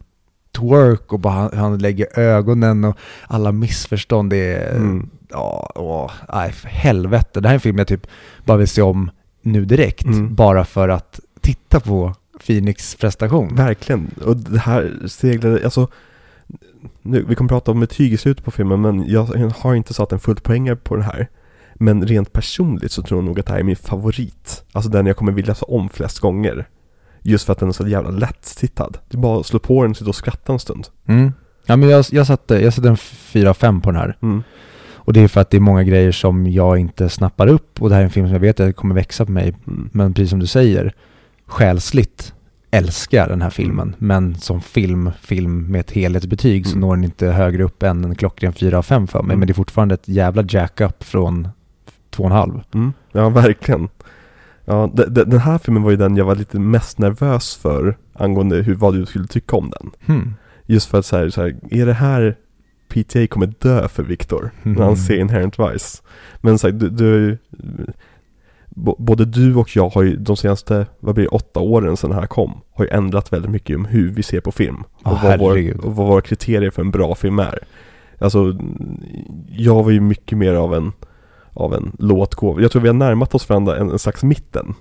[0.57, 2.97] twerk och bara han, lägger ögonen och
[3.27, 4.29] alla missförstånd.
[4.29, 4.75] Det är...
[4.75, 5.09] Mm.
[5.29, 7.41] Ja, åh, nej, för helvete.
[7.41, 8.07] Det här är en film jag typ
[8.45, 9.11] bara vill se om
[9.41, 10.05] nu direkt.
[10.05, 10.35] Mm.
[10.35, 12.15] Bara för att titta på
[12.45, 13.55] Phoenix prestation.
[13.55, 14.11] Verkligen.
[14.25, 15.87] Och det här seglade, alltså
[17.01, 19.23] nu, Vi kommer prata om betyg i slutet på filmen men jag
[19.57, 21.29] har inte satt en fullt poäng på det här.
[21.75, 24.63] Men rent personligt så tror jag nog att det här är min favorit.
[24.71, 26.67] Alltså den jag kommer vilja se om flest gånger.
[27.23, 28.97] Just för att den är så jävla lätt-tittad.
[29.09, 30.87] Det är bara att slå på den och sitta och skratta en stund.
[31.05, 31.31] Mm.
[31.65, 34.17] Ja, men jag, jag, satte, jag satte en 4-5 på den här.
[34.21, 34.43] Mm.
[34.95, 37.81] Och det är för att det är många grejer som jag inte snappar upp.
[37.81, 39.55] Och det här är en film som jag vet att kommer växa på mig.
[39.67, 39.89] Mm.
[39.93, 40.93] Men precis som du säger,
[41.45, 42.33] själsligt
[42.71, 43.95] älskar jag den här filmen.
[43.97, 46.81] Men som film, film med ett helhetsbetyg så Mm.
[46.87, 49.25] når den inte högre upp än en klockren 4 av 5 för mig.
[49.33, 49.39] Mm.
[49.39, 51.47] Men det är fortfarande ett jävla jack-up från
[52.11, 52.61] 2,5.
[52.73, 52.93] Mm.
[53.11, 53.89] Ja, verkligen.
[54.65, 57.97] Ja, de, de, den här filmen var ju den jag var lite mest nervös för
[58.13, 59.91] angående hur, vad du skulle tycka om den.
[60.05, 60.33] Hmm.
[60.65, 62.35] Just för att så här, så här, är det här
[62.87, 64.95] PTA kommer dö för Victor när han Mm.
[64.95, 66.01] ser Inherent Vice?
[66.41, 67.37] Men så här, du, du,
[68.97, 72.15] både du och jag har ju de senaste, vad blir det, åtta åren sedan det
[72.15, 74.83] här kom, har ju ändrat väldigt mycket om hur vi ser på film.
[75.03, 77.59] Och, vad vår, och vad våra kriterier för en bra film är.
[78.19, 78.57] Alltså,
[79.49, 80.91] jag var ju mycket mer av en,
[81.53, 82.61] av en låtgåva.
[82.61, 84.73] Jag tror vi har närmat oss varandra en, en slags mitten.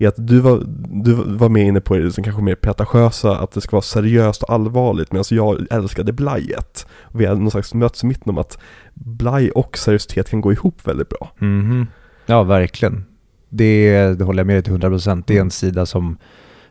[0.00, 0.62] I att du var,
[1.04, 4.42] du var med inne på det som kanske mer pretentiösa, att det ska vara seriöst
[4.42, 6.86] och allvarligt, medan jag älskade blajet.
[7.02, 8.58] Och vi har någon slags möts i mitten om att
[8.94, 11.30] blaj och seriositet kan gå ihop väldigt bra.
[11.38, 11.86] Mhm.
[12.26, 13.04] Ja, verkligen.
[13.48, 15.22] Det, det håller jag med dig till 100%.
[15.26, 16.16] Det är en sida som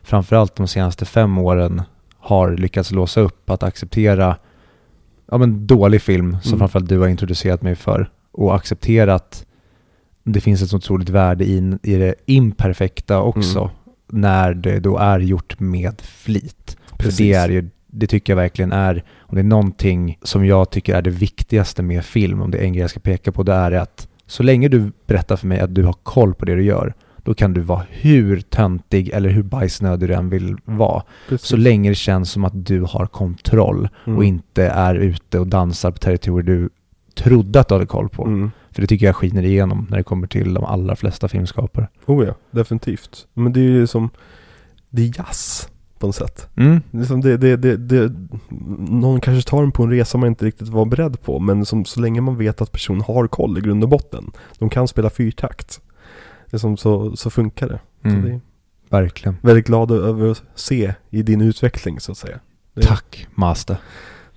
[0.02, 1.82] framförallt de senaste fem åren
[2.18, 4.36] har lyckats låsa upp att acceptera
[5.30, 6.58] ja, men dålig film som Mm.
[6.58, 9.44] framförallt du har introducerat mig för och acceptera att
[10.32, 14.22] det finns ett så otroligt värde i, i det imperfekta också Mm.
[14.22, 16.76] när det då är gjort med flit.
[17.00, 20.70] För det är ju, det tycker jag verkligen är, om det är någonting som jag
[20.70, 23.42] tycker är det viktigaste med film, om det är en grej jag ska peka på,
[23.42, 26.54] det är att så länge du berättar för mig att du har koll på det
[26.54, 31.02] du gör, då kan du vara hur töntig eller hur bajsnödig du än vill vara.
[31.28, 31.48] Precis.
[31.48, 34.18] Så länge det känns som att du har kontroll Mm.
[34.18, 36.68] och inte är ute och dansar på territorier du
[37.14, 38.24] trodde att du hade koll på.
[38.24, 38.50] Mm.
[38.72, 41.88] För det tycker jag skiner igenom när det kommer till de allra flesta filmskapare.
[42.06, 43.26] Oh ja, definitivt.
[43.34, 44.10] Men det är ju som,
[44.90, 45.68] det är jazz
[45.98, 46.48] på något sätt.
[46.56, 46.80] Mm.
[46.90, 48.12] Det är som det, det, det, det,
[48.88, 51.84] någon kanske tar en på en resa man inte riktigt var beredd på, men som,
[51.84, 54.30] så länge man vet att personen har koll i grund och botten.
[54.58, 55.80] De kan spela fyrtakt.
[56.50, 57.80] Det är som så, så funkar det.
[58.02, 58.22] Så Mm.
[58.22, 58.40] det är
[58.90, 59.36] Verkligen.
[59.42, 62.38] väldigt glad över att se i din utveckling så att säga.
[62.74, 63.76] Det, Tack, Master.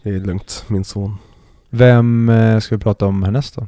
[0.03, 1.15] Det är lugnt, min son.
[1.69, 3.67] Vem eh, ska vi prata om härnäst då?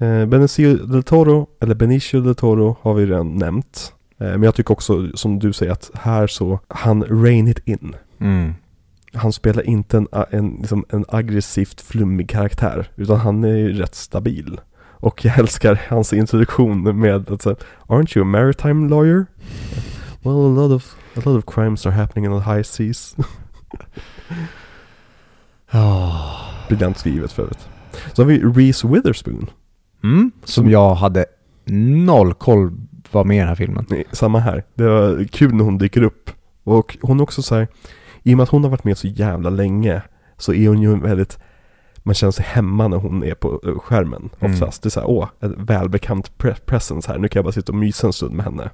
[0.00, 3.92] Eh, Benicio del Toro, eller Benicio del Toro har vi redan nämnt.
[4.18, 7.96] Eh, men jag tycker också, som du säger, att här så, han rain it in.
[8.18, 8.54] Mm.
[9.12, 13.94] Han spelar inte en, en, liksom en aggressivt flummig karaktär, utan han är ju rätt
[13.94, 14.60] stabil.
[14.80, 17.56] Och jag älskar hans introduktion med att säga,
[17.86, 19.26] Aren't you a maritime lawyer?
[20.22, 23.16] Well, a lot of, a lot of crimes are happening in the high seas.
[25.72, 26.40] Oh.
[26.68, 27.68] Briljant skrivet för övrigt.
[28.12, 29.50] Så har vi Reese Witherspoon.
[30.02, 30.30] Mm.
[30.44, 31.24] Som jag hade
[32.06, 32.72] noll koll
[33.12, 33.86] var med i den här filmen.
[33.88, 34.64] Nej, Samma här.
[34.74, 36.30] Det var kul när hon dyker upp.
[36.64, 37.68] Och hon är också så här,
[38.22, 40.02] i och med att hon har varit med så jävla länge,
[40.36, 41.38] så är hon ju väldigt,
[41.96, 44.52] man känner sig hemma när hon är på eh, skärmen Mm.
[44.52, 44.82] oftast.
[44.82, 47.72] Det är så här, åh, en välbekant pre- presence här, nu kan jag bara sitta
[47.72, 48.70] och mysa en stund med henne.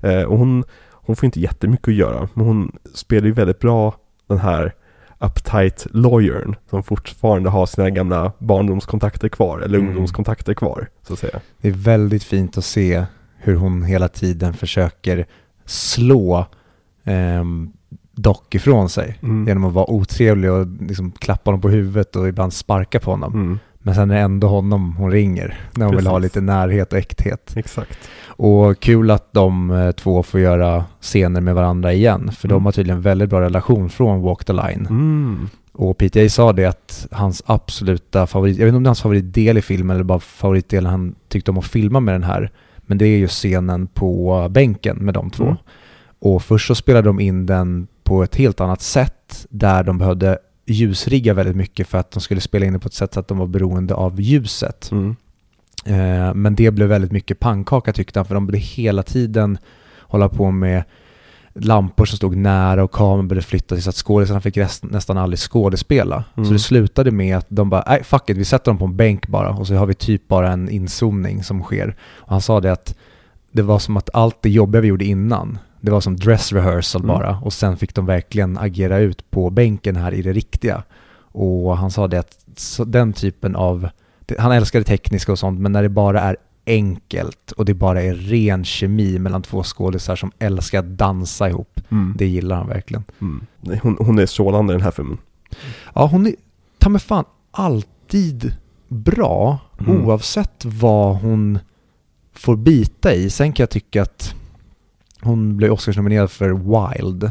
[0.00, 3.94] Eh, och hon, hon får inte jättemycket att göra, men hon spelar ju väldigt bra
[4.26, 4.74] den här
[5.20, 9.88] uptight lawyern som fortfarande har sina gamla barndomskontakter kvar, eller Mm.
[9.90, 11.40] ungdomskontakter kvar, så att säga.
[11.60, 13.04] Det är väldigt fint att se
[13.36, 15.26] hur hon hela tiden försöker
[15.64, 16.46] slå
[17.04, 17.72] ehm,
[18.12, 19.18] Doc ifrån sig.
[19.22, 19.48] Mm.
[19.48, 23.34] Genom att vara otrevlig och liksom klappa honom på huvudet och ibland sparka på honom.
[23.34, 23.58] Mm.
[23.78, 26.34] Men sen är det ändå honom hon ringer när hon vill ha Precis.
[26.36, 27.52] lite närhet och äkthet.
[27.56, 27.98] Exakt.
[28.42, 32.32] Och kul att de eh, två får göra scener med varandra igen.
[32.32, 32.54] För Mm.
[32.56, 34.86] de har tydligen väldigt bra relation från Walk the Line.
[34.90, 35.48] Mm.
[35.72, 39.02] Och PTA sa det att hans absoluta favorit, jag vet inte om det är hans
[39.02, 42.50] favoritdel i filmen eller bara favoritdelen han tyckte om att filma med den här.
[42.78, 45.44] Men det är ju scenen på bänken med de två.
[45.44, 45.56] Mm.
[46.18, 50.38] Och först så spelade de in den på ett helt annat sätt där de behövde
[50.66, 53.28] ljusrigga väldigt mycket för att de skulle spela in det på ett sätt så att
[53.28, 54.88] de var beroende av ljuset.
[54.92, 55.16] Mm.
[55.86, 59.58] Eh, men det blev väldigt mycket pannkaka tyckte han för de blev hela tiden
[60.00, 60.84] hålla på med
[61.54, 65.38] lampor som stod nära och kameran började flytta så att skådisarna fick rest, nästan aldrig
[65.38, 66.24] skådespela.
[66.36, 66.46] Mm.
[66.46, 68.96] Så det slutade med att de bara, nej fuck it, vi sätter dem på en
[68.96, 71.96] bänk bara och så har vi typ bara en inzoomning som sker.
[72.12, 72.94] Och han sa det att
[73.52, 77.02] det var som att allt det jobbiga vi gjorde innan, det var som dress rehearsal
[77.02, 77.14] Mm.
[77.14, 80.82] bara och sen fick de verkligen agera ut på bänken här i det riktiga.
[81.32, 82.36] Och han sa det att
[82.86, 83.88] den typen av,
[84.38, 86.36] han älskar det tekniska och sånt, men när det bara är
[86.66, 91.80] enkelt och det bara är ren kemi mellan två skådisar som älskar att dansa ihop,
[91.90, 92.14] Mm.
[92.18, 93.04] det gillar han verkligen.
[93.20, 93.46] Mm.
[93.82, 95.18] Hon, hon är strålande i den här filmen.
[95.94, 96.34] Ja, hon är
[96.78, 98.54] ta mig fan alltid
[98.88, 100.04] bra Mm.
[100.06, 101.58] oavsett vad hon
[102.32, 103.30] får bita i.
[103.30, 104.34] Sen kan jag tycka att
[105.20, 107.30] hon blev Oscarsnominerad för Wild.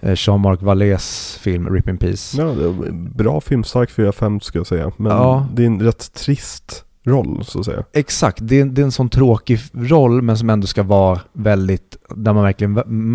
[0.00, 2.42] Eh, Jean-Marc Vallées film Rip in Peace.
[2.42, 2.54] Ja,
[2.92, 4.92] bra film, stark 4-5 ska jag säga.
[4.96, 5.46] Men Ja.
[5.54, 7.84] det är en rätt trist roll så att säga.
[7.92, 11.96] Exakt, det är, det är en sån tråkig roll men som ändå ska vara väldigt,
[12.16, 12.72] där man verkligen,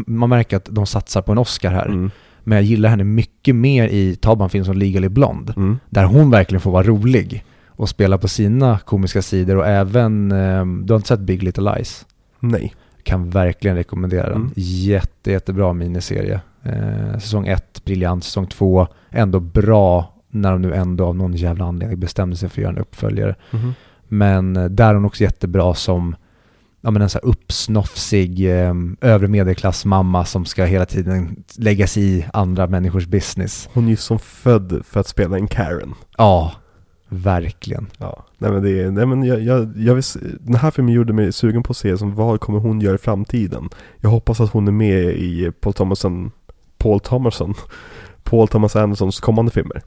[0.07, 1.85] man märker att de satsar på en Oscar här.
[1.85, 2.11] Mm.
[2.43, 5.53] Men jag gillar henne mycket mer i, ta bara en film som Legally Blonde.
[5.57, 5.79] Mm.
[5.89, 10.65] Där hon verkligen får vara rolig och spela på sina komiska sidor och även, eh,
[10.65, 12.05] du har inte sett Big Little Lies?
[12.39, 12.73] Nej.
[13.03, 14.35] Kan verkligen rekommendera den.
[14.37, 14.51] Mm.
[14.55, 16.41] Jätte, jättebra miniserie.
[16.63, 18.23] Eh, säsong 1, briljant.
[18.23, 22.61] Säsong 2, ändå bra när de nu ändå av någon jävla anledning bestämde sig för
[22.61, 23.35] att göra en uppföljare.
[23.51, 23.73] Mhm.
[24.07, 26.15] Men eh, där är hon också jättebra som
[26.81, 32.03] ja, men en så här uppsnofsig eh, övre medelklassmamma som ska hela tiden lägga sig
[32.03, 33.69] i andra människors business.
[33.73, 35.93] Hon är ju som född för att spela en Karen.
[36.17, 36.53] Ja,
[37.09, 37.87] verkligen.
[37.97, 40.03] Ja, nej men det nej men jag, jag, jag vill,
[40.39, 42.97] den här filmen gjorde mig sugen på att se som vad kommer hon göra i
[42.97, 43.69] framtiden.
[43.97, 46.31] Jag hoppas att hon är med i Paul Thomason,
[46.81, 47.53] Paul Thomason,
[48.23, 49.81] Paul Thomas Andersons kommande filmer.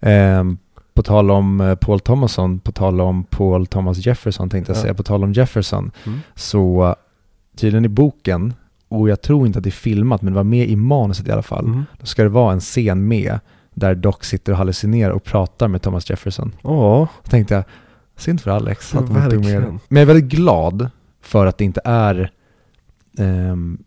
[0.00, 0.58] Ehm,
[0.94, 4.82] på tal om eh, Paul Thomason, på tal om Paul Thomas Jefferson tänkte jag Ja.
[4.82, 6.20] säga, på tal om Jefferson, Mm.
[6.34, 6.94] så eh,
[7.56, 8.54] tydligen i boken,
[8.88, 11.30] och jag tror inte att det är filmat, men det var med i manuset i
[11.32, 11.84] alla fall, Mm.
[12.00, 13.38] då ska det vara en scen med
[13.74, 16.52] där Doc sitter och hallucinerar och pratar med Thomas Jefferson.
[16.62, 17.64] Ja, Då tänkte jag,
[18.16, 19.62] synd för Alex Ja, att inte med.
[19.62, 20.90] Men jag är väldigt glad
[21.20, 22.30] för att det inte är
[23.18, 23.78] ehm,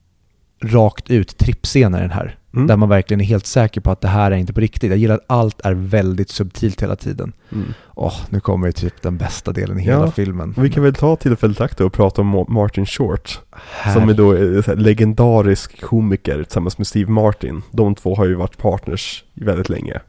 [0.63, 2.36] rakt ut trippscener i den här.
[2.53, 2.67] Mm.
[2.67, 4.89] Där man verkligen är helt säker på att det här är inte på riktigt.
[4.89, 7.33] Jag gillar att allt är väldigt subtilt hela tiden.
[7.51, 7.73] Mm.
[7.95, 10.53] Åh, nu kommer ju typ den bästa delen i hela Ja, filmen.
[10.57, 13.39] Vi kan väl ta tillfället i akt och prata om Ma- Martin Short.
[13.71, 17.61] Här- Som är då här legendarisk komiker tillsammans med Steve Martin.
[17.71, 19.99] De två har ju varit partners väldigt länge.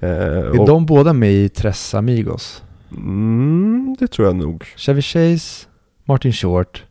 [0.00, 2.62] Eh, Är och, de båda med i Tres Amigos?
[2.96, 4.64] mm, det tror jag nog.
[4.76, 5.66] Chevy Chase,
[6.04, 6.84] Martin Short.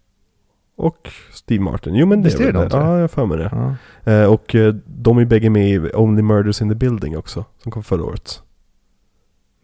[0.77, 1.95] Och Steve Martin.
[1.95, 2.79] Jo men det Visst är det de tre?
[2.79, 3.49] Ja, jag har för mig det.
[4.03, 4.11] Ja.
[4.11, 7.45] Eh, och eh, de är bägge med i Only Murders in the Building också.
[7.63, 8.41] Som kom förra året.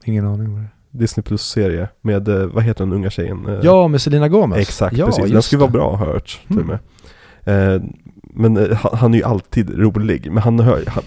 [0.03, 0.69] Ingen aning vad det är.
[0.91, 3.45] Disney Plus-serie med, eh, vad heter den unga tjejen?
[3.47, 4.59] Eh, Ja, med Selena Gomez.
[4.59, 5.31] Exakt, ja, precis.
[5.31, 6.67] Den skulle vara bra har jag hört till Mm.
[6.67, 6.79] med.
[8.33, 10.31] Men eh, han, han är ju alltid rolig.
[10.31, 10.57] Men han,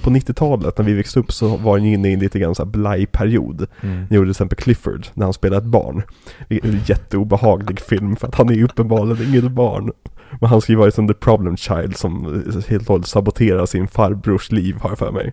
[0.02, 2.54] på 90-talet när vi växte upp så var han ju inne i en lite grann
[2.54, 3.66] så här blaj-period.
[3.80, 3.96] Mm.
[3.96, 6.02] Han gjorde till exempel Clifford när han spelade ett barn.
[6.48, 9.92] En jätteobehaglig film för att han är ju uppenbarligen inget barn.
[10.40, 13.66] Men han ska ju vara som the problem child som eh, helt och hållet saboterar
[13.66, 15.32] sin farbrors liv har jag för mig.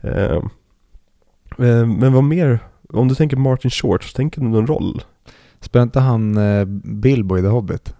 [0.00, 0.36] Eh,
[1.66, 2.58] eh, men vad mer?
[2.92, 5.02] Om du tänker Martin Short, så tänker du någon roll?
[5.60, 7.94] Spelar inte han eh, Bilbo i The Hobbit?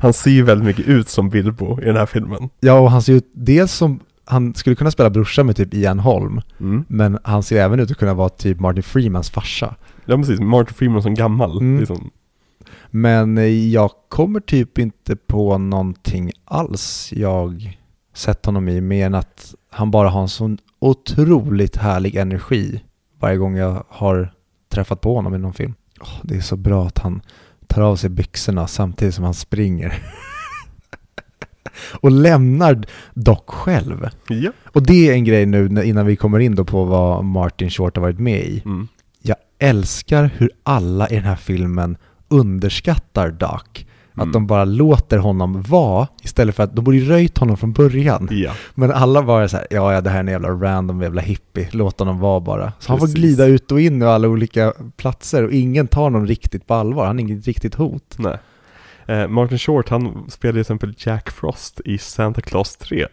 [0.00, 2.48] Han ser ju väldigt mycket ut som Bilbo i den här filmen.
[2.60, 5.98] Ja, och han ser ut dels som, han skulle kunna spela brorsa med typ Ian
[5.98, 6.84] Holm, Mm.
[6.88, 9.74] men han ser även ut att kunna vara typ Martin Freemans farsa.
[10.04, 11.58] Ja precis, Martin Freeman som gammal.
[11.58, 11.78] Mm.
[11.78, 12.10] Liksom.
[12.90, 17.78] Men eh, jag kommer typ inte på någonting alls jag
[18.14, 22.82] sett honom i, mer än att han bara har en sån otroligt härlig energi
[23.20, 24.32] varje gång jag har
[24.68, 25.74] träffat på honom i någon film.
[26.00, 27.20] Åh, det är så bra att han
[27.74, 29.94] tar av sig byxorna samtidigt som han springer.
[32.00, 32.84] och lämnar
[33.14, 34.08] dock själv.
[34.28, 34.50] Ja.
[34.64, 37.96] Och det är en grej nu innan vi kommer in då på vad Martin Short
[37.96, 38.62] har varit med i.
[38.64, 38.88] Mm.
[39.22, 41.96] Jag älskar hur alla i den här filmen
[42.28, 43.86] underskattar Doc.
[44.16, 44.28] Mm.
[44.28, 47.72] Att de bara låter honom vara istället för att de borde ju röjt honom från
[47.72, 48.28] början.
[48.30, 51.22] Ja, Men alla bara så här, ja ja det här är en jävla random jävla
[51.22, 52.72] hippie, låt honom vara bara.
[52.78, 53.20] Så han får Precis.
[53.20, 57.06] glida ut och in i alla olika platser och ingen tar någon riktigt på allvar,
[57.06, 58.14] han är inget riktigt hot.
[58.18, 58.38] nej.
[59.06, 63.06] Eh, Martin Short, han spelade till exempel Jack Frost i Santa Claus 3.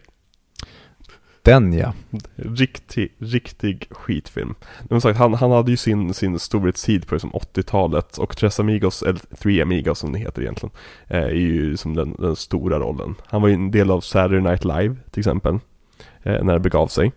[1.43, 1.93] Den ja.
[2.35, 4.55] Riktig, riktig skitfilm.
[4.83, 9.03] Men sagt, han, han hade ju sin, sin storhetstid på liksom 80-talet och Tres Amigos,
[9.03, 10.73] eller Three Amigos som det heter egentligen,
[11.07, 13.15] eh, är ju som den, den stora rollen.
[13.25, 15.59] Han var ju en del av Saturday Night Live till exempel,
[16.23, 17.11] eh, när det begav sig.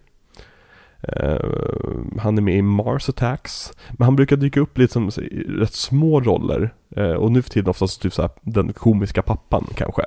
[1.22, 5.44] Uh, han är med i Mars Attacks, men han brukar dyka upp lite som i
[5.48, 6.74] rätt små roller.
[6.96, 10.02] Uh, och nu för tiden oftast typ såhär, den komiska pappan kanske,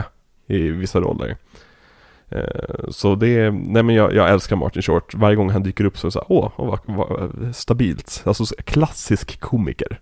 [0.47, 1.37] i vissa roller.
[2.29, 5.15] Eh, Så det är, nej men jag, jag älskar Martin Short.
[5.15, 8.23] Varje gång han dyker upp så är det så här, åh, vad, vad stabilt.
[8.25, 9.99] Alltså så- klassisk komiker.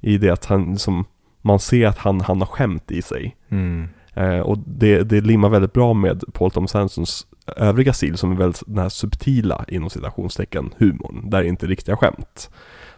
[0.00, 1.04] I det att han som,
[1.42, 3.36] man ser att han, han har skämt i sig.
[3.48, 3.88] Mm.
[4.14, 7.26] Eh, och det, det limmar väldigt bra med Paul Thomas Andersons
[7.56, 11.30] övriga stil som är väldigt den här subtila inom citationstecken humorn.
[11.30, 12.50] Där det inte är riktiga skämt.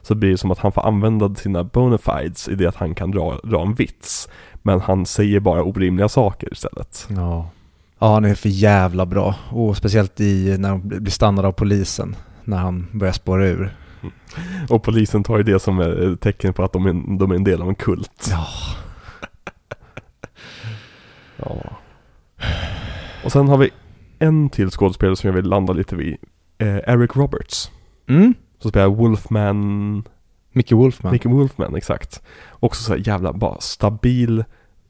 [0.02, 3.10] Så blir det som att han får använda sina bonafides i det att han kan
[3.10, 4.28] dra, dra en vits.
[4.62, 7.06] Men han säger bara orimliga saker istället.
[7.16, 7.50] Ja.
[7.98, 9.34] Ja, han är för jävla bra.
[9.50, 13.76] Och speciellt i, när de blir stannade av polisen, när han börjar spåra ur.
[14.68, 17.44] Och polisen tar ju det som ett tecken på att de är, de är en
[17.44, 18.28] del av en kult.
[18.30, 18.46] Ja.
[21.38, 21.76] Ja.
[23.24, 23.70] Och sen har vi
[24.18, 26.16] en till skådespelare som jag vill landa lite vid.
[26.58, 27.70] Eh, Eric Roberts.
[28.08, 28.34] Mm.
[28.58, 30.04] Som spelar Wolfman,
[30.52, 31.12] Mickey Wolfman.
[31.12, 32.22] Nicky Wolfman, exakt.
[32.50, 34.44] Också så jävla bara stabil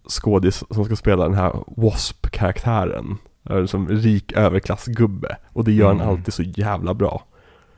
[0.08, 2.28] skådis som ska spela den här W.A.S.P.
[2.32, 3.16] karaktären.
[3.50, 5.36] Eh, Som rik överklassgubbe.
[5.52, 6.08] Och det gör han Mm.
[6.08, 7.22] alltid så jävla bra.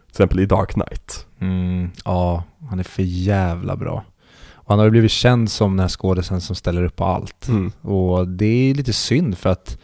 [0.07, 1.27] Till exempel i Dark Knight.
[1.41, 4.05] Mm, ja, han är för jävla bra.
[4.53, 7.49] Och han har ju blivit känd som den här skådisen som ställer upp på allt.
[7.49, 7.73] Mm.
[7.81, 9.79] Och det är lite synd för att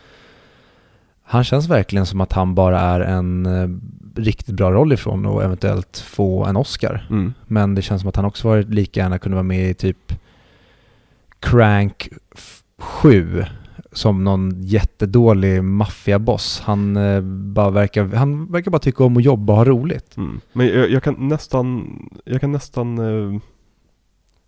[1.22, 3.68] han känns verkligen som att han bara är en eh,
[4.22, 7.06] riktigt bra roll ifrån och eventuellt få en Oscar.
[7.10, 7.34] Mm.
[7.46, 10.12] Men det känns som att han också varit lika gärna kunde vara med i typ
[11.44, 13.44] Crank f- 7
[13.92, 16.60] som någon jättedålig maffiaboss.
[16.64, 17.20] Han, eh,
[17.54, 20.16] bara verkar, han verkar bara tycka om att jobba och ha roligt.
[20.16, 20.40] Mm.
[20.52, 23.40] Men jag, jag kan nästan, jag kan nästan eh,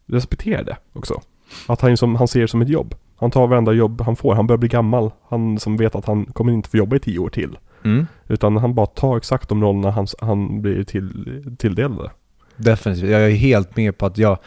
[0.07, 1.21] respektera det också.
[1.69, 2.95] Att han, som, han ser det som ett jobb.
[3.17, 4.35] Han tar varenda jobb han får.
[4.35, 5.11] Han börjar bli gammal.
[5.29, 7.59] Han som vet att han kommer inte få jobba i tio år till.
[7.85, 8.07] Mm.
[8.29, 12.11] Utan han bara tar exakt de rollerna han, han blir till, tilldelade.
[12.57, 13.11] Definitivt.
[13.11, 14.39] Jag är helt med på att jag,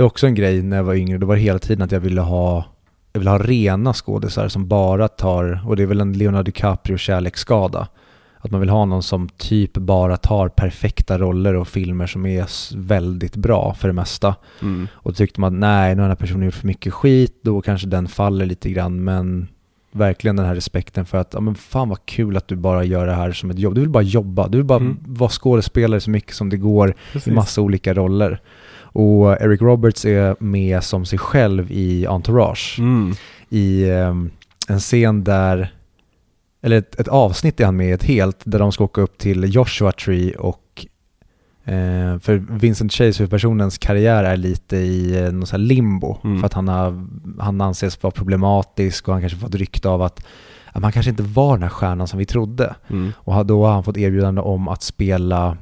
[0.00, 2.00] det är också en grej när jag var yngre, det var hela tiden att jag
[2.00, 2.64] ville ha,
[3.12, 6.96] jag ville ha rena skådisar som bara tar, och det är väl en Leonardo DiCaprio
[6.96, 7.88] kärleksskada.
[8.38, 12.76] Att man vill ha någon som typ bara tar perfekta roller och filmer som är
[12.76, 14.34] väldigt bra för det mesta.
[14.62, 14.88] Mm.
[14.92, 17.60] Och då tyckte man nej, nu har den här personen gjort för mycket skit, då
[17.60, 19.48] kanske den faller lite grann, men
[19.92, 23.06] verkligen den här respekten för att, ja men fan vad kul att du bara gör
[23.06, 23.74] det här som ett jobb.
[23.74, 24.98] Du vill bara jobba, du vill bara Mm.
[25.06, 27.28] vara skådespelare så mycket som det går Precis.
[27.28, 28.40] i massa olika roller.
[28.92, 32.76] Och Eric Roberts är med som sig själv i Entourage.
[32.78, 33.14] Mm.
[33.48, 34.30] I ehm,
[34.68, 35.72] en scen där,
[36.62, 39.54] eller ett, ett avsnitt är han med ett helt, där de ska åka upp till
[39.54, 40.86] Joshua Tree och
[41.64, 46.18] eh, för Vincent Chase, huvudpersonens karriär är lite i eh, någon här limbo.
[46.24, 46.40] Mm.
[46.40, 47.06] För att han, har,
[47.38, 50.26] han anses vara problematisk och han kanske fått rykte av att
[50.72, 52.74] att man kanske inte var den här stjärnan som vi trodde.
[52.88, 53.12] Mm.
[53.16, 55.56] Och då har han fått erbjudande om att spela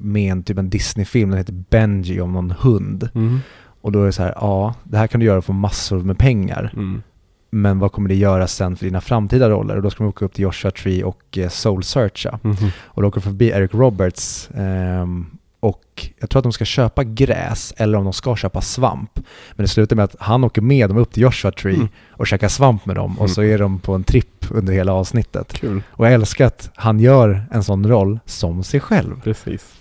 [0.00, 3.08] med en typ en Disney-film, den heter Benji om någon hund.
[3.14, 3.38] Mm.
[3.80, 6.18] Och då är det så här, ja, det här kan du göra för massor med
[6.18, 6.72] pengar.
[6.76, 7.02] Mm.
[7.50, 9.76] Men vad kommer det göra sen för dina framtida roller?
[9.76, 12.38] Och då ska man åka upp till Joshua Tree och eh, Soul Searcha.
[12.44, 12.56] Mm.
[12.84, 15.26] Och då åker förbi Eric Roberts ehm,
[15.60, 19.10] och jag tror att de ska köpa gräs eller om de ska köpa svamp.
[19.56, 21.88] Men det slutar med att han åker med dem upp till Joshua Tree Mm.
[22.10, 23.22] och käkar svamp med dem Mm.
[23.22, 25.52] och så är de på en tripp under hela avsnittet.
[25.52, 25.82] Kul.
[25.90, 29.20] Och jag älskar att han gör en sån roll som sig själv.
[29.22, 29.80] Precis.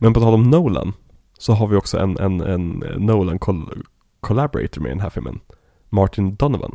[0.00, 0.92] Men på tal om Nolan
[1.38, 3.82] så har vi också en, en, en Nolan col-
[4.20, 5.40] collaborator med i den här filmen.
[5.88, 6.74] Martin Donovan.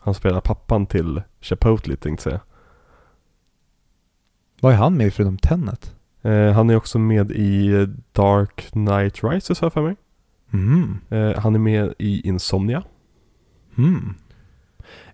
[0.00, 2.40] Han spelar pappan till Chipotle tänkte jag säga.
[4.60, 5.94] Vad är han med förutom Tenet?
[6.28, 9.96] Eh, han är också med i Dark Knight Rises har jag för mig.
[10.52, 10.98] Mm.
[11.10, 12.82] Eh, han är med i Insomnia.
[13.78, 14.14] Mm.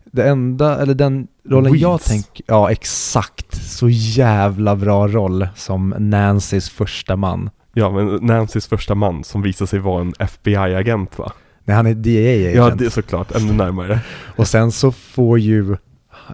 [0.05, 2.05] Det enda, eller den rollen jag Weeds.
[2.05, 7.51] tänker, ja exakt, så jävla bra roll som Nancys första man.
[7.75, 11.33] Ja, men Nancys första man som visar sig vara en FBI-agent va?
[11.65, 12.57] Nej, han är DA-agent.
[12.57, 13.33] Ja, det är såklart.
[13.37, 14.01] Ännu närmare.
[14.37, 15.77] Och sen så får ju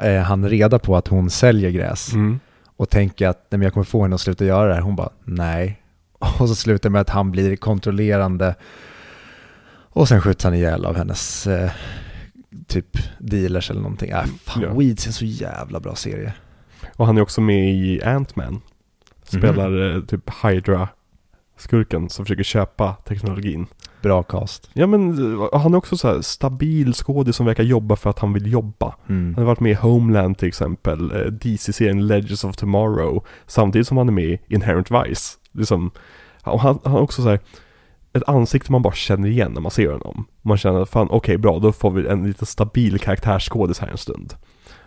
[0.02, 2.40] eh, han reda på att hon säljer gräs Mm.
[2.80, 4.80] Och tänker att nej, men jag kommer få henne att sluta göra det här.
[4.80, 5.82] Hon bara nej.
[6.18, 8.54] Och så slutar det med att han blir kontrollerande
[9.88, 11.70] Och sen skjuts han ihjäl av hennes eh,
[12.66, 14.10] typ dealers eller någonting.
[14.10, 14.74] Äh, fan, Ja.
[14.74, 16.34] Weeds är en så jävla bra serie.
[16.96, 18.60] Och han är också med i Ant-Man.
[19.22, 20.30] Spelar eh, typ
[21.60, 23.66] Hydra-skurken som försöker köpa teknologin.
[24.02, 24.70] Bra cast.
[24.72, 28.18] Ja men eh, han är också så här stabil skådis som verkar jobba för att
[28.18, 28.94] han vill jobba.
[29.08, 29.34] Mm.
[29.34, 33.96] Han har varit med i Homeland till exempel, eh, DC-serien Legends of Tomorrow, samtidigt som
[33.96, 35.38] han är med i Inherent Vice.
[35.52, 35.90] Liksom,
[36.44, 37.40] och han, han har också så här
[38.12, 40.26] ett ansikte man bara känner igen när man ser honom.
[40.42, 44.34] Man känner, fan okej bra, då får vi en lite stabil karaktärsskådis här en stund.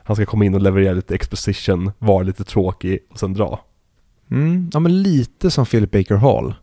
[0.06, 3.60] Han ska komma in och leverera lite exposition, vara lite tråkig och sen dra.
[4.32, 4.70] Mm.
[4.74, 6.54] Ja men lite som Philip Baker Hall.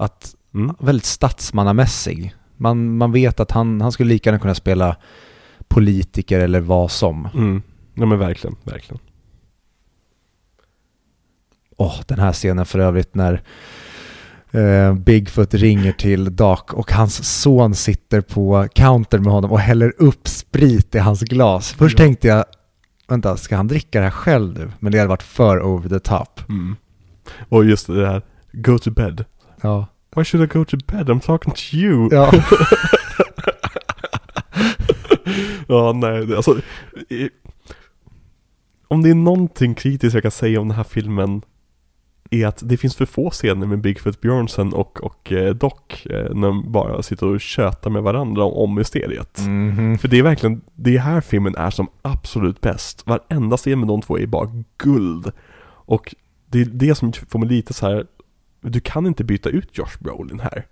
[0.00, 0.76] Att Mm.
[0.78, 2.34] väldigt statsmannamässig.
[2.56, 4.96] Man, man vet att han, han skulle lika gärna kunna spela
[5.68, 7.28] politiker eller vad som.
[7.34, 7.62] Mm.
[7.94, 8.98] Ja men verkligen, verkligen.
[11.76, 13.42] Åh, den här scenen för övrigt när
[14.50, 19.92] eh, Bigfoot ringer till Doc och hans son sitter på counter med honom och häller
[19.98, 21.72] upp sprit i hans glas.
[21.72, 22.04] Först Ja.
[22.04, 22.44] tänkte jag,
[23.08, 24.72] vänta, ska han dricka det här själv nu?
[24.78, 26.40] Men det hade varit för over the top.
[26.48, 26.76] Mm.
[27.48, 28.22] Och just det här,
[28.52, 29.24] go to bed.
[29.62, 29.86] Ja.
[30.16, 31.08] Why should I go to bed?
[31.08, 32.08] I'm talking to you.
[32.12, 32.32] Ja.
[35.68, 36.60] Ja, nej, alltså
[37.08, 37.30] i,
[38.88, 41.42] Om det är någonting kritiskt jag kan säga om den här filmen
[42.30, 45.72] är att det finns för få scener med Bigfoot Björnsen och, och eh, Doc
[46.04, 49.38] eh, när de bara sitter och tjötar med varandra om, mysteriet.
[49.46, 49.98] Mhm.
[49.98, 53.06] För det är verkligen, det är här filmen är som absolut bäst.
[53.06, 55.32] Varenda scen med de två är bara guld.
[55.66, 56.14] Och
[56.46, 58.06] det är det som får mig lite så här.
[58.60, 60.66] Du kan inte byta ut Josh Brolin här.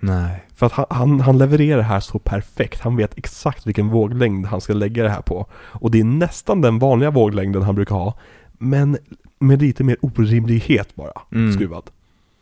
[0.00, 0.46] Nej.
[0.54, 2.80] För att han, han, han levererar det här så perfekt.
[2.80, 5.46] Han vet exakt vilken våglängd han ska lägga det här på.
[5.54, 8.14] Och det är nästan den vanliga våglängden han brukar ha.
[8.52, 8.98] Men
[9.38, 11.52] med lite mer orimlighet bara, Mm.
[11.52, 11.90] skruvad.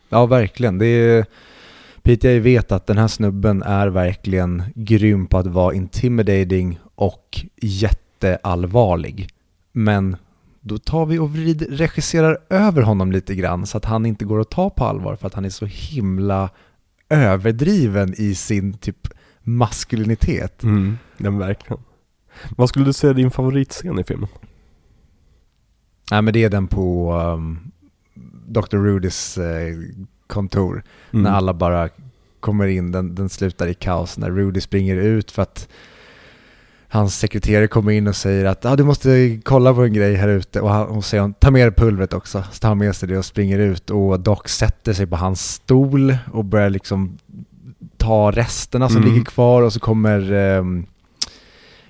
[0.09, 0.79] Ja, verkligen.
[0.79, 1.27] Det är...
[2.03, 9.29] PTA vet att den här snubben är verkligen grym på att vara intimidating och jätteallvarlig.
[9.73, 10.17] Men
[10.61, 14.41] då tar vi och vrid, regisserar över honom lite grann så att han inte går
[14.41, 16.51] att ta på allvar för att han är så himla
[17.09, 19.09] överdriven i sin typ
[19.43, 20.63] maskulinitet.
[20.63, 20.99] Mm.
[21.17, 21.83] Men verkligen.
[22.57, 24.29] Vad skulle du säga är din favoritscen i filmen?
[26.11, 27.71] Nej men det är den på um,
[28.47, 28.77] Dr.
[28.77, 29.77] Rudys eh,
[30.27, 30.83] kontor.
[31.11, 31.23] Mm.
[31.23, 31.89] När alla bara
[32.41, 35.69] kommer in, den, den slutar i kaos när Rudy springer ut för att
[36.93, 40.29] hans sekreterare kommer in och säger att ah, du måste kolla på en grej här
[40.29, 42.45] ute och, han, och säger hon, ta med dig pulvret också.
[42.53, 45.53] Så tar han med sig det och springer ut och Doc sätter sig på hans
[45.53, 47.19] stol och börjar liksom
[47.97, 49.09] ta resterna som Mm.
[49.13, 50.87] ligger kvar och så kommer ehm,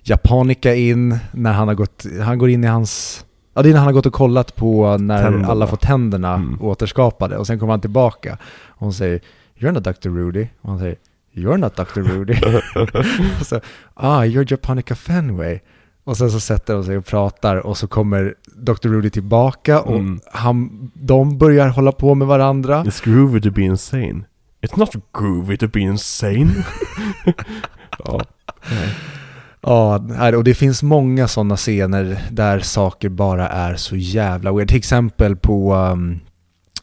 [0.03, 3.25] Japanica in när han har gått, han går in i hans
[3.55, 5.49] Ja det är när han har gått och kollat på när Tänderna.
[5.49, 6.59] alla får tänderna Mm.
[6.63, 9.21] återskapade och sen kommer han tillbaka och hon säger
[9.59, 10.09] You're not Dr.
[10.09, 10.97] Rudy och han säger
[11.35, 12.01] You're not Dr.
[12.01, 12.35] Rudy
[13.41, 13.61] och så
[13.95, 15.59] Ah, you're Japonica Fenway
[16.05, 18.89] och sen så sätter de sig och pratar och så kommer Dr.
[18.89, 20.21] Rudy tillbaka och Mm.
[20.33, 24.25] han, de börjar hålla på med varandra It's groovy to be insane.
[24.63, 26.51] It's not groovy to be insane.
[28.05, 28.21] ja.
[29.63, 34.69] Ja, och det finns många sådana scener där saker bara är så jävla weird.
[34.69, 36.21] Till exempel på um,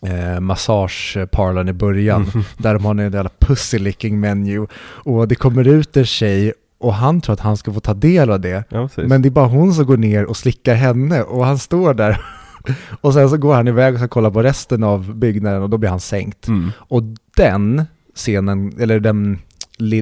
[0.02, 2.26] eh, massageparlern i början,
[2.58, 4.68] där de har en jävla pussy licking menu.
[4.80, 8.32] Och det kommer ut en tjej och han tror att han ska få ta del
[8.32, 8.64] av det.
[8.70, 8.90] ja.
[8.96, 12.22] Men det är bara hon som går ner och slickar henne och han står där.
[13.02, 15.78] Och sen så går han iväg och ska kolla på resten av byggnaden och då
[15.78, 16.48] blir han sänkt.
[16.48, 16.72] Mm.
[16.78, 17.04] Och
[17.38, 17.84] den
[18.16, 19.40] scenen, eller den,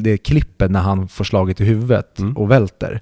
[0.02, 2.38] det klippet när han får slaget i huvudet Mm.
[2.38, 3.02] och välter,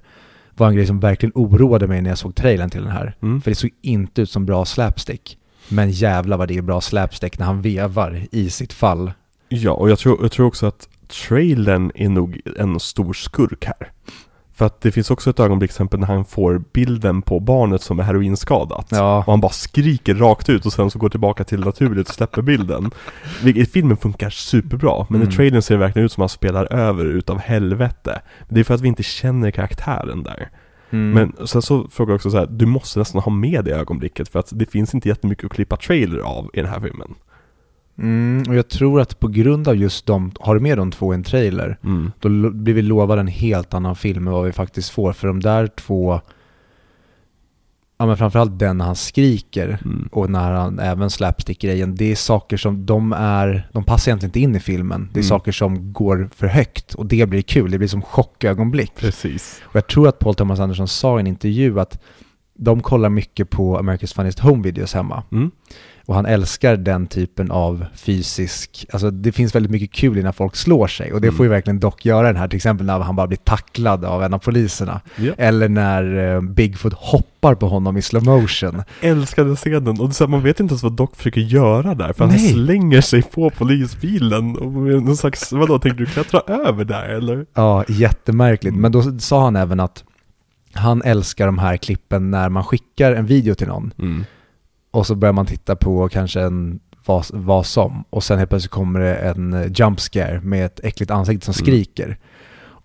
[0.56, 3.16] var en grej som verkligen oroade mig när jag såg trailern till den här.
[3.22, 3.40] Mm.
[3.40, 5.38] För det såg inte ut som bra slapstick.
[5.68, 9.12] Men jävla vad det är bra slapstick när han vevar i sitt fall.
[9.48, 10.88] Ja, och jag tror, jag tror också att
[11.28, 13.90] trailern är nog en stor skurk här.
[14.56, 17.82] För att det finns också ett ögonblick till exempel när han får bilden på barnet
[17.82, 18.86] som är heroinskadat.
[18.90, 22.14] Ja, Och han bara skriker rakt ut och sen så går tillbaka till naturligt och
[22.14, 22.90] släpper bilden.
[23.42, 25.32] Vilket i filmen funkar superbra, men Mm.
[25.32, 28.20] i trailern ser det verkligen ut som att han spelar över utav helvete.
[28.48, 30.48] Det är för att vi inte känner karaktären där.
[30.90, 31.10] Mm.
[31.10, 34.28] Men sen så frågar jag också så här, du måste nästan ha med det ögonblicket
[34.28, 37.14] för att det finns inte jättemycket att klippa trailer av i den här filmen.
[37.98, 41.12] Mm, och jag tror att på grund av just de, har du med de två
[41.12, 42.12] i en trailer, Mm.
[42.20, 45.12] då blir vi lovade en helt annan film än vad vi faktiskt får.
[45.12, 46.20] För de där två,
[47.98, 50.08] ja men framförallt den när han skriker Mm.
[50.12, 54.40] och när han även slapstick-grejen, det är saker som de är, de passar egentligen inte
[54.40, 55.08] in i filmen.
[55.12, 55.28] Det är Mm.
[55.28, 58.92] saker som går för högt och det blir kul, det blir som chockögonblick.
[58.96, 59.62] Precis.
[59.64, 62.02] Och jag tror att Paul Thomas Anderson sa i en intervju att
[62.56, 65.22] de kollar mycket på America's Funniest Home Videos hemma.
[65.32, 65.50] Mm.
[66.06, 70.32] Och han älskar den typen av fysisk, alltså det finns väldigt mycket kul i när
[70.32, 71.12] folk slår sig.
[71.12, 71.36] Och det Mm.
[71.36, 74.22] får ju verkligen Doc göra den här, till exempel när han bara blir tacklad av
[74.22, 75.00] en av poliserna.
[75.16, 75.32] Ja.
[75.38, 78.82] Eller när eh, Bigfoot hoppar på honom i slow motion.
[79.00, 82.12] Älskar den scenen och så här, man vet inte ens vad Doc försöker göra där
[82.12, 82.52] för han Nej.
[82.52, 87.46] slänger sig på polisbilen och någon slags, vadå, tänkte du klättra över där eller?
[87.54, 88.70] Ja, jättemärkligt.
[88.72, 88.80] Mm.
[88.82, 90.04] Men då sa han även att
[90.72, 94.24] han älskar de här klippen när man skickar en video till någon Mm.
[94.94, 98.70] Och så börjar man titta på kanske en vad, vad som och sen helt plötsligt
[98.70, 101.64] kommer det en eh, jump scare med ett äckligt ansikte som Mm.
[101.64, 102.18] skriker.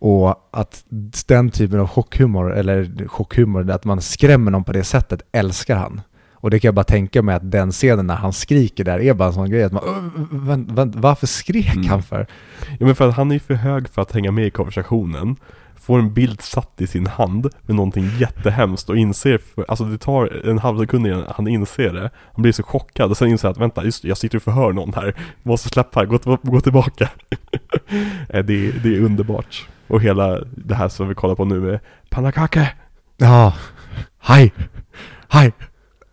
[0.02, 0.84] Och att
[1.27, 6.02] den typen av chockhumor, eller chockhumor, att man skrämmer någon på det sättet, älskar han.
[6.34, 9.14] Och det kan jag bara tänka mig att den scenen när han skriker där är
[9.14, 11.88] bara en sån grej att man, "Åh, vänt, vänt, varför skrek Mm.
[11.88, 12.27] han för?
[12.80, 15.36] Ja men för att han är för hög för att hänga med i konversationen
[15.90, 19.98] Får en bild satt i sin hand med någonting jättehemskt och inser, för, alltså det
[19.98, 23.48] tar en halv sekund innan han inser det Han blir så chockad och sen inser
[23.48, 25.14] han att vänta, just jag sitter och förhör någon här
[25.44, 27.10] Måste släppa, gå, gå tillbaka
[28.30, 31.60] Eh, det, är- det är underbart Och hela det här som vi kollar på nu
[31.60, 31.80] med
[32.10, 32.72] Panakake
[33.18, 33.53] Ja,
[34.22, 34.53] hej,
[35.30, 35.52] hej.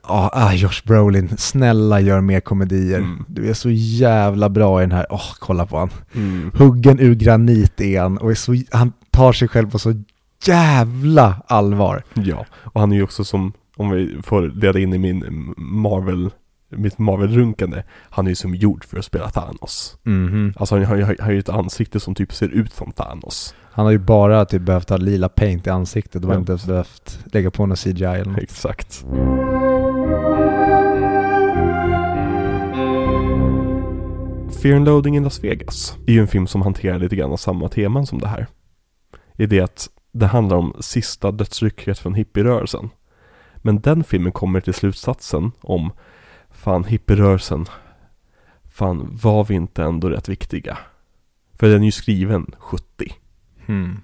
[0.08, 2.98] Ja, ah, Josh Brolin, snälla gör mer komedier.
[2.98, 3.24] Mm.
[3.28, 5.90] Du är så jävla bra i den här, åh, kolla på han.
[6.14, 6.50] mm.
[6.58, 10.02] Huggen ur granit är han och är så, han tar sig själv på så
[10.46, 12.02] jävla allvar.
[12.14, 16.30] Ja, och han är ju också som, om vi får leda in i min Marvel
[16.70, 19.98] mitt Marvel-runkande, han är ju som gjord för att spela Thanos.
[20.02, 20.54] Mhm.
[20.56, 23.54] Alltså han han har ju ett ansikte som typ ser ut som Thanos.
[23.72, 26.38] Han har ju bara typ behövt ha lila paint i ansiktet och Ja.
[26.38, 28.42] inte ens behövt lägga på någon CGI eller något.
[28.42, 29.04] Exakt.
[34.62, 37.68] Fear and Loading in Las Vegas är ju en film som hanterar lite grann samma
[37.68, 38.46] teman som det här.
[39.36, 42.90] I det att det handlar om sista dödsrycket från hippierörelsen.
[43.56, 45.92] Men den filmen kommer till slutsatsen om
[46.50, 47.66] fan hippierörelsen,
[48.64, 50.78] fan var vi inte ändå rätt viktiga?
[51.54, 53.12] För den är ju skriven 70.
[53.66, 54.00] Hmm.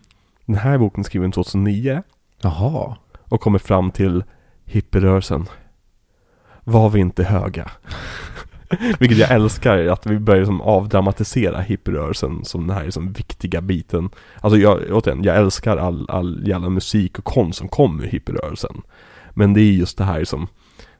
[0.46, 2.02] Den här boken är skriven 2009
[2.40, 2.96] Jaha.
[3.24, 4.24] och kommer fram till
[4.64, 5.46] hippierörelsen.
[6.64, 7.70] Var vi inte höga?
[8.98, 14.10] Vilket jag älskar, att vi börjar som avdramatisera hippierörelsen som den här liksom viktiga biten.
[14.40, 18.82] Alltså jag, återigen, jag älskar all, all jävla musik och konst som kommer ur hippierörelsen.
[19.34, 20.46] Men det är just det här som,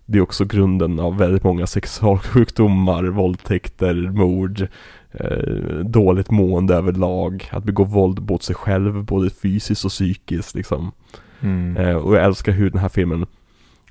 [0.06, 4.68] det är också grunden av väldigt många sexualsjukdomar, våldtäkter, mord,
[5.12, 10.92] eh, dåligt mående överlag, att begå våld mot sig själv, både fysiskt och psykiskt liksom.
[11.40, 11.76] Mm.
[11.76, 13.26] Eh, och jag älskar hur den här filmen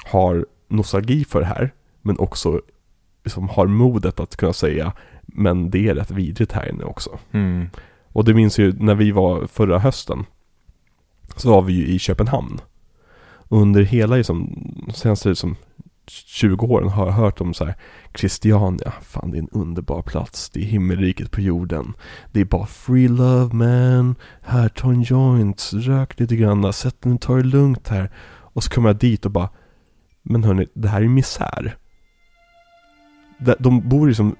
[0.05, 1.71] har nostalgi för det här,
[2.01, 2.61] men också
[3.23, 7.19] liksom har modet att kunna säga men det är rätt vidrigt här inne också.
[7.31, 7.69] Mm.
[8.07, 10.25] Och det minns ju när vi var förra hösten,
[11.35, 12.61] så var vi ju i Köpenhamn.
[13.23, 15.55] Och under hela liksom, senaste liksom
[16.07, 17.75] 20 åren har jag hört om så här
[18.15, 21.93] Christiania, fan det är en underbar plats, det är himmelriket på jorden.
[22.31, 27.17] Det är bara free love man, här ta en joint, rök lite grann, sätt den,
[27.17, 28.11] ta det lugnt här.
[28.53, 29.49] Och så kommer jag dit och bara,
[30.21, 31.77] men hörni, det här är misär.
[33.59, 34.35] De, bor i som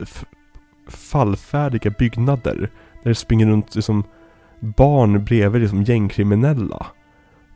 [0.88, 2.70] fallfärdiga byggnader,
[3.04, 4.04] där det springer runt liksom
[4.60, 6.86] barn bredvid liksom gängkriminella.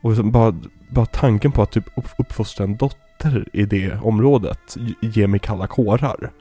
[0.02, 0.54] Och liksom bara,
[0.90, 5.66] bara tanken på att typ upp, uppfostra en dotter i det området ger mig kalla
[5.66, 6.32] kårar.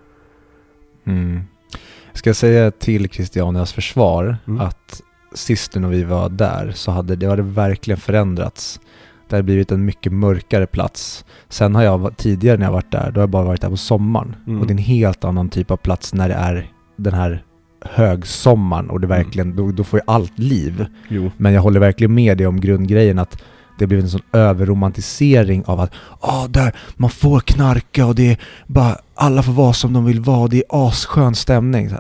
[1.06, 1.42] Mm.
[2.14, 4.62] Ska jag säga till Christianias försvar Mm.
[4.62, 5.02] att
[5.34, 8.80] sist när vi var där så hade det hade verkligen förändrats.
[9.30, 11.26] Det hade blivit en mycket mörkare plats.
[11.50, 13.78] Sen har jag tidigare när jag varit där, då har jag bara varit där på
[13.78, 14.36] sommaren.
[14.48, 14.62] Mm.
[14.62, 17.44] Och det är en helt annan typ av plats när det är den här
[17.86, 19.18] högsommaren och det Mm.
[19.18, 20.86] verkligen, då, då får ju allt liv.
[21.10, 21.32] Jo.
[21.38, 23.42] Men jag håller verkligen med dig om grundgrejen att
[23.80, 28.38] det blev en sån överromantisering av att ah där, man får knarka och det är
[28.68, 31.90] bara, alla får vara som de vill vara och det är asskön stämning.
[31.90, 32.00] Här,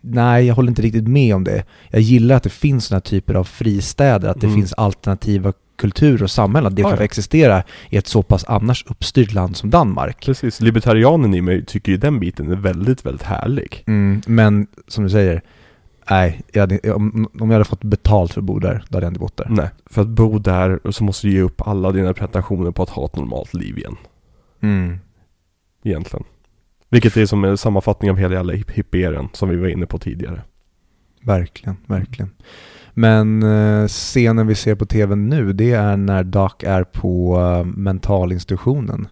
[0.00, 1.64] nej, jag håller inte riktigt med om det.
[1.90, 4.58] Jag gillar att det finns såna här typer av fristäder, att det Mm.
[4.58, 5.52] finns alternativa
[5.82, 7.04] kulturer och samhällen, att det Ja, kan få ja.
[7.04, 10.24] existera i ett så pass annars uppstyrt land som Danmark.
[10.26, 13.84] Precis, libertarianen i mig tycker ju den biten är väldigt, väldigt härlig.
[13.86, 15.42] Mm, men som du säger,
[16.10, 19.06] nej, jag hade, om, om jag hade fått betalt för att bo där, då hade
[19.06, 19.46] jag inte bott där.
[19.50, 22.90] Nej, för att bo där så måste du ge upp alla dina pretensioner på att
[22.90, 23.96] ha ett normalt liv igen.
[24.62, 24.98] Mm.
[25.84, 26.24] Egentligen.
[26.88, 29.98] Vilket är som en sammanfattning av hela jävla hip- hippieren som vi var inne på
[29.98, 30.40] tidigare.
[31.22, 32.30] Verkligen, verkligen.
[32.94, 37.64] Men eh, scenen vi ser på tv nu, det är när Doc är på eh,
[37.64, 39.08] mentalinstitutionen.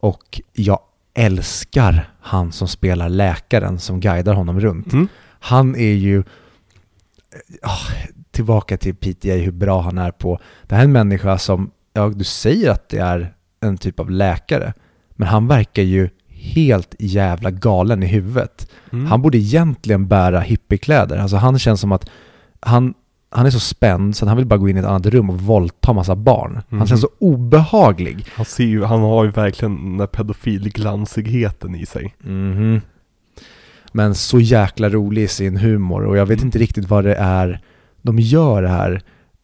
[0.00, 0.80] Och jag
[1.14, 4.92] älskar han som spelar läkaren som guidar honom runt.
[4.92, 5.08] Mm.
[5.40, 6.22] Han är ju,
[7.62, 7.92] ah,
[8.30, 12.08] tillbaka till PTA, hur bra han är på, det här är en människa som, ja
[12.08, 14.72] du säger att det är en typ av läkare.
[15.10, 18.70] Men han verkar ju helt jävla galen i huvudet.
[18.92, 19.06] Mm.
[19.06, 21.18] Han borde egentligen bära hippiekläder.
[21.18, 22.10] Alltså han känns som att
[22.60, 22.94] han,
[23.34, 25.40] han är så spänd så han vill bara gå in i ett annat rum och
[25.40, 26.60] våldta massa barn.
[26.70, 26.86] Han Mhm.
[26.86, 28.26] känns så obehaglig.
[28.34, 32.14] Han ser ju, han har ju verkligen den där pedofilglansigheten i sig.
[32.24, 32.80] Mhm.
[33.92, 37.60] Men så jäkla rolig i sin humor och jag vet inte riktigt vad det är
[38.02, 39.02] de gör här.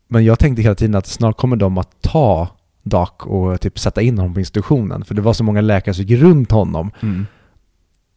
[0.09, 2.49] Men jag tänkte hela tiden att snart kommer de att ta
[2.83, 5.05] Doc och typ sätta in honom på institutionen.
[5.05, 6.91] För det var så många läkare som gick runt honom.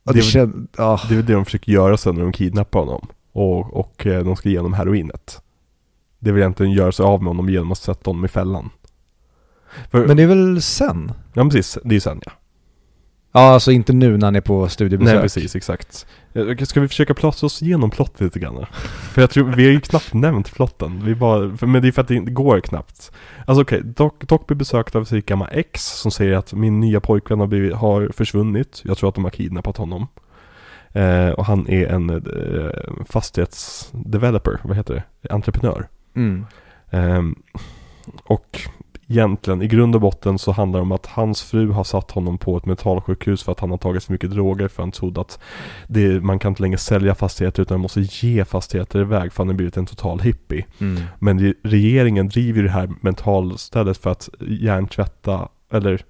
[0.05, 0.99] Och Det det, är- känd, ja.
[1.09, 3.07] Det är väl det de försöker göra sen när de kidnappar honom.
[3.33, 5.41] Och, och eh, de ska ge honom heroinet.
[6.23, 8.69] Det vill egentligen göra sig av med honom genom att sätta honom i fällan.
[9.91, 11.11] För, Men det är väl sen?
[11.33, 12.31] ja precis, det är sen ja.
[13.35, 15.13] Ja, alltså inte nu när han är på studiebesök.
[15.13, 16.05] Nej precis, exakt.
[16.33, 18.65] Eh, Ska vi försöka plåta oss igenom plottet lite grann?
[19.11, 21.05] För jag tror, vi har ju knappt nämnt plotten.
[21.05, 23.11] Vi bara, för, men det är för att det går knappt.
[23.45, 26.99] Alltså okej, Doc, Doc blir besökt av sitt gamla ex som säger att min nya
[26.99, 28.81] pojkvän har, blivit, har försvunnit.
[28.85, 30.07] Jag tror att de har kidnappat honom.
[30.91, 35.33] Eh, och han är en eh, fastighetsdeveloper, vad heter det?
[35.33, 35.87] Entreprenör.
[36.15, 36.45] Mm.
[36.89, 37.35] Ehm,
[38.23, 38.59] och
[39.07, 42.37] egentligen, i grund och botten så handlar det om att hans fru har satt honom
[42.37, 45.39] på ett mentalsjukhus för att han har tagit för mycket droger för han trodde att
[45.87, 49.47] det, man kan inte längre sälja fastigheter utan man måste ge fastigheter iväg för han
[49.47, 50.65] har blivit en total hippie.
[50.79, 51.01] Mm.
[51.19, 56.01] Men re- regeringen driver det här mentalstället för att hjärntvätta, eller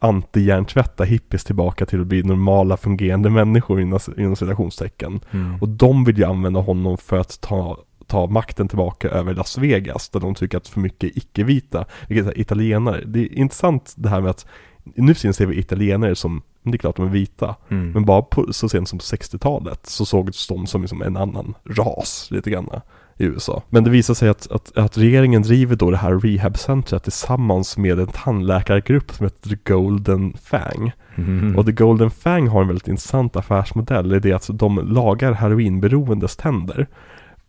[0.00, 5.20] anti-hjärntvätta hippies tillbaka till att bli normala fungerande människor inom, inom citationstecken.
[5.30, 5.58] Mm.
[5.60, 10.08] Och de vill ju använda honom för att ta, ta makten tillbaka över Las Vegas,
[10.08, 13.04] där de tycker att för mycket icke-vita, vilket är italienare.
[13.06, 14.46] Det är intressant det här med att
[14.94, 17.90] nu ser vi italienare som, det är klart de är vita, Mm.
[17.90, 21.54] men bara på, så sent som på 60-talet så sågs de som liksom en annan
[21.64, 22.70] ras lite grann
[23.16, 23.62] i USA.
[23.68, 28.00] Men det visar sig att, att, att regeringen driver då det här rehabcentret tillsammans med
[28.00, 30.92] en tandläkargrupp som heter The Golden Fang.
[31.16, 31.56] Mm.
[31.56, 36.36] Och The Golden Fang har en väldigt intressant affärsmodell i det att de lagar heroinberoendes
[36.36, 36.86] tänder.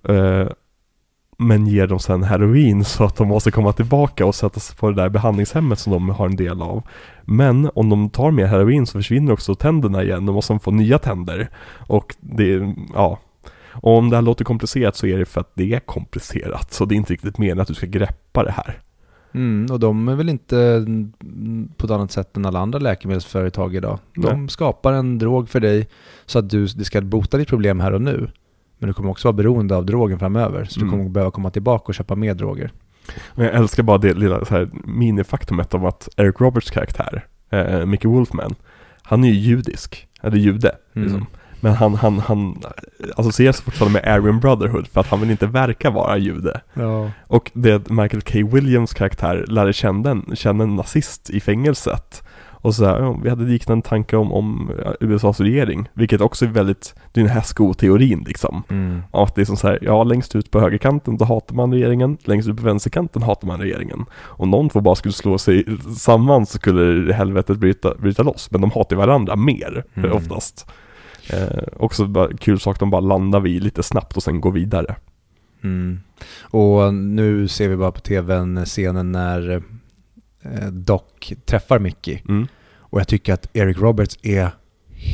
[0.04, 0.48] Eh,
[1.42, 4.96] men ger dem sen heroin så att de måste komma tillbaka och sättas på det
[4.96, 6.84] där behandlingshemmet som de har en del av.
[7.22, 10.72] Men om de tar mer heroin så försvinner också tänderna igen, då måste de få
[10.72, 11.50] nya tänder.
[11.88, 13.20] Och det ja.
[13.82, 16.74] Och om det här låter komplicerat så är det för att det är komplicerat.
[16.74, 18.82] Så det är inte riktigt meningen att du ska greppa det här.
[19.32, 21.14] Mm, och de är väl inte mm,
[21.78, 24.00] på ett annat sätt än alla andra läkemedelsföretag idag.
[24.16, 25.88] De skapar en drog för dig
[26.26, 28.30] så att du, det ska bota ditt problem här och nu.
[28.80, 30.65] Men du kommer också vara beroende av drogen framöver.
[30.65, 30.88] Så Mm.
[30.91, 32.72] du kommer behöva komma tillbaka och köpa mer droger.
[33.35, 38.07] Jag älskar bara det lilla så här minifaktumet av att Eric Roberts karaktär, eh, Mickey
[38.07, 38.56] Wolfman,
[39.01, 41.07] han är ju judisk, eller jude, Mm.
[41.07, 41.26] liksom.
[41.61, 42.56] Men han, han, han
[43.15, 46.61] associeras fortfarande med Aryan Brotherhood för att han vill inte verka vara jude.
[46.73, 47.11] Ja.
[47.27, 48.39] Och det Michael K.
[48.56, 52.23] Williams karaktär lärde känna en, känna en nazist i fängelset.
[52.61, 56.49] Och så här, ja, vi hade liknande tankar om, om USAs regering, vilket också är
[56.49, 58.64] väldigt, det är den här skoteorin liksom.
[58.69, 59.02] Mm.
[59.11, 62.18] Att det är som så här, ja längst ut på högerkanten då hatar man regeringen,
[62.23, 64.06] längst ut på vänsterkanten hatar man regeringen.
[64.22, 65.65] Om någon två bara skulle slå sig
[65.98, 70.11] samman så skulle helvetet bryta, bryta loss, men de hatar varandra mer Mm.
[70.11, 70.68] oftast.
[71.34, 74.95] Eh, också bara kul sak, de bara landar vid lite snabbt och sen går vidare.
[75.64, 75.99] Mm.
[76.41, 79.64] Och nu ser vi bara på tvn scenen när
[80.41, 81.02] eh, Doc
[81.45, 82.22] träffar Mickey.
[82.30, 82.48] Mm.
[82.78, 84.49] Och jag tycker att Eric Roberts är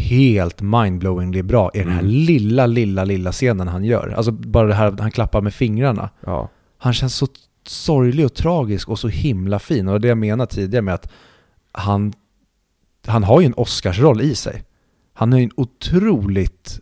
[0.10, 2.12] helt mindblowingly bra i den här Mm.
[2.12, 4.14] lilla, lilla, lilla scenen han gör.
[4.18, 6.10] Alltså bara det här han klappar med fingrarna.
[6.26, 6.50] Ja.
[6.78, 7.28] Han känns så
[7.68, 9.88] sorglig och tragisk och så himla fin.
[9.88, 11.12] Och det jag menar tidigare med att
[11.72, 12.14] han,
[13.08, 14.64] han har ju en Oscarsroll i sig.
[15.14, 16.80] Han har ju en otroligt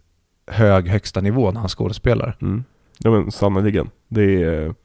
[0.47, 2.37] hög högsta nivå när han skådespelar.
[2.41, 2.63] Mm.
[2.97, 3.89] Ja men sannerligen.
[4.07, 4.75] Det är...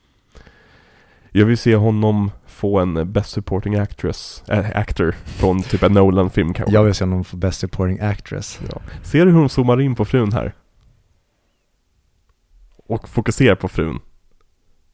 [1.30, 6.55] Jag vill se honom få en Best Supporting Actress, äh, Actor från typ en Nolan-film
[6.55, 6.74] kanske.
[6.74, 8.60] Jag vill se honom få Best Supporting Actress.
[8.72, 8.80] Ja.
[9.02, 10.55] Ser du hur hon zoomar in på frun här?
[12.86, 13.98] Och fokuserar på frun.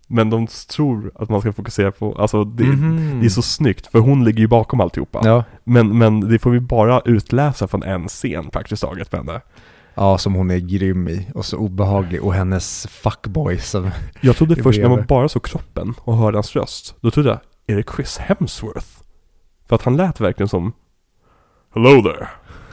[0.06, 3.20] Men de tror att man ska fokusera på, alltså det, Mhm.
[3.20, 5.20] det är så snyggt för hon ligger ju bakom alltihopa.
[5.24, 5.44] Ja.
[5.64, 9.40] Men, men det får vi bara utläsa från en scen praktiskt taget med henne.
[9.96, 12.22] ja, som hon är grym i och så obehaglig.
[12.22, 13.90] Och hennes fuckboy som...
[14.20, 17.38] Jag trodde först när man bara såg kroppen och hörde hans röst, då trodde jag,
[17.66, 18.86] är det Chris Hemsworth?
[19.68, 20.72] För att han lät verkligen som
[21.74, 22.28] Hello there!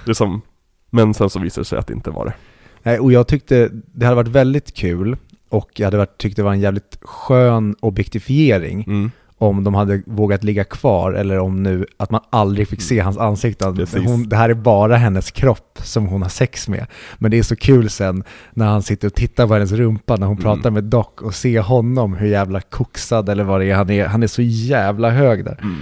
[0.06, 0.42] Det som,
[0.90, 2.34] men sen så visade det sig att det inte var det.
[2.84, 5.18] Nej, och jag tyckte det hade varit väldigt kul
[5.50, 9.12] och jag hade varit, tyckt det var en jävligt skön objektifiering Mm.
[9.42, 13.18] Om de hade vågat ligga kvar eller om nu att man aldrig fick se hans
[13.18, 13.66] ansikte.
[14.06, 16.86] Hon, det här är bara hennes kropp som hon har sex med.
[17.18, 18.24] Men det är så kul sen
[18.54, 20.44] när han sitter och tittar på hennes rumpa när hon Mm.
[20.44, 24.06] pratar med Doc och ser honom hur jävla koksad eller vad det är han är.
[24.08, 25.60] Han är så jävla hög där.
[25.64, 25.78] Mm.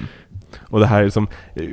[0.70, 1.64] Och det här är liksom eh,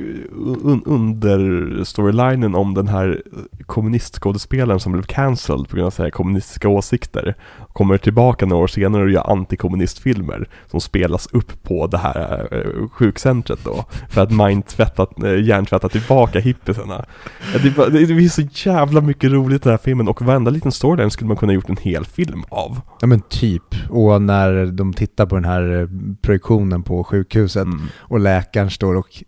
[0.62, 3.22] un under storylinen om den här
[3.66, 7.34] kommunistskådespelaren som blev cancelled på grund av så här kommunistiska åsikter.
[7.72, 12.88] Kommer tillbaka några år senare och gör antikommunistfilmer som spelas upp på det här eh,
[12.88, 13.84] sjukcentret då.
[14.08, 17.04] För att mindtvätta, eh, hjärntvätta tillbaka hippisarna.
[17.52, 21.10] Det, det är så jävla mycket roligt i den här filmen och varenda liten storyline
[21.10, 22.80] skulle man kunna gjort en hel film av.
[23.00, 23.62] Ja men typ.
[23.90, 25.88] Och när de tittar på den här
[26.22, 27.80] projektionen på sjukhuset Mm.
[27.98, 29.22] och läkaren står och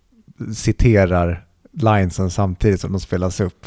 [0.54, 3.66] citerar linesen samtidigt som de spelas upp.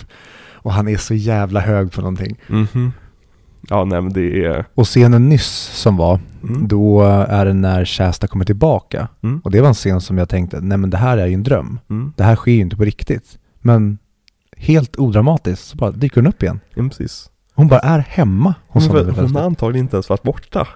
[0.53, 2.38] Och han är så jävla hög på någonting.
[2.47, 2.91] Mhm.
[3.69, 4.65] Ja, nej men det är...
[4.76, 6.68] Och scenen nyss som var, Mm.
[6.68, 9.07] då är det när Shasta kommer tillbaka.
[9.23, 9.39] Mm.
[9.43, 11.43] Och det var en scen som jag tänkte, nej men det här är ju en
[11.43, 11.80] dröm.
[11.89, 12.13] Mm.
[12.18, 13.38] Det här sker ju inte på riktigt.
[13.59, 13.97] Men
[14.57, 16.59] helt odramatiskt så bara dyker hon upp igen.
[16.73, 17.30] Ja, precis.
[17.53, 19.15] Hon bara är hemma hos Hon, honom.
[19.15, 20.68] hon har antagligen inte ens varit borta.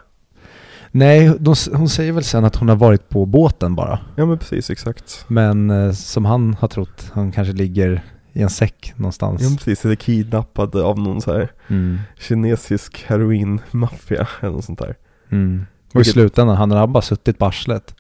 [0.98, 4.00] Nej, de, hon säger väl sen att hon har varit på båten bara.
[4.16, 5.26] Ja men precis, exakt.
[5.28, 8.04] Men eh, som han har trott, han kanske ligger
[8.34, 9.42] i en säck någonstans.
[9.42, 12.00] Ja precis, eller kidnappad av någon så här Mm.
[12.20, 14.96] kinesisk heroinmaffia eller något sånt där.
[15.30, 15.66] Mm.
[15.94, 17.96] Och i slutändan, han hade bara suttit på arslet.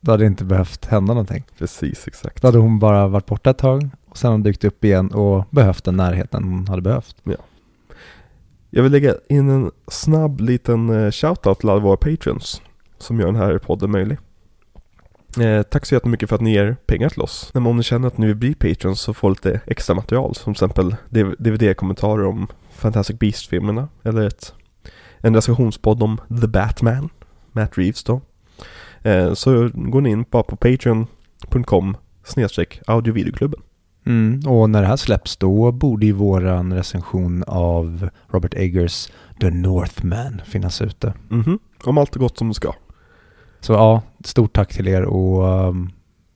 [0.00, 1.44] Då hade det inte behövt hända någonting.
[1.58, 2.42] Precis, exakt.
[2.42, 5.08] Då hade hon bara varit borta ett tag och sen har hon dykt upp igen
[5.10, 7.16] och behövt den närheten hon hade behövt.
[8.70, 12.62] Jag vill lägga in en snabb liten eh, shoutout till alla våra patrons
[12.98, 14.18] som gör den här podden möjlig.
[15.38, 17.50] Eh, tack så jättemycket för att ni ger pengar till oss.
[17.54, 20.54] Men om ni känner att ni vill bli patrons så får lite extra material som
[20.54, 20.96] till exempel
[21.38, 24.54] DVD-kommentarer om Fantastic Beast-filmerna eller ett,
[25.18, 27.08] en recensionspodd om The Batman,
[27.52, 28.20] Matt Reeves då.
[29.02, 33.60] Eh, så går ni in bara på patreon.com snedstreck audiovideoklubben.
[34.06, 34.40] Mm.
[34.46, 39.08] Och när det här släpps då borde ju våran recension av Robert Eggers
[39.40, 41.12] The Northman finnas ute.
[41.28, 42.72] Mhm, om allt är gott som det ska.
[43.60, 45.90] Så ja, stort tack till er och um,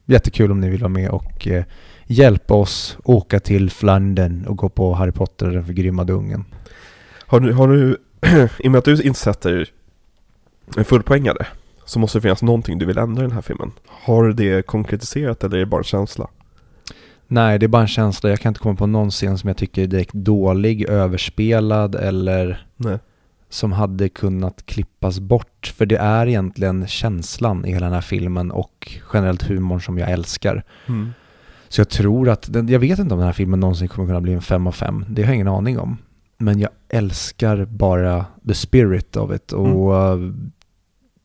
[0.05, 1.65] jättekul om ni vill vara med och eh,
[2.07, 6.45] hjälpa oss åka till Flandern och gå på Harry Potter och den förgrymmade ungen.
[7.27, 7.97] Har du, har du
[8.59, 9.71] i och med att du inte sätter
[10.77, 11.47] en fullpoängare
[11.85, 13.73] så måste det finnas någonting du vill ändra i den här filmen.
[13.87, 16.29] Har du det konkretiserat eller är det bara en känsla?
[17.29, 18.31] Nej, det är bara en känsla.
[18.31, 22.67] Jag kan inte komma på någon scen som jag tycker är direkt dålig, överspelad eller
[22.77, 22.99] Nej.
[23.49, 25.73] som hade kunnat klippas bort.
[25.77, 30.11] För det är egentligen känslan i hela den här filmen och generellt humorn som jag
[30.11, 30.65] älskar.
[30.87, 31.13] Mm.
[31.69, 34.21] Så jag tror att, den, jag vet inte om den här filmen någonsin kommer kunna
[34.21, 35.05] bli en fem av fem.
[35.09, 35.97] Det har jag ingen aning om.
[36.39, 39.95] Men jag älskar bara the spirit of it och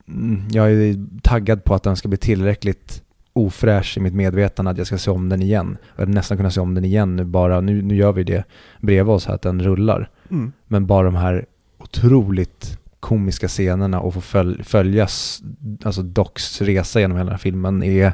[0.08, 4.78] mm, jag är taggad på att den ska bli tillräckligt ofräsch i mitt medvetande att
[4.78, 5.78] jag ska se om den igen.
[5.96, 8.44] Jag hade nästan kunnat se om den igen nu bara, nu, nu gör vi det
[8.82, 10.10] bredvid oss här att den rullar.
[10.32, 10.52] Mm.
[10.68, 11.46] Men bara de här
[11.78, 15.42] otroligt komiska scenerna och få följ, följas,
[15.84, 18.14] alltså Docs resa genom hela den här filmen är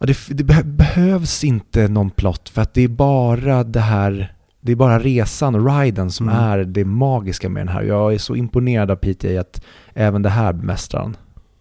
[0.00, 4.32] Ja, det, det beh- behövs inte någon plott för att det är bara det här,
[4.60, 6.40] det är bara resan och riden som Mm.
[6.42, 7.82] är det magiska med den här.
[7.82, 9.64] Jag är så imponerad av PTA att
[9.94, 11.16] även det här bemästrar han.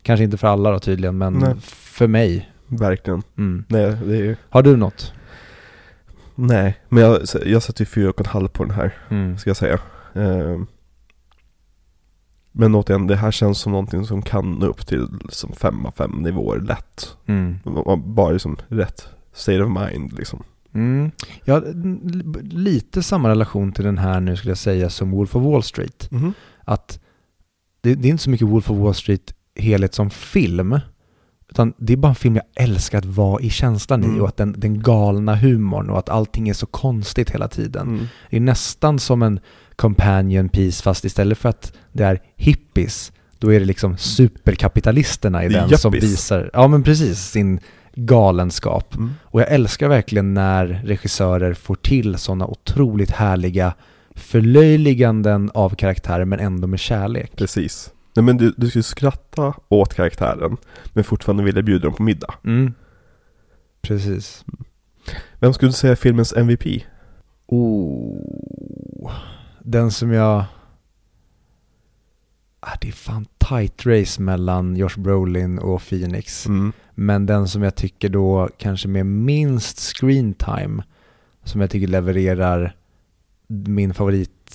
[0.08, 1.56] Kanske inte för alla då tydligen, men Nej.
[1.62, 2.50] för mig.
[2.68, 3.22] Verkligen.
[3.38, 3.64] Mm.
[3.68, 5.14] Nej, det är, Har du något?
[6.36, 6.78] nej.
[6.90, 9.38] men jag, jag sätter ju fyra och en halv på den här, Mm.
[9.38, 9.80] ska jag säga.
[10.14, 10.68] Ehm.
[12.52, 15.92] Men återigen, det här känns som någonting som kan nå upp till som fem av
[15.92, 17.18] fem nivåer lätt.
[17.26, 17.60] Mm.
[18.06, 20.44] Bara liksom rätt state of mind liksom.
[20.74, 21.12] Mm.
[21.46, 21.74] Jag har
[22.44, 26.12] lite samma relation till den här nu skulle jag säga som Wolf of Wall Street.
[26.12, 26.34] Mhm.
[26.64, 27.00] Att
[27.82, 30.80] det, det är inte så mycket Wolf of Wall Street helhet som film.
[31.50, 34.22] Utan det är bara en film jag älskar att vara i känslan i Mm.
[34.22, 37.88] och att den, den galna humorn och att allting är så konstigt hela tiden.
[37.88, 38.08] Mm.
[38.30, 39.40] Det är nästan som en
[39.76, 45.50] companion piece fast istället för att det är hippies då är det liksom superkapitalisterna i
[45.50, 46.12] den som yuppies.
[46.12, 47.60] visar, ja men precis, sin
[47.96, 48.96] galenskap.
[48.96, 49.14] Mm.
[49.24, 53.74] Och jag älskar verkligen när regissörer får till sådana otroligt härliga
[54.16, 57.32] förlöjliganden av karaktärer men ändå med kärlek.
[57.36, 57.92] Precis.
[58.18, 60.58] Nej men du, du ju skratta åt karaktären
[60.94, 62.34] men fortfarande vilja bjuda dem på middag.
[62.44, 62.74] Mm.
[63.82, 64.46] Precis.
[65.40, 66.84] Vem skulle du säga är filmens MVP?
[67.48, 69.12] Oh.
[69.64, 70.46] Den som jag...
[72.60, 76.46] Ah, det är fan tight race mellan Josh Brolin och Phoenix.
[76.46, 76.74] Mm.
[76.96, 80.84] Men den som jag tycker då kanske med minst screen time
[81.44, 82.76] som jag tycker levererar
[83.48, 83.94] min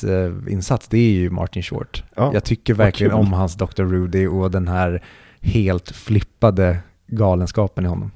[0.00, 2.04] favoritinsats, det är ju Martin Short.
[2.16, 3.82] Ja, jag tycker verkligen om hans Dr.
[3.82, 5.04] Rudy och den här
[5.40, 8.10] helt flippade galenskapen i honom.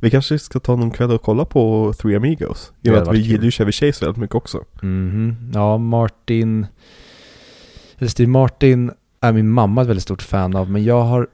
[0.00, 2.72] Vi kanske ska ta någon kväll och kolla på Three Amigos.
[2.82, 4.64] I och med att vi gillar ju Chevy Chase väldigt mycket också.
[4.82, 5.50] Mhm.
[5.54, 6.66] Ja, Martin...
[8.06, 11.28] Steve Martin är min mamma ett väldigt stort fan av, men jag har...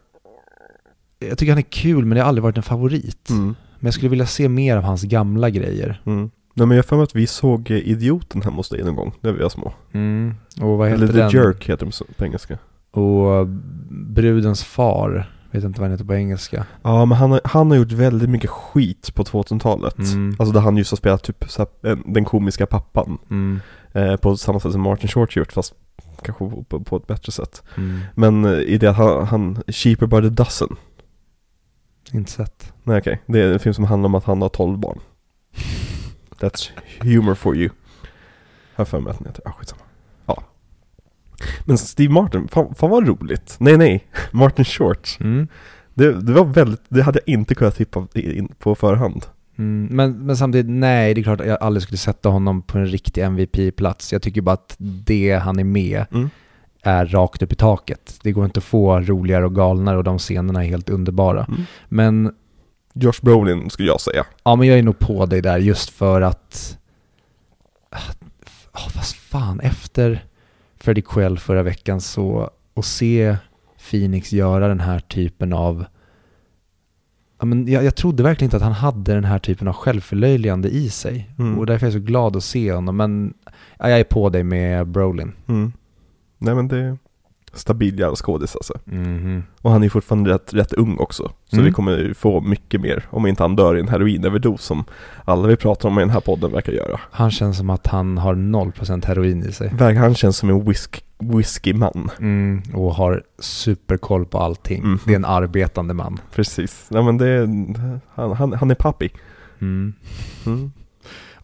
[1.18, 3.30] jag tycker han är kul men det har aldrig varit en favorit.
[3.30, 3.44] Mm.
[3.78, 6.00] Men jag skulle vilja se mer av hans gamla grejer.
[6.06, 6.30] Mm.
[6.54, 9.32] Nej men jag har att vi såg eh, Idioten hemma hos dig någon gång, när
[9.32, 9.72] vi var små.
[9.92, 10.34] Mm.
[10.60, 11.30] Och vad heter Eller The den?
[11.30, 12.58] Jerk heter de så- på engelska.
[12.90, 13.46] Och
[13.90, 16.66] Brudens far, vet inte vad den heter på engelska.
[16.82, 19.98] Ja men han har, han har gjort väldigt mycket skit på 2000-talet.
[19.98, 20.36] Mm.
[20.38, 23.18] Alltså där han just har spelat typ så här, en- den komiska pappan.
[23.30, 23.60] Mm.
[23.92, 25.74] Eh, på samma sätt som Martin Short gjort fast
[26.22, 27.62] kanske på, på ett bättre sätt.
[27.76, 28.00] Mm.
[28.14, 30.76] Men eh, i det att han, han Cheaper by the dozen.
[32.12, 32.72] Inte sett.
[32.82, 34.98] Nej okej, det är en film som handlar om att han har 12 barn.
[36.40, 36.70] That's
[37.00, 37.70] humor for you.
[38.74, 39.82] Har för mig att den heter, ja skitsamma.
[40.26, 40.42] Ja.
[41.64, 43.56] Men Steve Martin, fan, fan vad roligt.
[43.60, 45.16] Nej nej, Martin Short.
[45.20, 45.48] Mm.
[45.94, 49.26] Det, det var väldigt, det hade jag inte kunnat tippa in på förhand.
[49.58, 49.88] Mm.
[49.96, 52.86] Men, men samtidigt, nej, det är klart att jag aldrig skulle sätta honom på en
[52.86, 54.12] riktig MVP-plats.
[54.12, 56.30] Jag tycker bara att det han är med Mm.
[56.82, 58.18] är rakt upp i taket.
[58.22, 61.44] Det går inte att få roligare och galnare och de scenerna är helt underbara.
[61.44, 61.60] Mm.
[61.88, 62.32] Men
[62.94, 64.26] Josh Brolin skulle jag säga.
[64.44, 66.78] Ja, men jag är nog på dig där just för att...
[68.72, 70.24] Oh, vad fan, efter
[70.76, 72.50] Freddie Quell förra veckan så...
[72.74, 73.36] att se
[73.90, 75.84] Phoenix göra den här typen av...
[77.38, 80.68] Ja, men jag, jag trodde verkligen inte att han hade den här typen av självförlöjligande
[80.68, 81.30] i sig.
[81.38, 81.58] Mm.
[81.58, 82.96] Och därför är jag så glad att se honom.
[82.96, 83.34] Men
[83.78, 85.32] ja, jag är på dig med Brolin.
[85.46, 85.72] Mm.
[86.38, 86.96] Nej men det
[87.54, 88.74] stabil jävla skådis alltså.
[88.84, 89.42] Mhm.
[89.62, 91.30] Och han är fortfarande rätt, rätt ung också.
[91.50, 91.64] Så Mm.
[91.66, 94.84] vi kommer ju få mycket mer om inte han dör i en heroinöverdos som
[95.24, 97.00] alla vi pratar om i den här podden verkar göra.
[97.10, 99.68] Han känns som att han har 0% heroin i sig.
[99.78, 102.10] Han känns som en whisk, whiskyman.
[102.20, 104.82] Mm, och har superkoll på allting.
[104.82, 104.98] Mhm.
[105.06, 106.18] Det är en arbetande man.
[106.34, 106.86] Precis.
[106.90, 107.46] Nej men det är,
[108.14, 109.12] han, han, han är pappig.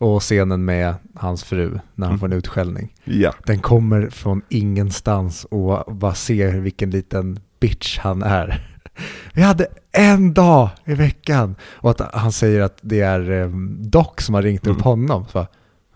[0.01, 2.19] Och scenen med hans fru när han Mm.
[2.21, 2.95] får en utskällning.
[3.05, 3.35] Ja.
[3.47, 8.67] Den kommer från ingenstans och bara ser vilken liten bitch han är.
[9.35, 11.55] Vi hade en dag i veckan.
[11.63, 13.49] Och att han säger att det är eh,
[13.81, 14.83] Doc som har ringt upp Mm.
[14.83, 15.25] honom.
[15.27, 15.47] Så bara,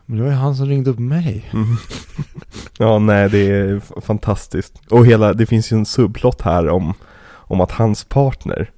[0.07, 1.51] men det var ju han som ringde upp mig.
[1.53, 1.67] Mm.
[2.79, 4.73] Ja, nej det är fantastiskt.
[4.91, 6.95] Och hela, det finns ju en subplott här om,
[7.27, 8.71] om att hans partner,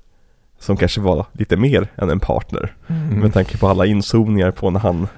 [0.67, 3.21] som kanske var lite mer än en partner, Mm.
[3.21, 5.09] med tanke på alla inzoomningar på när han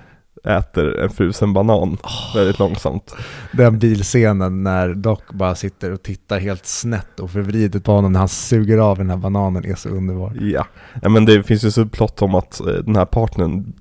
[0.44, 1.98] äter en frusen banan
[2.34, 3.14] väldigt långsamt.
[3.52, 8.18] Den bilscenen när Doc bara sitter och tittar helt snett och förvridet på honom när
[8.18, 10.32] han suger av den här bananen är så underbar.
[10.40, 10.66] Ja,
[11.02, 13.72] ja men det finns ju subplott om att eh, den här partnern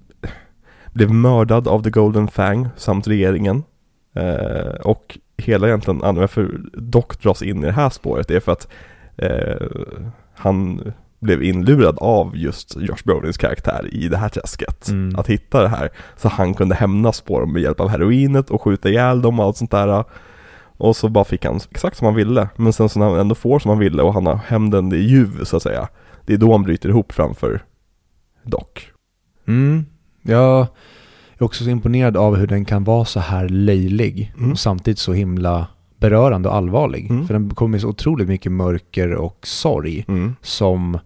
[0.94, 3.64] blev mördad av The Golden Fang samt regeringen.
[4.16, 8.52] Eh, och hela egentligen anledningen varför Doc dras in i det här spåret är för
[8.52, 8.68] att
[9.18, 9.68] eh,
[10.36, 10.82] han
[11.20, 14.88] blev inlurad av just Josh Brolins karaktär i det här träsket.
[14.88, 15.16] Mm.
[15.20, 15.90] Att hitta det här.
[16.18, 19.46] Så han kunde hämnas på dem med hjälp av heroinet och skjuta ihjäl dem och
[19.46, 20.04] allt sånt där.
[20.80, 22.50] Och så bara fick han exakt som han ville.
[22.56, 24.98] Men sen så när han ändå får som han ville och han har hämnden i
[24.98, 25.88] ljuv så att säga.
[26.26, 27.64] Det är då han bryter ihop framför
[28.44, 28.64] Doc.
[29.48, 29.86] Mm.
[30.22, 30.68] Jag
[31.38, 34.52] är också så imponerad av hur den kan vara så här löjlig Mm.
[34.52, 35.68] och samtidigt så himla
[36.00, 37.10] berörande och allvarlig.
[37.12, 37.28] Mm.
[37.28, 40.36] För den kommer med så otroligt mycket mörker och sorg Mm.
[40.42, 41.00] som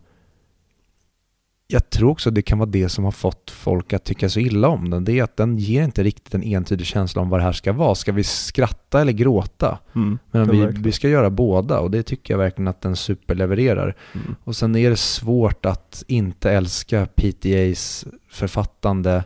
[1.72, 4.68] jag tror också det kan vara det som har fått folk att tycka så illa
[4.68, 5.06] om den.
[5.06, 7.74] Det är att den ger inte riktigt en entydig känsla om vad det här ska
[7.74, 7.96] vara.
[7.96, 9.80] Ska vi skratta eller gråta?
[9.96, 10.20] Mm.
[10.32, 13.96] Men vi, vi ska göra båda och det tycker jag verkligen att den superlevererar.
[14.14, 14.36] Mm.
[14.44, 19.24] Och sen är det svårt att inte älska PTAs författande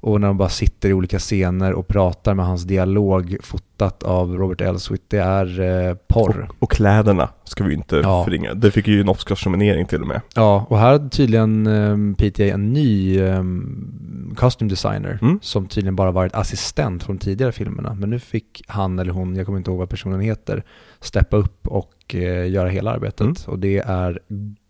[0.00, 4.36] och när de bara sitter i olika scener och pratar med hans dialog fotat av
[4.36, 5.02] Robert Elswit.
[5.08, 6.46] Det är eh, porr.
[6.50, 8.24] Och, och kläderna ska vi inte Ja.
[8.24, 8.54] förringa.
[8.54, 10.20] Det fick ju en Oscarsnominering till och med.
[10.34, 15.38] Ja, och här hade tydligen um, PTA en ny um, costume designer Mm.
[15.42, 17.94] som tydligen bara varit assistent från tidigare filmerna.
[17.94, 20.64] Men nu fick han eller hon, jag kommer inte ihåg vad personen heter,
[21.00, 23.20] steppa upp och eh, göra hela arbetet.
[23.20, 23.34] Mm.
[23.46, 24.18] Och det är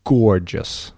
[0.03, 0.95] gorgeous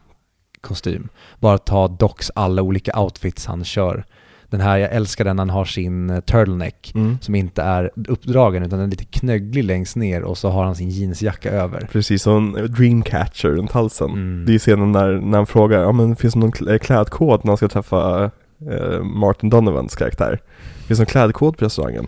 [0.60, 1.08] kostym.
[1.38, 4.04] Bara ta Docs alla olika outfits han kör.
[4.52, 7.18] Den här, jag älskar den, han har sin eh, turtleneck Mm.
[7.20, 10.74] som inte är uppdragen utan den är lite knögglig längst ner och så har han
[10.74, 11.88] sin jeansjacka över.
[11.92, 14.10] Precis, och en dreamcatcher runt halsen.
[14.10, 14.44] Mm.
[14.46, 17.40] Det är ju scenen när, när han frågar, ja men finns det någon kl- klädkod
[17.44, 18.30] när han ska träffa
[18.70, 20.38] eh, Martin Donovans karaktär?
[20.86, 22.06] Finns det någon klädkod på restaurangen?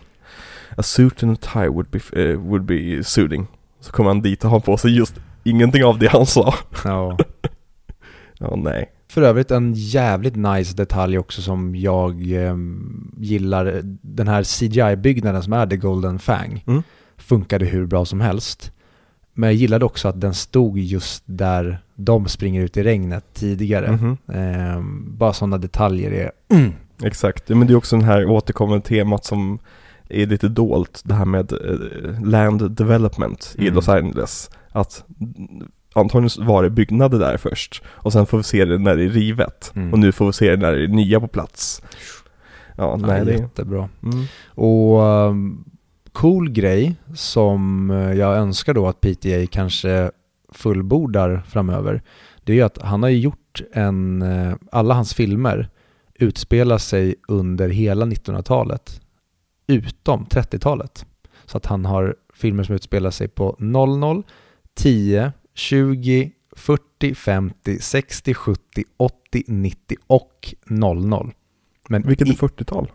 [0.76, 3.46] A suit and a tie would be, eh, would be suiting.
[3.80, 5.14] Så kommer han dit och har på sig just
[5.44, 6.54] ingenting av det han sa.
[6.84, 7.18] Ja.
[8.38, 8.90] Ja, nej.
[9.14, 12.56] För övrigt en jävligt nice detalj också som jag eh,
[13.18, 13.80] gillar.
[14.02, 16.82] Den här CGI-byggnaden som är The Golden Fang Mm.
[17.16, 18.72] funkade hur bra som helst.
[19.34, 23.90] Men jag gillade också att den stod just där de springer ut i regnet tidigare.
[23.92, 24.16] Mhm.
[24.28, 24.82] Eh,
[25.18, 26.30] bara sådana detaljer är...
[27.04, 29.58] Exakt, men det är också den här återkommande temat som
[30.08, 33.74] är lite dolt, det här med eh, land development i Mm.
[33.74, 34.50] Los Angeles.
[34.68, 35.04] Att
[35.94, 37.82] antagligen var det byggnader där först.
[37.86, 39.72] Och sen får vi se det när det är rivet.
[39.74, 39.92] Mm.
[39.92, 41.82] Och nu får vi se det när det är nya på plats.
[42.76, 43.38] Ja, Ja, nej det är...
[43.38, 43.88] jättebra.
[44.02, 44.24] Mm.
[44.46, 45.64] Och um,
[46.12, 50.10] cool grej som eh, jag önskar då att PTA kanske
[50.52, 52.02] fullbordar framöver.
[52.44, 55.68] Det är ju att han har ju gjort en, eh, alla hans filmer
[56.14, 59.00] utspelar sig under hela 1900-talet.
[59.66, 61.06] Utom 30-talet.
[61.46, 64.22] Så att han har filmer som utspelar sig på 00,
[64.74, 71.32] 10, 20, 40, 50, 60, 70, 80, 90 och 00.
[71.88, 72.90] Men Vilket är i- 40-tal?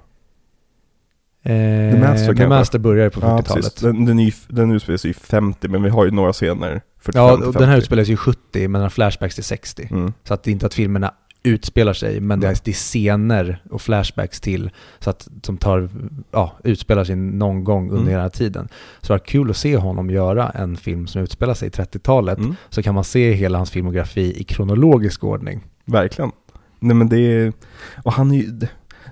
[1.44, 1.52] Eh,
[1.94, 2.48] The Master The?
[2.48, 3.64] Master börjar på Ja, 40-talet.
[3.64, 3.74] precis.
[3.82, 7.36] Den, den, den utspelar sig i 50, men vi har ju några scener 45 Ja,
[7.36, 7.60] till och 50.
[7.60, 9.88] den här utspelar sig i 70, men den har flashbacks till 60.
[9.92, 10.14] Mm.
[10.24, 11.14] Så att det är inte att filmerna
[11.44, 12.60] utspelar sig, men det är, Mm.
[12.64, 15.90] det är scener och flashbacks till, så att som tar,
[16.32, 18.14] ja, utspelar sig någon gång under Mm.
[18.14, 18.68] den här tiden.
[19.02, 22.38] Så det var kul att se honom göra en film som utspelar sig i 30-talet,
[22.38, 22.56] Mm.
[22.70, 25.64] så kan man se hela hans filmografi i kronologisk ordning.
[25.86, 26.32] Verkligen.
[26.80, 27.54] Nej men det är,
[28.04, 28.60] och han är ju,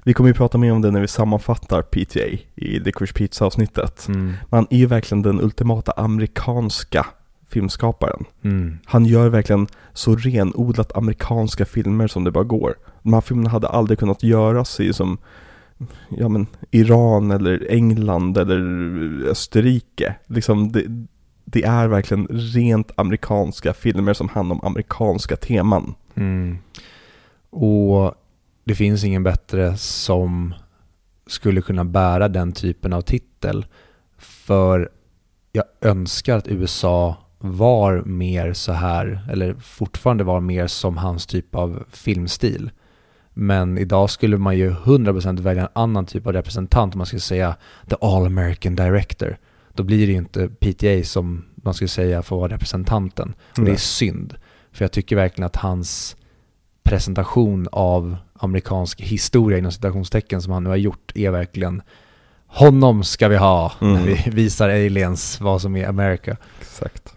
[0.03, 2.19] vi kommer ju prata mer om det när vi sammanfattar PTA
[2.55, 4.07] i Licorice Pizza avsnittet.
[4.07, 4.25] Mm.
[4.27, 7.05] Men han är ju verkligen den ultimata amerikanska
[7.49, 8.23] filmskaparen.
[8.43, 8.77] Mm.
[8.85, 9.67] Han gör verkligen
[9.97, 12.75] så renodlat amerikanska filmer som det bara går.
[13.03, 15.17] De här filmerna hade aldrig kunnat göras i som
[16.09, 18.59] ja, men, Iran eller England eller
[19.27, 20.15] Österrike.
[20.27, 20.83] Liksom det,
[21.45, 25.95] det är verkligen rent amerikanska filmer som handlar om amerikanska teman.
[26.15, 26.57] Mm.
[27.49, 28.15] Och
[28.63, 30.53] det finns ingen bättre som
[31.27, 33.65] skulle kunna bära den typen av titel.
[34.17, 34.89] För
[35.51, 41.55] jag önskar att USA var mer så här, eller fortfarande var mer som hans typ
[41.55, 42.71] av filmstil.
[43.33, 47.19] Men idag skulle man ju 100% välja en annan typ av representant om man skulle
[47.19, 47.55] säga
[47.89, 49.37] the all American director.
[49.73, 53.33] Då blir det ju inte PTA som man skulle säga får vara representanten.
[53.57, 54.35] Och det är synd.
[54.71, 56.15] För jag tycker verkligen att hans
[56.83, 61.81] presentation av amerikansk historia inom citationstecken som han nu har gjort är verkligen
[62.47, 64.03] honom ska vi ha när Mm.
[64.03, 66.37] vi visar aliens vad som är America.
[66.61, 67.13] Exakt.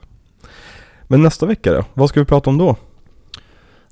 [1.11, 1.85] Men nästa vecka då?
[1.95, 2.77] Vad ska vi prata om då?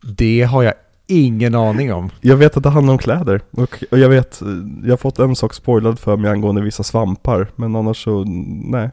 [0.02, 0.74] Det har jag
[1.06, 2.10] ingen aning om.
[2.20, 4.40] Jag vet att det handlar om kläder och, och jag vet,
[4.84, 8.24] jag har fått en sak spoilad för mig angående vissa svampar men annars så,
[8.64, 8.90] nej.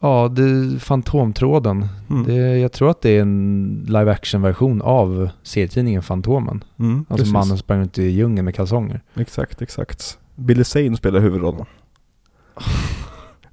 [0.00, 1.88] Ja, det Fantomtråden.
[2.10, 2.24] Mm.
[2.24, 6.64] Det, jag tror att det är en live action version av serietidningen Fantomen.
[6.78, 7.32] Mm, Alltså precis.
[7.32, 9.00] mannen sprang ut i djungeln med kalsonger.
[9.14, 10.18] Exakt, exakt.
[10.34, 11.66] Billy Zane spelar huvudrollen.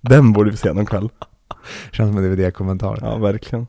[0.02, 1.10] Den borde vi se någon kväll.
[1.92, 3.00] Känns som en DVD-kommentar.
[3.02, 3.68] Ja, verkligen.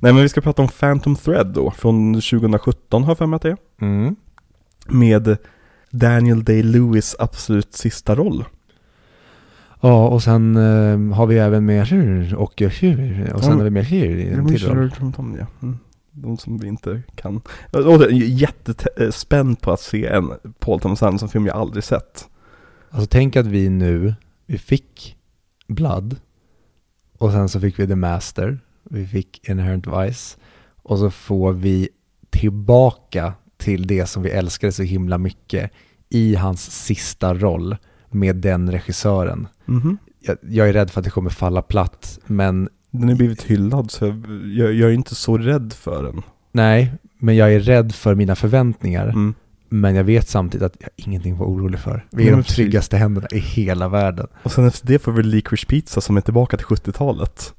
[0.00, 3.36] Nej men vi ska prata om Phantom Thread då, från 2017 har jag för mig
[3.36, 3.56] att det är.
[3.80, 4.16] Mm.
[4.88, 5.36] Med
[5.90, 8.44] Daniel Day-Lewis absolut sista roll.
[9.80, 11.86] Ja, och sen eh, har vi även med
[12.34, 12.62] och.
[13.34, 13.56] Och sen Ja.
[13.56, 14.90] har vi med i en till roll.
[15.38, 15.46] Ja.
[15.62, 15.78] mm.
[16.10, 17.40] de som vi inte kan.
[17.72, 22.28] Och jättespänd på att se en Paul Thomas Anderson-film jag aldrig sett.
[22.90, 24.14] Alltså tänk att vi nu,
[24.46, 25.16] vi fick
[25.68, 26.16] Blood
[27.22, 28.58] och sen så fick vi The Master,
[28.90, 30.36] vi fick Inherent Vice
[30.82, 31.88] och så får vi
[32.30, 35.70] tillbaka till det som vi älskade så himla mycket
[36.08, 37.76] i hans sista roll
[38.10, 39.48] med den regissören.
[39.64, 39.98] Mhm.
[40.20, 43.90] Jag, jag är rädd för att det kommer falla platt, men Den har blivit hyllad
[43.90, 46.22] så jag, jag, jag är inte så rädd för den.
[46.52, 49.08] nej, men jag är rädd för mina förväntningar.
[49.08, 49.34] Mm.
[49.72, 52.06] Men jag vet samtidigt att jag har ingenting att vara orolig för.
[52.10, 54.26] Vi är men de tryggaste händerna i hela världen.
[54.42, 57.54] Och sen efter det får vi Licorice Pizza som är tillbaka till 70-talet.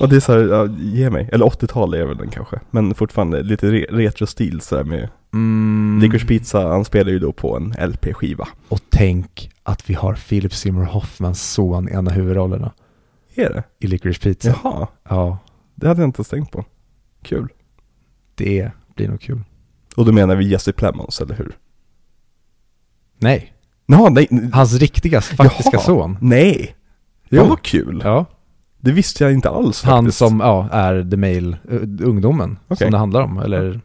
[0.00, 1.28] Och det är så här, ja, ge mig.
[1.32, 2.60] Eller 80-tal är väl den kanske.
[2.70, 5.98] Men fortfarande lite re- retro-stil sådär med Mm.
[6.02, 8.48] Licorice Pizza, han spelar ju då på en LP-skiva.
[8.68, 12.72] Och tänk att vi har Philip Seymour Hoffmans son i en av huvudrollerna
[13.34, 13.62] Är det?
[13.80, 14.54] i Licorice Pizza.
[14.64, 15.38] Jaha, Ja,
[15.74, 16.64] det hade jag inte ens tänkt på.
[17.22, 17.48] Kul.
[18.34, 19.40] det blir nog kul.
[19.96, 21.56] Och då menar vi Jesse Plemons, eller hur?
[23.18, 23.52] Nej,
[23.86, 24.28] Jaha, nej.
[24.52, 25.82] hans riktiga faktiska Jaha.
[25.82, 26.18] son.
[26.20, 26.76] Nej!
[27.28, 27.44] Det Jo.
[27.44, 28.00] var kul.
[28.04, 28.26] Ja,
[28.80, 30.18] Det visste jag inte alls han faktiskt.
[30.18, 32.76] som ja, är the male, uh, ungdomen Okej.
[32.76, 33.38] som det handlar om.
[33.38, 33.80] Eller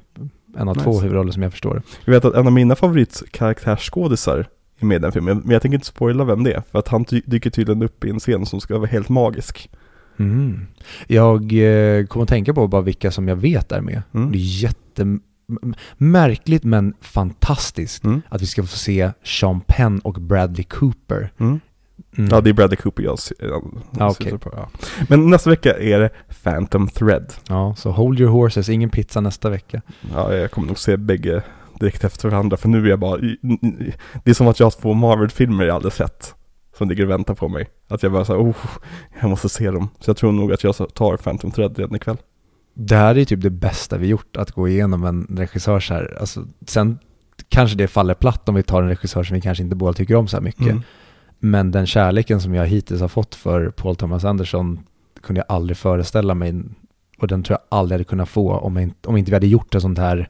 [0.57, 1.01] en av två Nice.
[1.03, 1.81] huvudroller som jag förstår det.
[2.05, 4.45] Jag vet att en av mina favoritkaraktärsskådisar
[4.79, 6.87] är med i den filmen, men jag tänker inte spoila vem det är, för att
[6.87, 9.69] han dyker tydligen upp i en scen som ska vara helt magisk.
[10.19, 10.67] Mm.
[11.07, 14.01] Jag eh, kommer att tänka på bara vilka som jag vet är med.
[14.13, 14.31] Mm.
[14.31, 14.39] Det är
[15.49, 18.21] jättemärkligt men fantastiskt Mm.
[18.29, 21.31] att vi ska få se Sean Penn och Bradley Cooper.
[21.39, 21.59] Mm.
[22.17, 22.29] Mm.
[22.31, 24.37] Ja, det är Bradley Cooper jag, ser- jag, jag okej.
[24.37, 24.49] på.
[24.55, 24.69] Ja.
[25.09, 26.09] Men nästa vecka är det
[26.43, 27.33] Phantom Thread.
[27.49, 29.81] Ja, så hold your horses, ingen pizza nästa vecka.
[30.13, 31.43] Ja, jag kommer nog se bägge
[31.79, 33.17] direkt efter varandra, för nu är jag bara...
[34.23, 36.35] Det är som att jag har två Marvel-filmer jag aldrig sett,
[36.77, 37.69] som ligger och väntar på mig.
[37.87, 38.55] Att jag bara såhär, oh,
[39.21, 39.89] jag måste se dem.
[39.99, 42.17] Så jag tror nog att jag tar Phantom Thread redan ikväll.
[42.73, 46.17] Det här är typ det bästa vi gjort, att gå igenom en regissör så här.
[46.19, 46.99] Alltså, sen
[47.49, 50.15] kanske det faller platt om vi tar en regissör som vi kanske inte båda tycker
[50.15, 50.61] om så här mycket.
[50.61, 50.81] Mm.
[51.39, 54.79] Men den kärleken som jag hittills har fått för Paul Thomas Anderson
[55.21, 56.61] kunde jag aldrig föreställa mig.
[57.17, 59.75] Och den tror jag aldrig hade kunnat få om, inte, om inte vi hade gjort
[59.75, 60.29] ett sånt här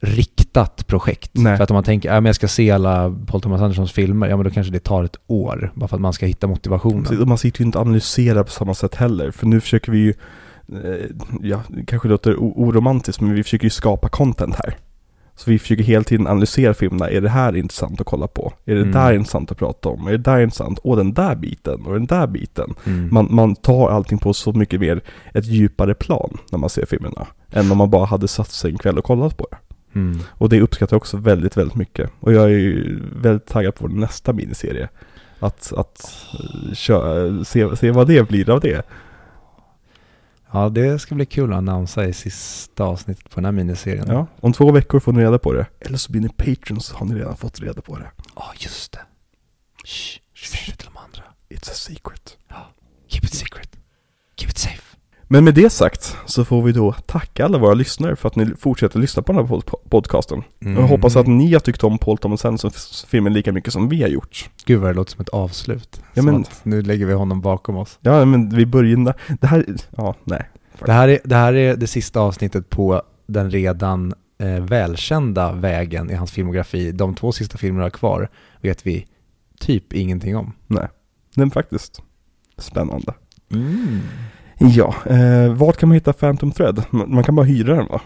[0.00, 1.30] riktat projekt.
[1.34, 1.56] Nej.
[1.56, 4.26] För att om man tänker, ja, men jag ska se alla Paul Thomas Andersons filmer,
[4.26, 5.72] ja men då kanske det tar ett år.
[5.74, 7.28] Bara för att man ska hitta motivationen.
[7.28, 9.30] Man sitter ju inte och analyserar på samma sätt heller.
[9.30, 10.14] För nu försöker vi ju,
[11.42, 14.76] ja, det kanske låter oromantiskt, men vi försöker ju skapa content här.
[15.36, 17.10] Så vi försöker hela tiden analysera filmerna.
[17.10, 18.52] Är det här intressant att kolla på?
[18.64, 18.92] Är det Mm.
[18.92, 20.06] där intressant att prata om?
[20.06, 20.78] Är det där intressant?
[20.78, 22.74] Och den där biten och den där biten.
[22.86, 23.08] Mm.
[23.12, 25.00] Man, man tar allting på så mycket mer
[25.34, 27.26] ett djupare plan när man ser filmerna.
[27.50, 29.56] Än om man bara hade satt sig en kväll och kollat på det.
[29.98, 30.18] Mm.
[30.30, 32.10] Och det uppskattar jag också väldigt, väldigt mycket.
[32.20, 34.88] Och jag är ju väldigt taggad på nästa miniserie.
[35.38, 38.86] Att, att eh, köra, se, se vad det blir av det.
[40.54, 44.06] Ja, det ska bli kul att annonsa i sista avsnittet på den här miniserien.
[44.08, 45.66] Ja, om två veckor får ni reda på det.
[45.80, 48.10] Eller så blir ni patrons har ni redan fått reda på det.
[48.36, 49.00] Ja, just det.
[49.84, 51.22] Shh, säg det till de andra.
[51.48, 52.38] It's a secret.
[53.08, 53.76] Keep it secret.
[54.36, 54.93] Keep it safe.
[55.28, 58.46] Men med det sagt så får vi då tacka alla våra lyssnare för att ni
[58.58, 60.42] fortsätter lyssna på den här pod- podcasten.
[60.64, 60.80] Mm.
[60.80, 62.70] Jag hoppas att ni har tyckt om Paul Thomas Anderson
[63.06, 64.50] filmen lika mycket som vi har gjort.
[64.64, 66.00] Gud vad det låter som ett avslut.
[66.14, 67.98] Ja, som men- att nu lägger vi honom bakom oss.
[68.00, 69.14] Ja, men vi börjar...
[69.40, 69.64] Det här...
[69.96, 70.50] Ja, nej.
[70.84, 76.10] Det här, är, det här är det sista avsnittet på den redan eh, välkända vägen
[76.10, 76.92] i hans filmografi.
[76.92, 78.28] De två sista filmerna kvar
[78.60, 79.06] vet vi
[79.60, 80.52] typ ingenting om.
[80.66, 80.88] Nej.
[81.36, 82.02] Men faktiskt.
[82.58, 83.14] Spännande.
[84.58, 86.84] Ja, eh, vart kan man hitta Phantom Thread?
[86.90, 88.00] Man kan bara hyra den va?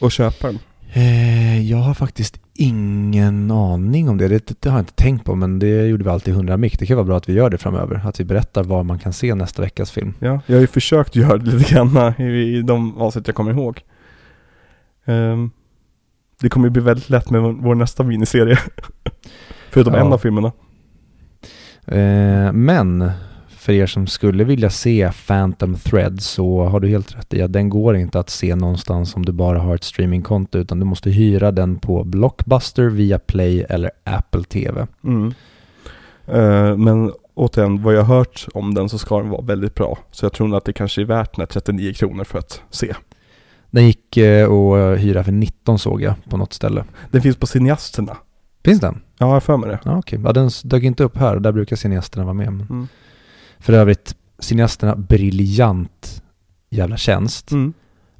[0.00, 0.58] Och köpa den.
[0.92, 4.28] Eh, jag har faktiskt ingen aning om det.
[4.28, 4.52] det.
[4.62, 6.78] Det har jag inte tänkt på, men det gjorde vi alltid i 100 mick.
[6.78, 8.00] Det kan vara bra att vi gör det framöver.
[8.04, 10.14] Att vi berättar var man kan se nästa veckas film.
[10.18, 13.50] Ja, jag har ju försökt göra det lite grann i, i de avsnitt jag kommer
[13.50, 13.80] ihåg.
[15.04, 15.50] Ehm,
[16.40, 18.58] det kommer ju bli väldigt lätt med vår nästa miniserie.
[19.70, 20.00] Förutom Ja.
[20.00, 20.52] en av filmerna.
[21.86, 23.10] Eh, men
[23.62, 27.52] för er som skulle vilja se Phantom Thread så har du helt rätt i att
[27.52, 31.10] den går inte att se någonstans om du bara har ett streamingkonto utan du måste
[31.10, 34.86] hyra den på Blockbuster, via Play eller Apple TV.
[35.04, 35.34] Mm.
[36.26, 39.98] Eh, men återigen, vad jag har hört om den så ska den vara väldigt bra.
[40.10, 42.62] Så jag tror nog att det kanske är värt den här 39 kronor för att
[42.70, 42.94] se.
[43.70, 46.84] Den gick eh, att hyra för 19 såg jag på något ställe.
[47.10, 48.16] Den finns på Cineasterna.
[48.64, 49.00] Finns den?
[49.18, 49.78] Ja, jag har för mig det.
[49.84, 50.20] Ja, okej.
[50.24, 51.36] Ja, den dök inte upp här.
[51.36, 52.52] Där brukar cineasterna vara med.
[52.52, 52.88] Men Mm.
[53.62, 56.22] För övrigt, cineasterna, briljant
[56.70, 57.52] jävla tjänst.
[57.52, 57.72] Mm.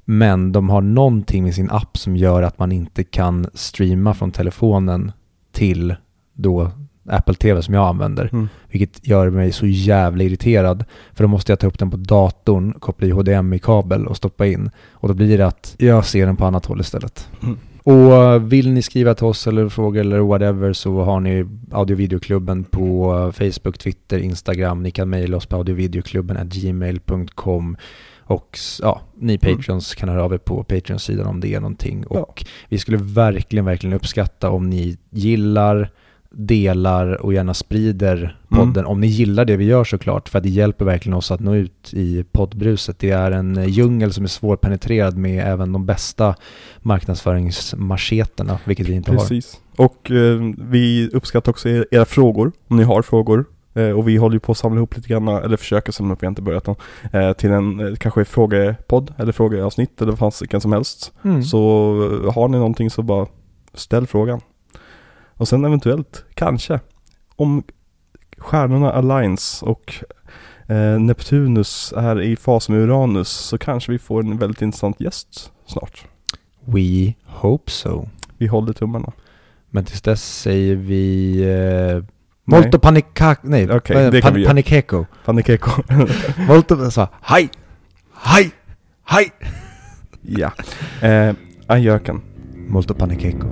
[0.05, 4.31] Men de har någonting med sin app som gör att man inte kan streama från
[4.31, 5.11] telefonen
[5.51, 5.95] till
[6.33, 6.71] då
[7.09, 8.29] Apple TV som jag använder.
[8.33, 8.49] Mm.
[8.67, 10.85] Vilket gör mig så jävla irriterad.
[11.13, 14.69] För då måste jag ta upp den på datorn, koppla i HDMI-kabel och stoppa in.
[14.91, 17.29] Och då blir det att jag ser den på annat håll istället.
[17.43, 17.57] Mm.
[17.83, 22.63] Och vill ni skriva till oss eller fråga eller whatever så har ni Audio Videoklubben
[22.63, 24.83] på Facebook, Twitter, Instagram.
[24.83, 27.77] Ni kan mejla oss på audiovideoklubben gmail.com
[28.25, 29.57] och ja, ni Mm.
[29.57, 32.05] patrons kan höra av er på Patreon-sidan om det är någonting.
[32.07, 35.89] Och vi skulle verkligen, verkligen uppskatta om ni gillar,
[36.33, 38.85] delar och gärna sprider podden.
[38.85, 41.55] Om ni gillar det vi gör såklart, för att det hjälper verkligen oss att nå
[41.55, 42.99] ut i poddbruset.
[42.99, 46.35] Det är en djungel som är svårpenetrerad med även de bästa
[46.79, 49.17] marknadsföringsmacheterna, vilket vi inte har.
[49.17, 49.59] Precis.
[49.77, 53.45] Och eh, vi uppskattar också er, era frågor, om ni har frågor.
[53.73, 56.23] Eh, och vi håller ju på att samla ihop lite grann, eller försöker samla ihop,
[56.23, 56.75] vi har inte börjat än,
[57.11, 61.13] eh, till en eh, kanske frågepodd eller frågeavsnitt eller vad fasiken som helst.
[61.23, 61.43] Mm.
[61.43, 61.59] Så
[62.25, 63.27] eh, har ni någonting så bara
[63.73, 64.41] ställ frågan.
[65.43, 66.79] Och sen eventuellt, kanske,
[67.35, 67.63] om
[68.37, 69.93] stjärnorna aligns och
[70.67, 75.51] eh, Neptunus är i fas med Uranus så kanske vi får en väldigt intressant gäst
[75.65, 76.05] snart.
[76.65, 78.05] We hope so.
[78.37, 79.11] Vi håller tummarna.
[79.69, 82.03] Men tills dess säger vi eh,
[82.43, 83.35] Molto panica...
[83.41, 84.47] Nej, kan vi göra.
[84.47, 85.05] panikeko.
[85.25, 85.71] Panikeko.
[86.47, 86.91] Molto...
[86.91, 87.49] Så, hej!
[88.13, 88.51] Hej!
[89.05, 89.31] Hej!
[90.21, 90.51] ja.
[91.07, 91.35] Eh,
[91.67, 92.21] Ajöken.
[92.67, 93.47] Molto panikeko.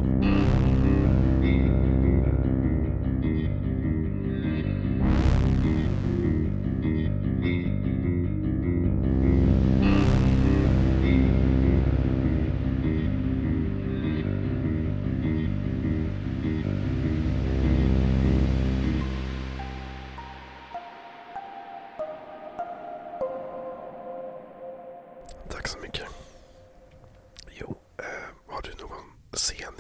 [29.32, 29.71] Jo, eh,